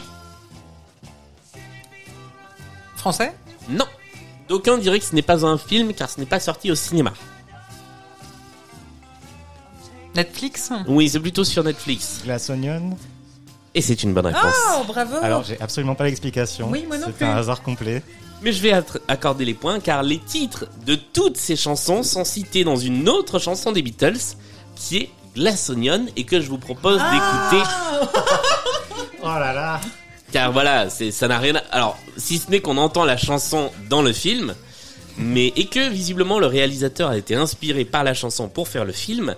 Français? 3.01 3.33
Non. 3.67 3.85
D'aucuns 4.47 4.77
diraient 4.77 4.99
que 4.99 5.05
ce 5.05 5.15
n'est 5.15 5.23
pas 5.23 5.43
un 5.43 5.57
film 5.57 5.91
car 5.93 6.07
ce 6.07 6.19
n'est 6.19 6.25
pas 6.27 6.39
sorti 6.39 6.69
au 6.71 6.75
cinéma. 6.75 7.11
Netflix? 10.15 10.71
Oui, 10.87 11.09
c'est 11.09 11.19
plutôt 11.19 11.43
sur 11.43 11.63
Netflix. 11.63 12.21
Glass 12.23 12.49
Onion. 12.51 12.97
Et 13.73 13.81
c'est 13.81 14.03
une 14.03 14.13
bonne 14.13 14.27
réponse. 14.27 14.53
Oh, 14.75 14.83
bravo 14.87 15.15
Alors, 15.21 15.43
j'ai 15.43 15.59
absolument 15.61 15.95
pas 15.95 16.03
l'explication. 16.03 16.69
Oui, 16.69 16.83
moi 16.87 16.97
non 16.97 17.05
C'est 17.07 17.13
plus. 17.13 17.25
un 17.25 17.37
hasard 17.37 17.63
complet. 17.63 18.03
Mais 18.43 18.51
je 18.51 18.61
vais 18.61 18.71
attr- 18.71 18.99
accorder 19.07 19.45
les 19.45 19.53
points 19.53 19.79
car 19.79 20.03
les 20.03 20.19
titres 20.19 20.65
de 20.85 20.93
toutes 20.95 21.37
ces 21.37 21.55
chansons 21.55 22.03
sont 22.03 22.25
cités 22.25 22.63
dans 22.63 22.75
une 22.75 23.07
autre 23.09 23.39
chanson 23.39 23.71
des 23.71 23.81
Beatles 23.81 24.17
qui 24.75 24.97
est 24.97 25.09
Glass 25.35 25.69
Onion 25.69 26.05
et 26.17 26.25
que 26.25 26.39
je 26.41 26.49
vous 26.49 26.57
propose 26.57 26.97
d'écouter 26.99 27.63
Oh 29.23 29.27
là 29.27 29.53
là. 29.53 29.79
Car 30.31 30.51
voilà, 30.51 30.89
c'est 30.89 31.11
ça 31.11 31.27
n'a 31.27 31.39
rien 31.39 31.55
à... 31.55 31.63
alors 31.71 31.97
si 32.17 32.37
ce 32.37 32.49
n'est 32.49 32.61
qu'on 32.61 32.77
entend 32.77 33.05
la 33.05 33.17
chanson 33.17 33.71
dans 33.89 34.01
le 34.01 34.13
film 34.13 34.55
mais 35.17 35.53
et 35.55 35.65
que 35.65 35.89
visiblement 35.89 36.39
le 36.39 36.47
réalisateur 36.47 37.09
a 37.09 37.17
été 37.17 37.35
inspiré 37.35 37.85
par 37.85 38.03
la 38.03 38.13
chanson 38.13 38.47
pour 38.49 38.67
faire 38.67 38.85
le 38.85 38.93
film. 38.93 39.35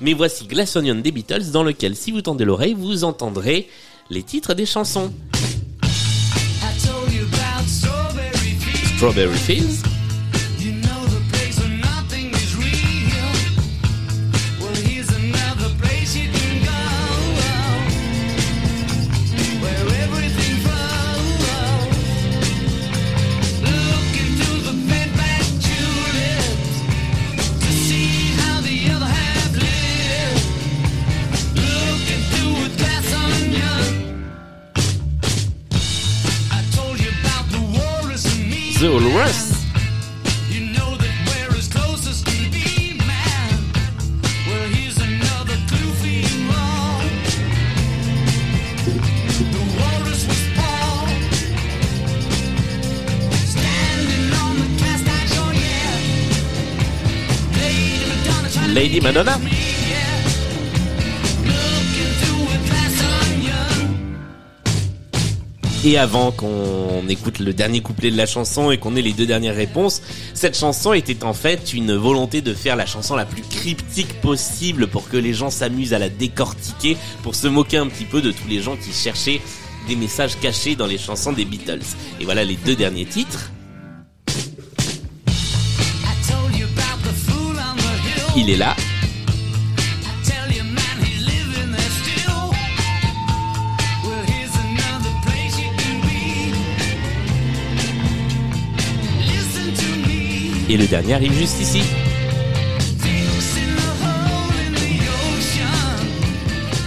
Mais 0.00 0.12
voici 0.12 0.46
Glass 0.46 0.76
Onion 0.76 0.96
des 0.96 1.10
Beatles 1.10 1.50
dans 1.52 1.62
lequel 1.62 1.96
si 1.96 2.12
vous 2.12 2.22
tendez 2.22 2.44
l'oreille, 2.44 2.74
vous 2.74 3.04
entendrez 3.04 3.68
les 4.10 4.22
titres 4.22 4.54
des 4.54 4.66
chansons. 4.66 5.12
Strawberry 8.96 9.36
fields. 9.36 9.95
Shore, 55.26 55.52
yeah. 55.52 55.96
Lady 58.72 59.00
Madonna 59.00 59.65
Et 65.86 65.98
avant 65.98 66.32
qu'on 66.32 67.08
écoute 67.08 67.38
le 67.38 67.52
dernier 67.52 67.80
couplet 67.80 68.10
de 68.10 68.16
la 68.16 68.26
chanson 68.26 68.72
et 68.72 68.78
qu'on 68.78 68.96
ait 68.96 69.02
les 69.02 69.12
deux 69.12 69.24
dernières 69.24 69.54
réponses, 69.54 70.02
cette 70.34 70.58
chanson 70.58 70.92
était 70.92 71.22
en 71.22 71.32
fait 71.32 71.72
une 71.74 71.94
volonté 71.94 72.40
de 72.42 72.54
faire 72.54 72.74
la 72.74 72.86
chanson 72.86 73.14
la 73.14 73.24
plus 73.24 73.42
cryptique 73.42 74.20
possible 74.20 74.88
pour 74.88 75.08
que 75.08 75.16
les 75.16 75.32
gens 75.32 75.48
s'amusent 75.48 75.94
à 75.94 76.00
la 76.00 76.08
décortiquer, 76.08 76.96
pour 77.22 77.36
se 77.36 77.46
moquer 77.46 77.76
un 77.76 77.86
petit 77.86 78.04
peu 78.04 78.20
de 78.20 78.32
tous 78.32 78.48
les 78.48 78.60
gens 78.60 78.76
qui 78.76 78.92
cherchaient 78.92 79.40
des 79.86 79.94
messages 79.94 80.36
cachés 80.40 80.74
dans 80.74 80.88
les 80.88 80.98
chansons 80.98 81.32
des 81.32 81.44
Beatles. 81.44 81.86
Et 82.20 82.24
voilà 82.24 82.42
les 82.42 82.56
deux 82.56 82.74
derniers 82.74 83.06
titres. 83.06 83.52
Il 88.36 88.50
est 88.50 88.56
là. 88.56 88.74
Et 100.68 100.76
le 100.76 100.86
dernier 100.88 101.14
arrive 101.14 101.32
juste 101.32 101.60
ici. 101.60 101.80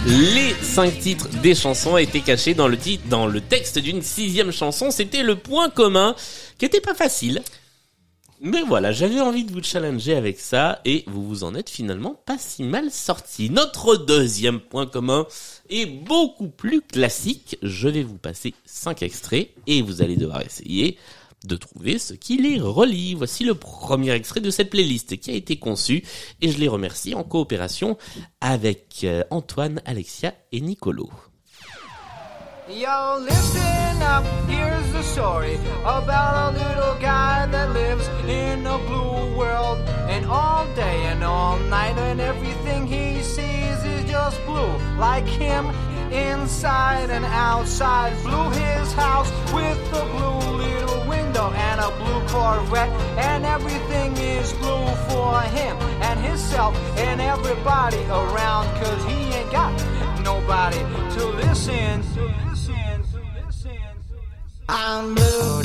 Les 0.06 0.54
cinq 0.62 0.98
titres 0.98 1.28
des 1.40 1.54
chansons 1.54 1.96
étaient 1.96 2.20
cachés 2.20 2.52
dans 2.52 2.68
le 2.68 2.76
dans 3.08 3.26
le 3.26 3.40
texte 3.40 3.78
d'une 3.78 4.02
sixième 4.02 4.50
chanson. 4.50 4.90
C'était 4.90 5.22
le 5.22 5.36
point 5.36 5.70
commun, 5.70 6.14
qui 6.58 6.66
était 6.66 6.80
pas 6.80 6.94
facile. 6.94 7.42
Mais 8.42 8.62
voilà, 8.62 8.92
j'avais 8.92 9.20
envie 9.20 9.44
de 9.44 9.52
vous 9.52 9.62
challenger 9.62 10.14
avec 10.14 10.40
ça, 10.40 10.80
et 10.84 11.04
vous 11.06 11.26
vous 11.26 11.44
en 11.44 11.54
êtes 11.54 11.70
finalement 11.70 12.14
pas 12.26 12.38
si 12.38 12.62
mal 12.62 12.90
sorti. 12.90 13.50
Notre 13.50 13.96
deuxième 13.96 14.60
point 14.60 14.86
commun 14.86 15.26
est 15.68 15.86
beaucoup 15.86 16.48
plus 16.48 16.80
classique. 16.82 17.56
Je 17.62 17.88
vais 17.88 18.02
vous 18.02 18.16
passer 18.18 18.54
cinq 18.64 19.02
extraits, 19.02 19.50
et 19.66 19.80
vous 19.80 20.02
allez 20.02 20.16
devoir 20.16 20.42
essayer 20.42 20.98
de 21.44 21.56
trouver 21.56 21.98
ce 21.98 22.14
qui 22.14 22.36
les 22.36 22.60
relie. 22.60 23.14
Voici 23.14 23.44
le 23.44 23.54
premier 23.54 24.12
extrait 24.12 24.40
de 24.40 24.50
cette 24.50 24.70
playlist 24.70 25.18
qui 25.18 25.30
a 25.30 25.34
été 25.34 25.58
conçue 25.58 26.02
et 26.40 26.50
je 26.50 26.58
les 26.58 26.68
remercie 26.68 27.14
en 27.14 27.24
coopération 27.24 27.96
avec 28.40 29.00
euh, 29.04 29.24
Antoine, 29.30 29.80
Alexia 29.84 30.34
et 30.52 30.60
Nicolo. 30.60 31.10
Yo, 32.68 33.18
listen 33.18 34.00
up, 34.00 34.24
here's 34.48 34.92
the 34.92 35.02
story 35.02 35.58
about 35.84 36.34
a 36.34 36.50
little 36.52 36.94
guy 37.00 37.44
that 37.50 37.72
lives 37.72 38.08
in 38.28 38.64
a 38.64 38.78
blue 38.86 39.36
world. 39.36 39.78
And 40.08 40.24
all 40.26 40.66
day 40.76 41.06
and 41.06 41.24
all 41.24 41.58
night, 41.68 41.98
and 41.98 42.20
everything 42.20 42.86
he 42.86 43.22
sees 43.22 43.84
is 43.84 44.08
just 44.08 44.38
blue. 44.46 44.70
Like 44.98 45.26
him, 45.26 45.66
inside 46.12 47.10
and 47.10 47.24
outside. 47.24 48.12
Blue 48.22 48.50
his 48.50 48.92
house 48.92 49.30
with 49.52 49.78
a 49.92 50.04
blue 50.14 50.56
little 50.56 50.89
window 51.30 51.50
and 51.52 51.80
a 51.80 51.90
blue 51.98 52.20
Corvette. 52.28 52.90
And 53.18 53.44
everything 53.44 54.16
is 54.16 54.52
blue 54.54 54.86
for 55.08 55.40
him 55.56 55.76
and 56.02 56.18
himself 56.20 56.76
and 56.98 57.20
everybody 57.20 58.02
around. 58.06 58.66
Cause 58.82 59.04
he 59.04 59.32
ain't 59.34 59.50
got 59.52 59.72
nobody 60.24 60.78
to 61.14 61.26
listen. 61.42 62.02
To 62.14 62.28
to. 62.66 62.90
I'm 64.68 65.14
blue. 65.14 65.60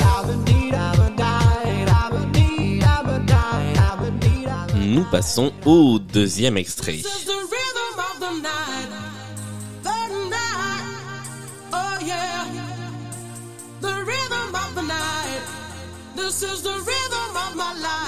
Nous 4.96 5.04
passons 5.10 5.52
au 5.66 5.98
deuxième 5.98 6.56
extrait. 6.56 7.00
This 16.26 16.42
is 16.42 16.60
the 16.60 16.70
rhythm 16.70 17.36
of 17.36 17.54
my 17.54 17.72
life. 17.80 18.05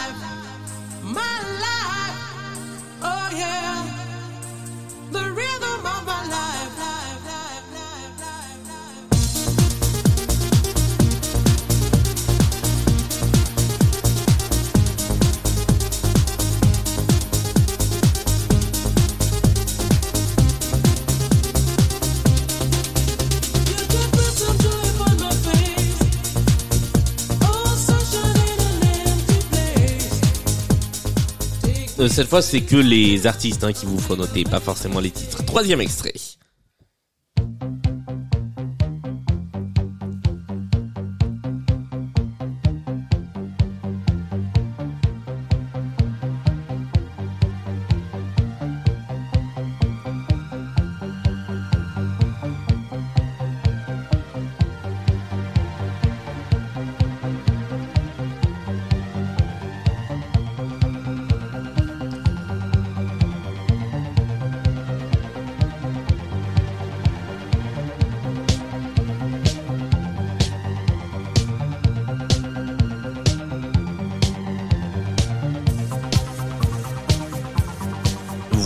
Cette 32.07 32.29
fois, 32.29 32.43
c'est 32.43 32.61
que 32.61 32.77
les 32.77 33.27
artistes 33.27 33.65
hein, 33.65 33.73
qui 33.73 33.87
vous 33.87 33.99
faut 33.99 34.15
noter, 34.15 34.45
pas 34.45 34.61
forcément 34.61 35.01
les 35.01 35.11
titres. 35.11 35.45
Troisième 35.45 35.81
extrait. 35.81 36.13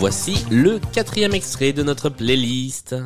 Voici 0.02 0.44
le 0.50 0.80
quatrième 0.92 1.32
extrait 1.32 1.72
de 1.72 1.84
notre 1.84 2.08
playlist. 2.08 2.96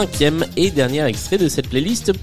Cinquième 0.00 0.46
et 0.56 0.70
dernier 0.70 1.04
extrait 1.04 1.36
de 1.36 1.46
cette 1.46 1.68
playlist. 1.68 2.14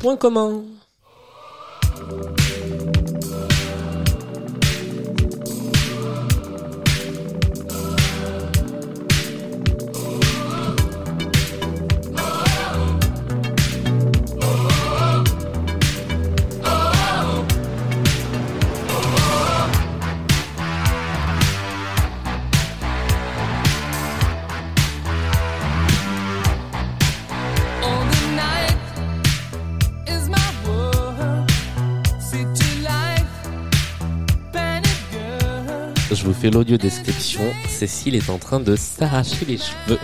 Je 36.09 36.23
vous 36.23 36.33
fais 36.33 36.49
l'audio 36.49 36.77
description. 36.77 37.41
Cécile 37.67 38.15
est 38.15 38.29
en 38.29 38.37
train 38.37 38.61
de 38.61 38.77
s'arracher 38.77 39.45
les 39.45 39.57
cheveux. 39.57 39.99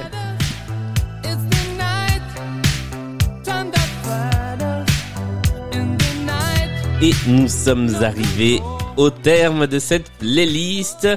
Et 7.01 7.11
nous 7.27 7.47
sommes 7.47 7.95
arrivés 8.03 8.61
au 8.97 9.09
terme 9.09 9.65
de 9.65 9.79
cette 9.79 10.09
playlist. 10.19 11.07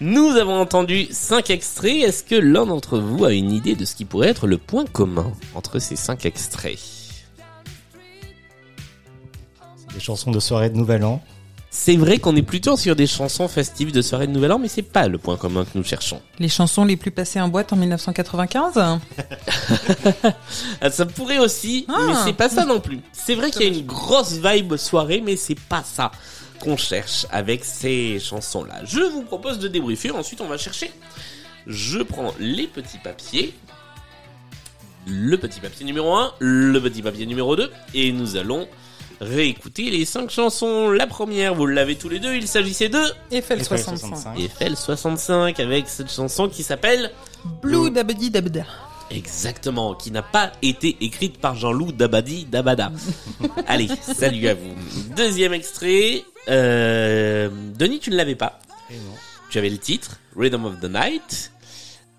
Nous 0.00 0.30
avons 0.36 0.60
entendu 0.60 1.06
cinq 1.10 1.50
extraits. 1.50 2.02
Est-ce 2.02 2.24
que 2.24 2.34
l'un 2.34 2.66
d'entre 2.66 2.98
vous 2.98 3.24
a 3.24 3.32
une 3.32 3.52
idée 3.52 3.76
de 3.76 3.84
ce 3.84 3.94
qui 3.94 4.04
pourrait 4.04 4.28
être 4.28 4.48
le 4.48 4.58
point 4.58 4.86
commun 4.86 5.32
entre 5.54 5.78
ces 5.78 5.96
cinq 5.96 6.26
extraits? 6.26 6.78
Des 9.94 10.00
chansons 10.00 10.32
de 10.32 10.40
soirée 10.40 10.68
de 10.68 10.76
Nouvel 10.76 11.04
An. 11.04 11.22
C'est 11.78 11.96
vrai 11.96 12.18
qu'on 12.18 12.34
est 12.36 12.42
plutôt 12.42 12.76
sur 12.78 12.96
des 12.96 13.06
chansons 13.06 13.48
festives 13.48 13.92
de 13.92 14.00
soirée 14.00 14.26
de 14.26 14.32
Nouvel 14.32 14.50
An, 14.50 14.58
mais 14.58 14.66
c'est 14.66 14.80
pas 14.82 15.08
le 15.08 15.18
point 15.18 15.36
commun 15.36 15.64
que 15.66 15.76
nous 15.76 15.84
cherchons. 15.84 16.22
Les 16.38 16.48
chansons 16.48 16.86
les 16.86 16.96
plus 16.96 17.10
passées 17.10 17.38
en 17.38 17.48
boîte 17.48 17.70
en 17.72 17.76
1995 17.76 18.72
Ah, 20.80 20.90
Ça 20.90 21.04
pourrait 21.04 21.38
aussi, 21.38 21.84
Ah. 21.88 21.98
mais 22.08 22.14
c'est 22.24 22.32
pas 22.32 22.48
ça 22.48 22.64
non 22.64 22.80
plus. 22.80 23.00
C'est 23.12 23.34
vrai 23.34 23.50
qu'il 23.50 23.62
y 23.62 23.66
a 23.66 23.68
une 23.68 23.84
grosse 23.84 24.32
vibe 24.42 24.76
soirée, 24.76 25.20
mais 25.24 25.36
c'est 25.36 25.60
pas 25.68 25.84
ça 25.84 26.10
qu'on 26.60 26.78
cherche 26.78 27.26
avec 27.30 27.62
ces 27.62 28.18
chansons-là. 28.20 28.80
Je 28.84 29.00
vous 29.00 29.22
propose 29.22 29.58
de 29.58 29.68
débriefer, 29.68 30.10
ensuite 30.10 30.40
on 30.40 30.48
va 30.48 30.56
chercher. 30.56 30.90
Je 31.66 31.98
prends 31.98 32.32
les 32.40 32.66
petits 32.68 32.98
papiers. 32.98 33.52
Le 35.06 35.36
petit 35.36 35.60
papier 35.60 35.84
numéro 35.84 36.16
1, 36.16 36.32
le 36.40 36.80
petit 36.80 37.02
papier 37.02 37.26
numéro 37.26 37.54
2, 37.54 37.70
et 37.94 38.10
nous 38.12 38.34
allons 38.36 38.66
réécouter 39.20 39.90
les 39.90 40.04
cinq 40.04 40.30
chansons. 40.30 40.90
La 40.90 41.06
première, 41.06 41.54
vous 41.54 41.66
l'avez 41.66 41.96
tous 41.96 42.08
les 42.08 42.18
deux, 42.18 42.34
il 42.34 42.46
s'agissait 42.46 42.88
de 42.88 43.02
Eiffel 43.30 43.64
65. 43.64 44.38
Eiffel 44.38 44.76
65 44.76 45.60
avec 45.60 45.88
cette 45.88 46.10
chanson 46.10 46.48
qui 46.48 46.62
s'appelle 46.62 47.10
Blue 47.62 47.90
Dabadi 47.90 48.30
Dabda. 48.30 48.64
Exactement, 49.10 49.94
qui 49.94 50.10
n'a 50.10 50.22
pas 50.22 50.52
été 50.62 50.96
écrite 51.00 51.38
par 51.38 51.54
Jean-Loup 51.54 51.92
Dabadi 51.92 52.44
Dabada. 52.44 52.90
Allez, 53.66 53.88
salut 54.00 54.48
à 54.48 54.54
vous. 54.54 54.74
Deuxième 55.16 55.52
extrait. 55.52 56.24
Euh, 56.48 57.48
Denis, 57.78 58.00
tu 58.00 58.10
ne 58.10 58.16
l'avais 58.16 58.34
pas. 58.34 58.58
Tu 59.50 59.58
avais 59.58 59.70
le 59.70 59.78
titre, 59.78 60.18
Rhythm 60.36 60.64
of 60.64 60.80
the 60.80 60.90
Night. 60.90 61.52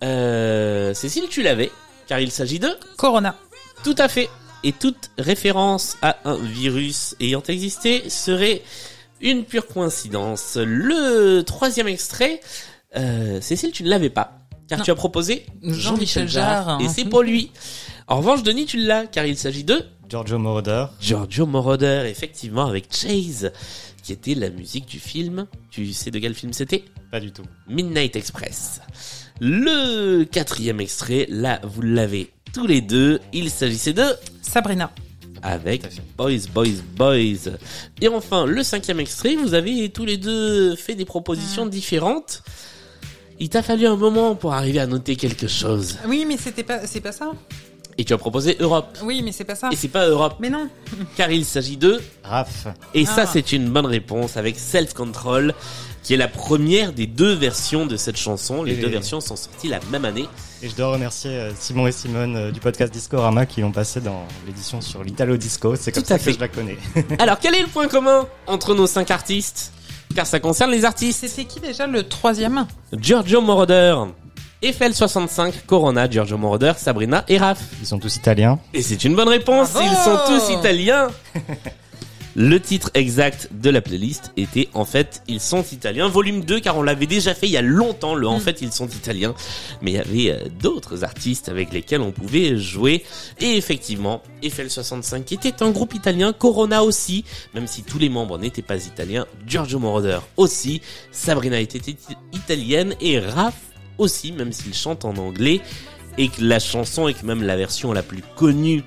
Euh, 0.03 0.93
Cécile, 0.93 1.27
tu 1.29 1.41
l'avais, 1.41 1.71
car 2.07 2.19
il 2.19 2.31
s'agit 2.31 2.59
de 2.59 2.69
Corona. 2.97 3.35
Tout 3.83 3.95
à 3.97 4.07
fait. 4.07 4.29
Et 4.68 4.74
toute 4.74 5.11
référence 5.18 5.95
à 6.01 6.18
un 6.26 6.36
virus 6.36 7.15
ayant 7.22 7.41
existé 7.47 8.09
serait 8.09 8.61
une 9.22 9.45
pure 9.45 9.65
coïncidence. 9.65 10.57
Le 10.61 11.41
troisième 11.43 11.88
extrait, 11.88 12.41
euh, 12.97 13.39
Cécile, 13.39 13.72
tu 13.72 13.84
ne 13.84 13.89
l'avais 13.89 14.09
pas, 14.09 14.39
car 14.68 14.80
Non. 14.80 14.84
tu 14.84 14.91
as 14.91 14.95
proposé 14.95 15.45
Jean-Michel 15.63 16.28
Jarre. 16.28 16.82
et 16.82 16.89
c'est 16.89 17.05
pour 17.05 17.22
lui. 17.24 17.51
En 18.09 18.18
revanche, 18.18 18.43
Denis, 18.43 18.65
tu 18.65 18.76
l'as, 18.76 19.05
car 19.07 19.26
il 19.26 19.38
s'agit 19.38 19.63
de 19.63 19.86
Giorgio 20.09 20.38
Moroder. 20.38 20.88
Giorgio 20.99 21.45
Moroder, 21.45 22.03
effectivement, 22.09 22.65
avec 22.65 22.93
Chase, 22.93 23.53
qui 24.03 24.11
était 24.11 24.36
la 24.36 24.49
musique 24.49 24.86
du 24.86 24.99
film. 24.99 25.47
Tu 25.72 25.93
sais 25.93 26.11
de 26.11 26.20
quel 26.20 26.34
film 26.34 26.51
c'était? 26.51 26.84
Pas 27.09 27.22
du 27.22 27.32
tout. 27.32 27.43
Midnight 27.70 28.18
Express. 28.18 28.82
Le 29.39 30.26
quatrième 30.26 30.82
extrait, 30.82 31.26
là, 31.30 31.61
vous 31.63 31.82
l'avez 31.82 32.32
tous 32.57 32.65
les 32.67 32.81
deux. 32.81 33.19
Il 33.33 33.51
s'agissait 33.51 33.93
de 33.93 34.03
Sabrina. 34.41 34.91
avec 35.43 35.83
Boys, 36.17 36.31
Boys, 36.51 36.81
Boys. 36.95 37.51
Et 38.01 38.07
enfin, 38.07 38.47
le 38.47 38.63
cinquième 38.63 38.99
extrait, 38.99 39.35
vous 39.35 39.53
avez 39.53 39.89
tous 39.89 40.05
les 40.05 40.17
deux 40.17 40.75
fait 40.75 40.95
des 40.95 41.05
propositions 41.05 41.67
différentes. 41.67 42.41
Il 43.39 43.49
t'a 43.49 43.61
fallu 43.61 43.85
un 43.85 43.95
moment 43.95 44.33
pour 44.33 44.53
arriver 44.55 44.79
à 44.79 44.87
noter 44.87 45.15
quelque 45.15 45.47
chose. 45.47 45.97
Oui, 46.07 46.25
mais 46.27 46.37
c'était 46.37 46.63
pas, 46.63 46.87
c'est 46.87 47.01
pas 47.01 47.11
ça. 47.11 47.31
Et 47.99 48.03
tu 48.03 48.13
as 48.13 48.17
proposé 48.17 48.57
Europe. 48.59 48.97
Oui, 49.03 49.21
mais 49.23 49.31
c'est 49.31 49.43
pas 49.43 49.53
ça. 49.55 49.69
Et 49.71 49.75
c'est 49.75 49.87
pas 49.87 50.07
Europe. 50.07 50.37
Mais 50.39 50.49
non. 50.49 50.67
Car 51.15 51.31
il 51.31 51.45
s'agit 51.45 51.77
de 51.77 52.01
Raph. 52.23 52.67
Et 52.95 53.05
ça, 53.05 53.23
Ah. 53.25 53.29
c'est 53.31 53.51
une 53.51 53.69
bonne 53.69 53.85
réponse 53.85 54.37
avec 54.37 54.57
Self 54.57 54.93
Control, 54.95 55.53
qui 56.01 56.15
est 56.15 56.17
la 56.17 56.27
première 56.27 56.93
des 56.93 57.05
deux 57.05 57.33
versions 57.33 57.85
de 57.85 57.95
cette 57.97 58.17
chanson. 58.17 58.63
Les 58.63 58.73
Et- 58.73 58.77
deux 58.77 58.89
versions 58.89 59.21
sont 59.21 59.35
sorties 59.35 59.67
la 59.67 59.79
même 59.91 60.05
année. 60.05 60.27
Et 60.63 60.69
je 60.69 60.75
dois 60.75 60.91
remercier 60.93 61.29
euh, 61.31 61.51
Simon 61.57 61.85
et 61.85 61.91
Simone 61.91 62.35
euh, 62.35 62.51
du 62.51 62.59
podcast 62.59 62.91
Discorama 62.91 63.45
qui 63.45 63.61
l'ont 63.61 63.71
passé 63.71 64.01
dans 64.01 64.23
l'édition 64.47 64.81
sur 64.81 65.03
l'Italo 65.03 65.37
Disco. 65.37 65.75
C'est 65.75 65.91
comme 65.91 66.01
Tout 66.01 66.09
ça 66.09 66.17
fait. 66.17 66.31
que 66.31 66.35
je 66.37 66.39
la 66.39 66.47
connais. 66.47 66.77
Alors, 67.19 67.37
quel 67.39 67.53
est 67.53 67.61
le 67.61 67.67
point 67.67 67.87
commun 67.87 68.25
entre 68.47 68.73
nos 68.73 68.87
cinq 68.87 69.11
artistes? 69.11 69.71
Car 70.15 70.25
ça 70.25 70.39
concerne 70.39 70.71
les 70.71 70.83
artistes. 70.83 71.27
C'était 71.27 71.45
qui 71.45 71.59
déjà 71.59 71.85
le 71.85 72.03
troisième? 72.03 72.65
Giorgio 72.91 73.39
Moroder, 73.41 73.95
FL65, 74.63 75.53
Corona, 75.67 76.09
Giorgio 76.09 76.37
Moroder, 76.39 76.73
Sabrina 76.77 77.23
et 77.27 77.37
Raph. 77.37 77.61
Ils 77.79 77.85
sont 77.85 77.99
tous 77.99 78.15
italiens. 78.15 78.57
Et 78.73 78.81
c'est 78.81 79.03
une 79.03 79.15
bonne 79.15 79.29
réponse, 79.29 79.73
Bravo 79.73 79.87
ils 79.91 79.95
sont 80.03 80.17
tous 80.27 80.53
italiens. 80.59 81.09
Le 82.39 82.59
titre 82.59 82.91
exact 82.93 83.49
de 83.51 83.71
la 83.71 83.81
playlist 83.81 84.31
était 84.38 84.69
en 84.75 84.85
fait 84.85 85.23
Ils 85.27 85.39
sont 85.39 85.63
italiens, 85.63 86.07
volume 86.07 86.45
2 86.45 86.59
car 86.59 86.77
on 86.77 86.83
l'avait 86.83 87.07
déjà 87.07 87.33
fait 87.33 87.47
il 87.47 87.51
y 87.53 87.57
a 87.57 87.63
longtemps, 87.63 88.13
le 88.13 88.27
en 88.27 88.39
fait 88.39 88.61
ils 88.61 88.71
sont 88.71 88.88
italiens. 88.88 89.33
Mais 89.81 89.91
il 89.91 89.95
y 89.95 89.99
avait 90.29 90.39
euh, 90.39 90.47
d'autres 90.61 91.03
artistes 91.03 91.49
avec 91.49 91.73
lesquels 91.73 91.99
on 92.01 92.11
pouvait 92.11 92.55
jouer. 92.55 93.03
Et 93.39 93.57
effectivement, 93.57 94.21
FL65 94.43 95.23
qui 95.23 95.33
était 95.33 95.63
un 95.63 95.71
groupe 95.71 95.95
italien, 95.95 96.31
Corona 96.31 96.83
aussi, 96.83 97.25
même 97.55 97.65
si 97.65 97.81
tous 97.81 97.97
les 97.97 98.07
membres 98.09 98.38
n'étaient 98.38 98.61
pas 98.61 98.85
italiens, 98.85 99.25
Giorgio 99.47 99.79
Moroder 99.79 100.19
aussi, 100.38 100.81
Sabrina 101.11 101.59
était 101.59 101.79
it- 101.89 102.17
italienne 102.33 102.93
et 103.01 103.17
Raph 103.17 103.55
aussi, 103.97 104.31
même 104.31 104.51
s'il 104.53 104.75
chante 104.75 105.05
en 105.05 105.15
anglais. 105.17 105.59
Et 106.19 106.29
que 106.29 106.43
la 106.43 106.59
chanson, 106.59 107.07
et 107.07 107.15
que 107.15 107.25
même 107.25 107.41
la 107.41 107.55
version 107.57 107.93
la 107.93 108.03
plus 108.03 108.21
connue 108.35 108.83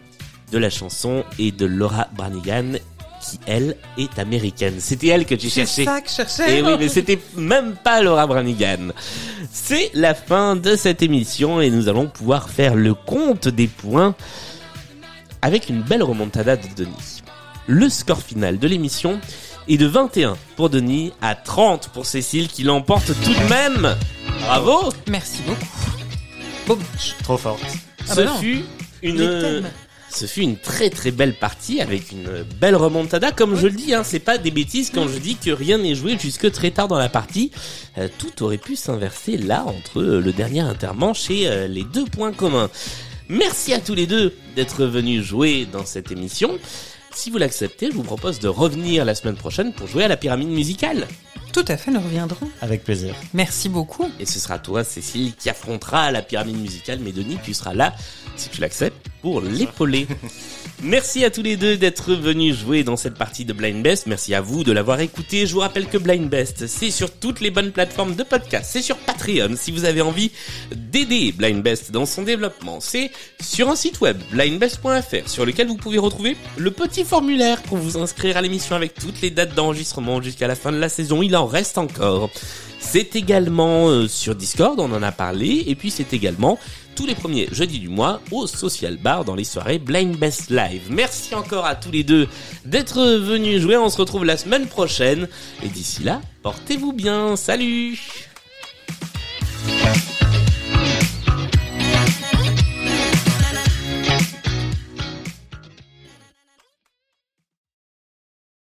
de 0.53 0.59
la 0.59 0.70
chanson 0.70 1.24
est 1.40 1.51
de 1.57 1.66
Laura 1.66 2.07
Branigan, 2.16 2.74
qui 3.20 3.38
elle 3.46 3.76
est 3.98 4.18
américaine. 4.18 4.76
C'était 4.78 5.08
elle 5.08 5.26
que 5.26 5.34
tu 5.34 5.50
C'est 5.50 5.66
cherchais. 5.66 5.84
ça 5.84 6.00
que 6.00 6.08
je 6.08 6.14
cherchais. 6.14 6.58
Et 6.58 6.62
oui, 6.62 6.72
mais 6.78 6.88
c'était 6.88 7.18
même 7.36 7.74
pas 7.82 8.02
Laura 8.02 8.26
Branigan. 8.26 8.88
C'est 9.52 9.90
la 9.94 10.14
fin 10.14 10.56
de 10.56 10.76
cette 10.76 11.02
émission 11.02 11.60
et 11.60 11.70
nous 11.70 11.88
allons 11.88 12.06
pouvoir 12.08 12.48
faire 12.50 12.74
le 12.74 12.94
compte 12.94 13.48
des 13.48 13.66
points 13.66 14.14
avec 15.42 15.68
une 15.68 15.82
belle 15.82 16.02
remontada 16.02 16.56
de 16.56 16.66
Denis. 16.76 17.22
Le 17.66 17.88
score 17.88 18.20
final 18.22 18.58
de 18.58 18.66
l'émission 18.68 19.20
est 19.68 19.76
de 19.76 19.86
21 19.86 20.36
pour 20.56 20.70
Denis 20.70 21.12
à 21.22 21.34
30 21.34 21.88
pour 21.90 22.06
Cécile 22.06 22.48
qui 22.48 22.62
l'emporte 22.64 23.06
tout 23.22 23.32
de 23.32 23.48
même. 23.48 23.96
Bravo 24.40 24.92
Merci 25.08 25.42
beaucoup. 25.46 26.78
Trop 27.22 27.36
forte. 27.36 27.60
Ah 28.08 28.14
Ce 28.14 28.20
bah 28.20 28.24
non. 28.26 28.36
fut 28.38 28.64
une. 29.02 29.62
Ce 30.12 30.26
fut 30.26 30.42
une 30.42 30.56
très 30.56 30.90
très 30.90 31.11
belle 31.11 31.34
partie 31.34 31.80
avec 31.80 32.12
une 32.12 32.44
belle 32.61 32.76
remontada. 32.76 33.32
Comme 33.32 33.56
je 33.56 33.66
le 33.66 33.72
dis, 33.72 33.94
hein, 33.94 34.02
c'est 34.04 34.18
pas 34.18 34.38
des 34.38 34.50
bêtises 34.50 34.90
quand 34.92 35.08
je 35.08 35.18
dis 35.18 35.36
que 35.36 35.50
rien 35.50 35.78
n'est 35.78 35.94
joué 35.94 36.18
jusque 36.18 36.50
très 36.50 36.70
tard 36.70 36.88
dans 36.88 36.98
la 36.98 37.08
partie. 37.08 37.50
Euh, 37.98 38.08
tout 38.18 38.42
aurait 38.42 38.58
pu 38.58 38.76
s'inverser 38.76 39.36
là 39.36 39.64
entre 39.66 40.00
euh, 40.00 40.20
le 40.20 40.32
dernier 40.32 40.61
intermanche 40.61 41.30
et 41.30 41.46
euh, 41.46 41.68
les 41.68 41.84
deux 41.84 42.04
points 42.04 42.32
communs. 42.32 42.70
Merci 43.28 43.72
à 43.72 43.78
tous 43.78 43.94
les 43.94 44.06
deux 44.06 44.34
d'être 44.56 44.84
venus 44.84 45.22
jouer 45.22 45.66
dans 45.70 45.86
cette 45.86 46.11
émission. 46.11 46.58
Si 47.12 47.30
vous 47.30 47.38
l'acceptez, 47.38 47.90
je 47.90 47.96
vous 47.96 48.02
propose 48.02 48.40
de 48.40 48.48
revenir 48.48 49.04
la 49.04 49.14
semaine 49.14 49.36
prochaine 49.36 49.72
pour 49.72 49.86
jouer 49.86 50.04
à 50.04 50.08
la 50.08 50.16
pyramide 50.16 50.48
musicale. 50.48 51.06
Tout 51.53 51.64
à 51.66 51.76
fait, 51.76 51.90
nous 51.90 52.01
reviendrons. 52.01 52.48
Avec 52.61 52.84
plaisir. 52.84 53.14
Merci 53.34 53.68
beaucoup. 53.68 54.11
Et 54.20 54.26
ce 54.26 54.38
sera 54.38 54.59
toi, 54.59 54.84
Cécile, 54.84 55.34
qui 55.34 55.51
affrontera 55.51 56.11
la 56.12 56.22
pyramide 56.22 56.59
musicale. 56.59 57.01
Mais 57.03 57.12
Denis, 57.12 57.38
tu 57.42 57.55
seras 57.55 57.74
là, 57.74 57.94
si 58.36 58.48
tu 58.51 58.61
l'acceptes, 58.61 59.09
pour 59.22 59.40
l'épauler. 59.40 60.07
Merci 60.82 61.24
à 61.26 61.30
tous 61.30 61.42
les 61.42 61.59
deux 61.59 61.76
d'être 61.76 62.14
venus 62.14 62.57
jouer 62.59 62.84
dans 62.84 62.96
cette 62.96 63.14
partie 63.14 63.44
de 63.44 63.53
Blind 63.53 63.82
Best. 63.82 64.07
Merci 64.07 64.34
à 64.34 64.40
vous 64.40 64.64
de 64.64 64.72
l'avoir 64.72 65.01
écouté. 65.01 65.46
Je 65.46 65.53
vous 65.53 65.61
rappelle 65.61 65.86
que 65.86 65.98
Blind 65.98 66.28
Best, 66.28 66.66
c'est 66.66 66.90
sur 66.90 67.11
toutes 67.12 67.40
les 67.40 67.51
bonnes 67.51 67.70
plateformes 67.70 68.14
de 68.14 68.22
podcast. 68.22 68.70
C'est 68.72 68.80
sur 68.80 68.96
Patreon 68.96 69.57
si 69.57 69.72
vous 69.72 69.84
avez 69.84 70.01
envie 70.01 70.32
d'aider 70.74 71.32
Blind 71.32 71.62
Best 71.62 71.90
dans 71.90 72.07
son 72.07 72.22
développement. 72.22 72.80
C'est 72.80 73.11
sur 73.42 73.68
un 73.68 73.76
site 73.76 74.01
web, 74.01 74.16
blindbest.fr, 74.30 75.28
sur 75.28 75.44
lequel 75.44 75.68
vous 75.68 75.76
pouvez 75.76 75.98
retrouver 75.98 76.34
le 76.57 76.70
petit 76.70 77.05
formulaire 77.05 77.61
pour 77.62 77.76
vous 77.76 77.98
inscrire 77.98 78.38
à 78.38 78.40
l'émission 78.40 78.74
avec 78.74 78.94
toutes 78.94 79.20
les 79.20 79.30
dates 79.30 79.55
d'enregistrement 79.55 80.22
jusqu'à 80.22 80.48
la 80.48 80.55
fin 80.55 80.72
de 80.72 80.78
la 80.78 80.88
saison. 80.88 81.20
Il 81.20 81.36
reste 81.47 81.78
encore. 81.78 82.30
C'est 82.78 83.14
également 83.14 83.88
euh, 83.88 84.09
sur 84.09 84.34
Discord, 84.34 84.80
on 84.80 84.93
en 84.93 85.03
a 85.03 85.12
parlé, 85.12 85.64
et 85.66 85.74
puis 85.74 85.91
c'est 85.91 86.12
également 86.12 86.59
tous 86.97 87.07
les 87.07 87.14
premiers 87.14 87.49
jeudis 87.53 87.78
du 87.78 87.88
mois 87.88 88.20
au 88.30 88.47
Social 88.47 88.97
Bar 88.97 89.24
dans 89.24 89.34
les 89.34 89.45
soirées 89.45 89.78
Blind 89.78 90.16
Best 90.16 90.51
Live. 90.51 90.82
Merci 90.91 91.34
encore 91.34 91.66
à 91.66 91.74
tous 91.74 91.91
les 91.91 92.05
deux 92.05 92.26
d'être 92.64 93.01
venus 93.01 93.61
jouer, 93.61 93.76
on 93.76 93.91
se 93.91 93.99
retrouve 93.99 94.24
la 94.24 94.36
semaine 94.36 94.66
prochaine, 94.66 95.28
et 95.62 95.68
d'ici 95.68 96.03
là, 96.03 96.20
portez-vous 96.43 96.93
bien, 96.93 97.36
salut 97.36 97.99